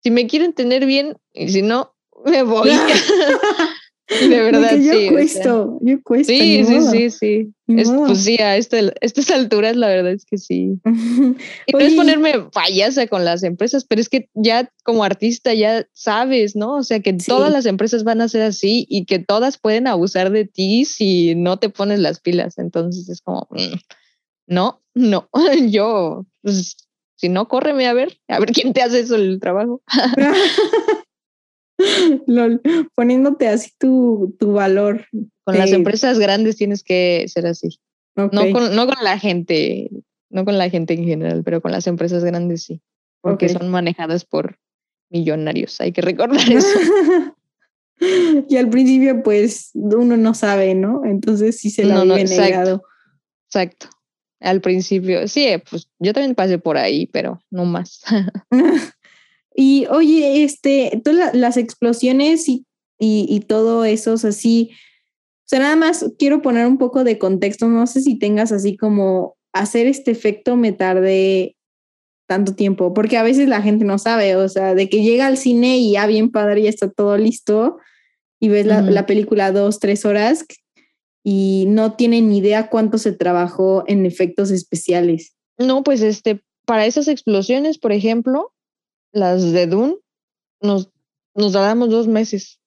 si 0.03 0.11
me 0.11 0.27
quieren 0.27 0.51
tener 0.51 0.85
bien 0.85 1.15
y 1.31 1.47
si 1.47 1.61
no, 1.61 1.95
me 2.25 2.43
voy. 2.43 2.71
De 4.07 4.39
verdad, 4.39 4.77
yo 4.77 4.93
sí. 4.93 5.09
Cuesto, 5.09 5.79
yo 5.81 6.01
cuesto. 6.03 6.31
Sí, 6.31 6.63
sí, 6.63 6.81
sí, 6.81 7.09
sí, 7.09 7.53
pues 7.65 8.19
sí, 8.19 8.37
a, 8.39 8.55
este, 8.55 8.93
estas 9.01 9.31
alturas 9.31 9.75
la 9.75 9.87
verdad 9.87 10.11
es 10.11 10.25
que 10.25 10.37
sí. 10.37 10.79
y 11.65 11.73
no 11.73 11.79
es 11.79 11.93
ponerme 11.95 12.39
payasa 12.53 13.07
con 13.07 13.25
las 13.25 13.41
empresas, 13.41 13.83
pero 13.83 13.99
es 13.99 14.09
que 14.09 14.29
ya 14.35 14.71
como 14.83 15.03
artista 15.03 15.55
ya 15.55 15.87
sabes, 15.93 16.55
¿no? 16.55 16.75
O 16.75 16.83
sea, 16.83 16.99
que 16.99 17.13
todas 17.13 17.51
las 17.51 17.65
empresas 17.65 18.03
van 18.03 18.21
a 18.21 18.29
ser 18.29 18.43
así 18.43 18.85
y 18.89 19.05
que 19.05 19.17
todas 19.17 19.57
pueden 19.57 19.87
abusar 19.87 20.31
de 20.31 20.45
ti 20.45 20.85
si 20.85 21.33
no 21.33 21.57
te 21.57 21.69
pones 21.69 21.99
las 21.99 22.19
pilas. 22.19 22.59
Entonces 22.59 23.09
es 23.09 23.21
como, 23.21 23.47
mm, 23.49 23.75
no, 24.47 24.83
no, 24.93 25.29
yo, 25.67 26.27
pues, 26.43 26.77
si 27.15 27.29
no, 27.29 27.47
córreme 27.47 27.87
a 27.87 27.93
ver, 27.93 28.19
a 28.27 28.39
ver 28.39 28.51
quién 28.51 28.73
te 28.73 28.83
hace 28.83 28.99
eso 28.99 29.15
el 29.15 29.39
trabajo. 29.39 29.81
poniéndote 32.95 33.47
así 33.47 33.71
tu, 33.77 34.35
tu 34.39 34.53
valor. 34.53 35.05
Con 35.43 35.57
las 35.57 35.71
empresas 35.71 36.19
grandes 36.19 36.55
tienes 36.55 36.83
que 36.83 37.25
ser 37.27 37.45
así. 37.47 37.79
No, 38.15 38.29
con, 38.29 38.75
no 38.75 38.87
con 38.87 39.03
la 39.03 39.19
gente, 39.19 39.89
no 40.29 40.45
con 40.45 40.57
la 40.57 40.69
gente 40.69 40.93
en 40.93 41.03
general, 41.03 41.43
pero 41.43 41.61
con 41.61 41.71
las 41.71 41.85
empresas 41.85 42.23
grandes 42.23 42.63
sí, 42.63 42.81
porque 43.21 43.49
son 43.49 43.69
manejadas 43.69 44.23
por 44.23 44.57
millonarios, 45.09 45.81
hay 45.81 45.91
que 45.91 46.01
recordar 46.01 46.39
eso. 46.51 46.79
y 48.47 48.55
al 48.55 48.69
principio 48.69 49.21
pues 49.21 49.71
uno 49.73 50.15
no 50.15 50.33
sabe, 50.33 50.75
¿no? 50.75 51.03
Entonces 51.03 51.57
sí 51.57 51.69
se 51.69 51.83
lo 51.83 52.05
no, 52.05 52.15
negado. 52.15 52.83
Exacto. 53.47 53.89
Al 54.39 54.61
principio, 54.61 55.27
sí, 55.27 55.47
pues 55.69 55.89
yo 55.99 56.13
también 56.13 56.35
pasé 56.35 56.57
por 56.57 56.77
ahí, 56.77 57.07
pero 57.07 57.41
no 57.49 57.65
más. 57.65 58.01
Y 59.55 59.85
oye, 59.87 60.43
este, 60.43 61.01
todas 61.03 61.33
las 61.33 61.57
explosiones 61.57 62.49
y, 62.49 62.65
y, 62.99 63.39
todo 63.41 63.85
eso, 63.85 64.13
así, 64.13 64.71
o 64.73 65.47
sea, 65.47 65.59
nada 65.59 65.75
más 65.75 66.05
quiero 66.17 66.41
poner 66.41 66.67
un 66.67 66.77
poco 66.77 67.03
de 67.03 67.17
contexto, 67.17 67.67
no 67.67 67.87
sé 67.87 68.01
si 68.01 68.17
tengas 68.17 68.51
así 68.51 68.75
como 68.75 69.35
hacer 69.53 69.87
este 69.87 70.11
efecto 70.11 70.57
me 70.57 70.73
tardé 70.73 71.55
tanto 72.27 72.55
tiempo, 72.55 72.93
porque 72.93 73.17
a 73.17 73.23
veces 73.23 73.47
la 73.47 73.61
gente 73.61 73.85
no 73.85 73.97
sabe, 73.97 74.35
o 74.35 74.49
sea, 74.49 74.75
de 74.75 74.89
que 74.89 75.03
llega 75.03 75.27
al 75.27 75.37
cine 75.37 75.77
y 75.77 75.93
ya 75.93 76.07
bien 76.07 76.31
padre, 76.31 76.63
ya 76.63 76.69
está 76.69 76.89
todo 76.89 77.17
listo 77.17 77.77
y 78.39 78.49
ves 78.49 78.65
la, 78.65 78.81
la 78.81 79.05
película 79.05 79.51
dos, 79.51 79.79
tres 79.79 80.05
horas 80.05 80.45
y 81.23 81.65
no 81.67 81.93
tienen 81.93 82.29
ni 82.29 82.39
idea 82.39 82.69
cuánto 82.69 82.97
se 82.97 83.11
trabajó 83.11 83.83
en 83.87 84.05
efectos 84.05 84.51
especiales. 84.51 85.35
No, 85.57 85.83
pues 85.83 86.01
este, 86.01 86.43
para 86.65 86.85
esas 86.85 87.07
explosiones, 87.07 87.77
por 87.77 87.91
ejemplo, 87.91 88.51
las 89.15 89.51
de 89.53 89.65
Dune, 89.65 89.95
nos, 90.61 90.89
nos 91.33 91.53
dábamos 91.53 91.89
dos 91.89 92.07
meses. 92.07 92.59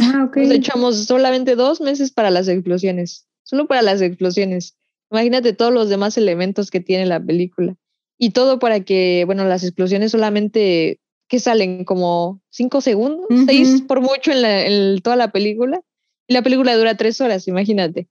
Ah, 0.00 0.24
ok. 0.26 0.36
Nos 0.38 0.50
echamos 0.50 1.04
solamente 1.04 1.56
dos 1.56 1.80
meses 1.80 2.10
para 2.12 2.30
las 2.30 2.48
explosiones, 2.48 3.26
solo 3.42 3.66
para 3.66 3.82
las 3.82 4.00
explosiones. 4.00 4.76
Imagínate 5.10 5.52
todos 5.52 5.72
los 5.72 5.88
demás 5.88 6.16
elementos 6.16 6.70
que 6.70 6.80
tiene 6.80 7.06
la 7.06 7.22
película. 7.22 7.76
Y 8.16 8.30
todo 8.30 8.58
para 8.58 8.80
que, 8.80 9.24
bueno, 9.26 9.44
las 9.44 9.64
explosiones 9.64 10.12
solamente, 10.12 11.00
que 11.28 11.40
salen? 11.40 11.84
Como 11.84 12.40
cinco 12.50 12.80
segundos, 12.80 13.26
seis 13.46 13.82
por 13.86 14.00
mucho 14.00 14.30
en, 14.32 14.42
la, 14.42 15.00
toda 15.00 15.16
la 15.16 15.30
película. 15.32 15.80
Y 16.26 16.34
la 16.34 16.42
película 16.42 16.76
dura 16.76 16.96
tres 16.96 17.20
horas, 17.20 17.46
imagínate. 17.48 18.08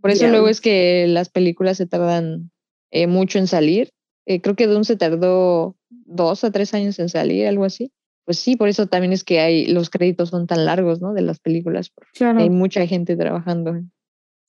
Por 0.00 0.10
eso 0.10 0.28
luego 0.28 0.48
es 0.48 0.60
que 0.60 1.06
las 1.08 1.28
películas 1.28 1.76
se 1.76 1.86
tardan 1.86 2.50
eh, 2.90 3.06
mucho 3.06 3.38
en 3.38 3.46
salir. 3.48 3.90
Eh, 4.26 4.40
creo 4.40 4.54
que 4.54 4.66
Doom 4.66 4.84
se 4.84 4.96
tardó 4.96 5.76
dos 6.08 6.44
a 6.44 6.50
tres 6.50 6.74
años 6.74 6.98
en 6.98 7.08
salir, 7.08 7.46
algo 7.46 7.64
así. 7.64 7.92
Pues 8.24 8.38
sí, 8.38 8.56
por 8.56 8.68
eso 8.68 8.86
también 8.86 9.12
es 9.12 9.24
que 9.24 9.40
hay, 9.40 9.66
los 9.66 9.88
créditos 9.90 10.28
son 10.30 10.46
tan 10.46 10.64
largos, 10.64 11.00
¿no? 11.00 11.14
De 11.14 11.22
las 11.22 11.38
películas. 11.38 11.92
Claro. 12.14 12.40
Hay 12.40 12.50
mucha 12.50 12.86
gente 12.86 13.16
trabajando. 13.16 13.74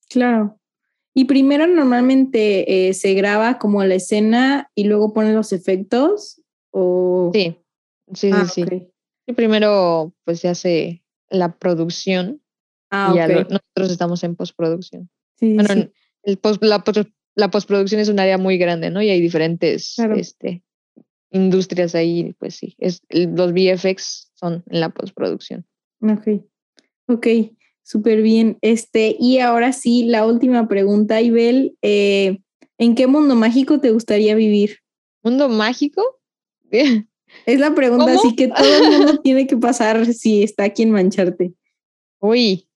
Claro. 0.10 0.60
Y 1.14 1.26
primero 1.26 1.68
normalmente 1.68 2.90
eh, 2.90 2.94
se 2.94 3.14
graba 3.14 3.58
como 3.58 3.84
la 3.84 3.96
escena 3.96 4.70
y 4.76 4.86
luego 4.86 5.14
ponen 5.14 5.36
los 5.36 5.54
efectos. 5.54 6.42
O... 6.72 7.32
Sí, 7.34 7.58
sí, 8.14 8.30
Ah, 8.34 8.46
sí, 8.46 8.64
sí. 8.68 8.76
ok. 8.76 8.84
Y 9.28 9.34
primero, 9.34 10.14
pues 10.26 10.40
se 10.40 10.48
hace 10.50 11.04
la 11.30 11.56
producción 11.58 12.42
Ah, 12.92 13.12
y 13.14 13.18
ya 13.18 13.28
lo- 13.28 13.42
nosotros 13.44 13.92
estamos 13.92 14.24
en 14.24 14.36
postproducción. 14.36 15.10
Sí, 15.40 15.50
sí, 15.52 15.54
Bueno, 15.56 15.74
sí. 15.74 15.92
el 16.24 16.38
post- 16.38 16.64
la, 16.64 16.84
la 17.36 17.52
postproducción 17.52 18.02
es 18.02 18.10
un 18.10 18.20
área 18.20 18.38
muy 18.40 18.58
grande, 18.58 18.90
¿no? 18.90 19.02
Y 19.02 19.10
hay 19.10 19.22
diferentes 19.22 19.94
Claro. 19.96 20.16
este, 20.16 20.64
industrias 21.32 21.96
ahí, 21.96 22.34
pues 22.40 22.56
sí. 22.56 22.76
Es, 22.78 23.02
los 23.10 23.54
VFX 23.54 24.32
son 24.36 24.64
en 24.68 24.80
la 24.80 24.90
postproducción. 24.90 25.66
Ok. 26.02 26.44
Ok, 27.08 27.28
súper 27.84 28.22
bien. 28.22 28.58
Este, 28.62 29.16
y 29.20 29.40
ahora 29.40 29.74
sí, 29.74 30.06
la 30.06 30.26
última 30.26 30.68
pregunta, 30.68 31.22
Ibel. 31.22 31.76
eh, 31.82 32.40
¿En 32.78 32.96
qué 32.96 33.08
mundo 33.08 33.36
mágico 33.36 33.80
te 33.82 33.92
gustaría 33.92 34.36
vivir? 34.36 34.78
¿Mundo 35.24 35.50
mágico? 35.50 36.02
Es 37.46 37.60
la 37.60 37.76
pregunta 37.76 38.06
¿Cómo? 38.06 38.20
así 38.20 38.36
que 38.36 38.48
todo 38.48 38.76
el 38.76 38.92
mundo 38.92 39.20
tiene 39.24 39.46
que 39.46 39.56
pasar 39.56 40.14
si 40.14 40.42
está 40.42 40.64
aquí 40.64 40.82
en 40.82 40.90
Mancharte. 40.92 41.54
Uy. 42.20 42.68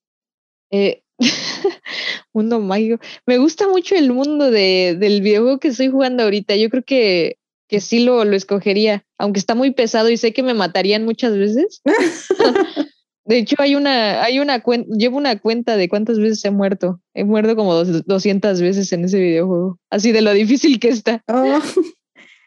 eh, 0.69 1.03
mundo 2.33 2.59
mágico. 2.59 2.99
Me 3.25 3.37
gusta 3.37 3.67
mucho 3.67 3.95
el 3.95 4.11
mundo 4.11 4.51
de, 4.51 4.95
del 4.99 5.21
videojuego 5.21 5.59
que 5.59 5.69
estoy 5.69 5.89
jugando 5.89 6.23
ahorita. 6.23 6.55
Yo 6.55 6.69
creo 6.69 6.83
que, 6.83 7.37
que 7.73 7.79
sí 7.79 8.03
lo, 8.03 8.23
lo 8.23 8.35
escogería, 8.35 9.03
aunque 9.17 9.39
está 9.39 9.55
muy 9.55 9.71
pesado 9.71 10.11
y 10.11 10.17
sé 10.17 10.31
que 10.31 10.43
me 10.43 10.53
matarían 10.53 11.05
muchas 11.05 11.35
veces. 11.35 11.81
De 13.25 13.37
hecho, 13.39 13.55
hay 13.57 13.73
una, 13.73 14.21
hay 14.23 14.37
una 14.39 14.61
cuenta, 14.61 14.87
llevo 14.95 15.17
una 15.17 15.39
cuenta 15.39 15.75
de 15.75 15.89
cuántas 15.89 16.19
veces 16.19 16.45
he 16.45 16.51
muerto. 16.51 17.01
He 17.15 17.23
muerto 17.23 17.55
como 17.55 17.73
dos- 17.73 18.05
200 18.05 18.61
veces 18.61 18.91
en 18.93 19.05
ese 19.05 19.17
videojuego. 19.19 19.79
Así 19.89 20.11
de 20.11 20.21
lo 20.21 20.33
difícil 20.33 20.79
que 20.79 20.89
está. 20.89 21.23
Oh, 21.27 21.59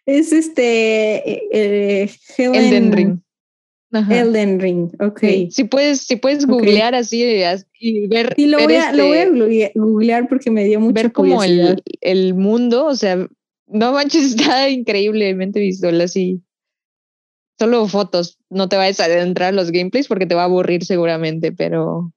es 0.07 0.33
este 0.33 1.29
eh, 1.29 1.43
eh, 1.51 2.11
Helen- 2.39 2.55
Elden 2.55 2.93
Ring. 2.93 3.19
Ajá. 3.93 4.21
Elden 4.21 4.61
Ring, 4.61 4.91
ok. 5.01 5.19
Sí, 5.21 5.49
Si 5.51 5.65
puedes, 5.65 6.03
si 6.03 6.15
puedes 6.17 6.47
googlear 6.47 6.95
así 6.95 7.43
as- 7.43 7.67
y 7.81 8.07
ver, 8.07 8.35
Sí, 8.37 8.47
lo 8.47 8.59
ver 8.59 8.67
voy, 8.67 8.77
a, 8.77 8.93
lo 8.93 9.07
voy 9.07 9.17
a 9.17 9.23
este- 9.23 9.33
google- 9.41 9.73
googlear 9.75 10.29
porque 10.29 10.51
me 10.53 10.65
dio 10.65 10.79
mucha 10.79 11.03
ver 11.03 11.13
como 11.13 11.43
el, 11.43 11.83
el 12.01 12.35
mundo, 12.35 12.85
o 12.87 12.95
sea, 12.95 13.27
no 13.67 13.93
manches, 13.93 14.25
está 14.37 14.69
increíblemente 14.69 15.61
visual 15.61 16.01
así. 16.01 16.43
Solo 17.59 17.89
fotos, 17.89 18.39
no 18.51 18.69
te 18.69 18.77
vayas 18.77 19.01
a 19.01 19.05
adentrar 19.05 19.55
los 19.55 19.71
gameplays 19.71 20.09
porque 20.09 20.27
te 20.27 20.35
va 20.35 20.43
a 20.43 20.45
aburrir 20.45 20.85
seguramente, 20.85 21.53
pero 21.53 22.13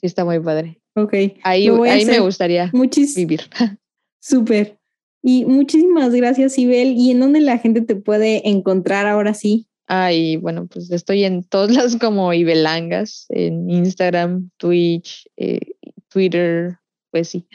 sí 0.00 0.06
está 0.06 0.24
muy 0.24 0.40
padre. 0.40 0.80
Ok, 0.96 1.14
Ahí, 1.44 1.68
ahí 1.68 2.04
me 2.04 2.18
gustaría 2.18 2.70
muchis, 2.72 3.14
vivir. 3.14 3.42
súper. 4.20 4.78
Y 5.22 5.44
muchísimas 5.44 6.12
gracias, 6.12 6.58
Ibel. 6.58 6.94
¿Y 6.96 7.12
en 7.12 7.20
dónde 7.20 7.40
la 7.40 7.58
gente 7.58 7.82
te 7.82 7.94
puede 7.94 8.48
encontrar 8.48 9.06
ahora 9.06 9.34
sí? 9.34 9.68
Ah, 9.86 10.12
y 10.12 10.36
bueno, 10.36 10.66
pues 10.66 10.90
estoy 10.90 11.24
en 11.24 11.44
todos 11.44 11.70
lados 11.74 11.96
como 11.96 12.32
Ibelangas, 12.32 13.26
en 13.28 13.70
Instagram, 13.70 14.50
Twitch, 14.56 15.28
eh, 15.36 15.60
Twitter, 16.08 16.78
pues 17.10 17.28
sí. 17.28 17.46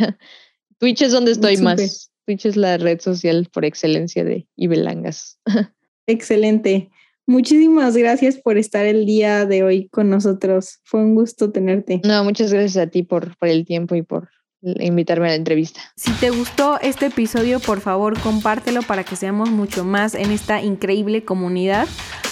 Twitch 0.80 1.02
es 1.02 1.12
donde 1.12 1.32
estoy 1.32 1.58
más. 1.58 2.12
Twitch 2.26 2.46
es 2.46 2.58
la 2.58 2.78
red 2.78 3.00
social 3.00 3.48
por 3.52 3.66
excelencia 3.66 4.24
de 4.24 4.48
Ibelangas. 4.56 5.40
Excelente. 6.08 6.90
Muchísimas 7.28 7.98
gracias 7.98 8.38
por 8.38 8.58
estar 8.58 8.86
el 8.86 9.06
día 9.06 9.46
de 9.46 9.64
hoy 9.64 9.88
con 9.90 10.10
nosotros. 10.10 10.80
Fue 10.84 11.02
un 11.02 11.16
gusto 11.16 11.52
tenerte. 11.52 12.02
No, 12.04 12.24
muchas 12.24 12.54
gracias 12.54 12.78
a 12.78 12.90
ti 12.90 13.02
por, 13.02 13.36
por 13.38 13.50
el 13.50 13.66
tiempo 13.66 13.96
y 13.96 14.04
por 14.04 14.30
invitarme 14.62 15.28
a 15.28 15.30
la 15.30 15.36
entrevista. 15.36 15.82
Si 15.96 16.12
te 16.14 16.30
gustó 16.30 16.80
este 16.82 17.08
episodio, 17.08 17.60
por 17.60 17.82
favor 17.82 18.20
compártelo 18.20 18.82
para 18.82 19.04
que 19.04 19.16
seamos 19.16 19.50
mucho 19.50 19.84
más 19.84 20.16
en 20.16 20.32
esta 20.32 20.62
increíble 20.62 21.24
comunidad. 21.24 21.88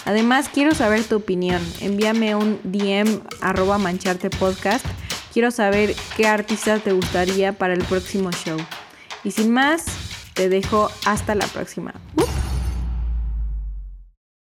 Además, 0.05 0.49
quiero 0.49 0.73
saber 0.73 1.03
tu 1.03 1.17
opinión. 1.17 1.61
Envíame 1.81 2.35
un 2.35 2.59
DM 2.63 3.21
arroba 3.41 3.77
mancharte 3.77 4.29
podcast. 4.29 4.85
Quiero 5.31 5.51
saber 5.51 5.95
qué 6.17 6.27
artista 6.27 6.79
te 6.79 6.91
gustaría 6.91 7.53
para 7.53 7.73
el 7.73 7.83
próximo 7.83 8.31
show. 8.31 8.57
Y 9.23 9.31
sin 9.31 9.51
más, 9.51 9.85
te 10.33 10.49
dejo 10.49 10.89
hasta 11.05 11.35
la 11.35 11.47
próxima. 11.47 11.93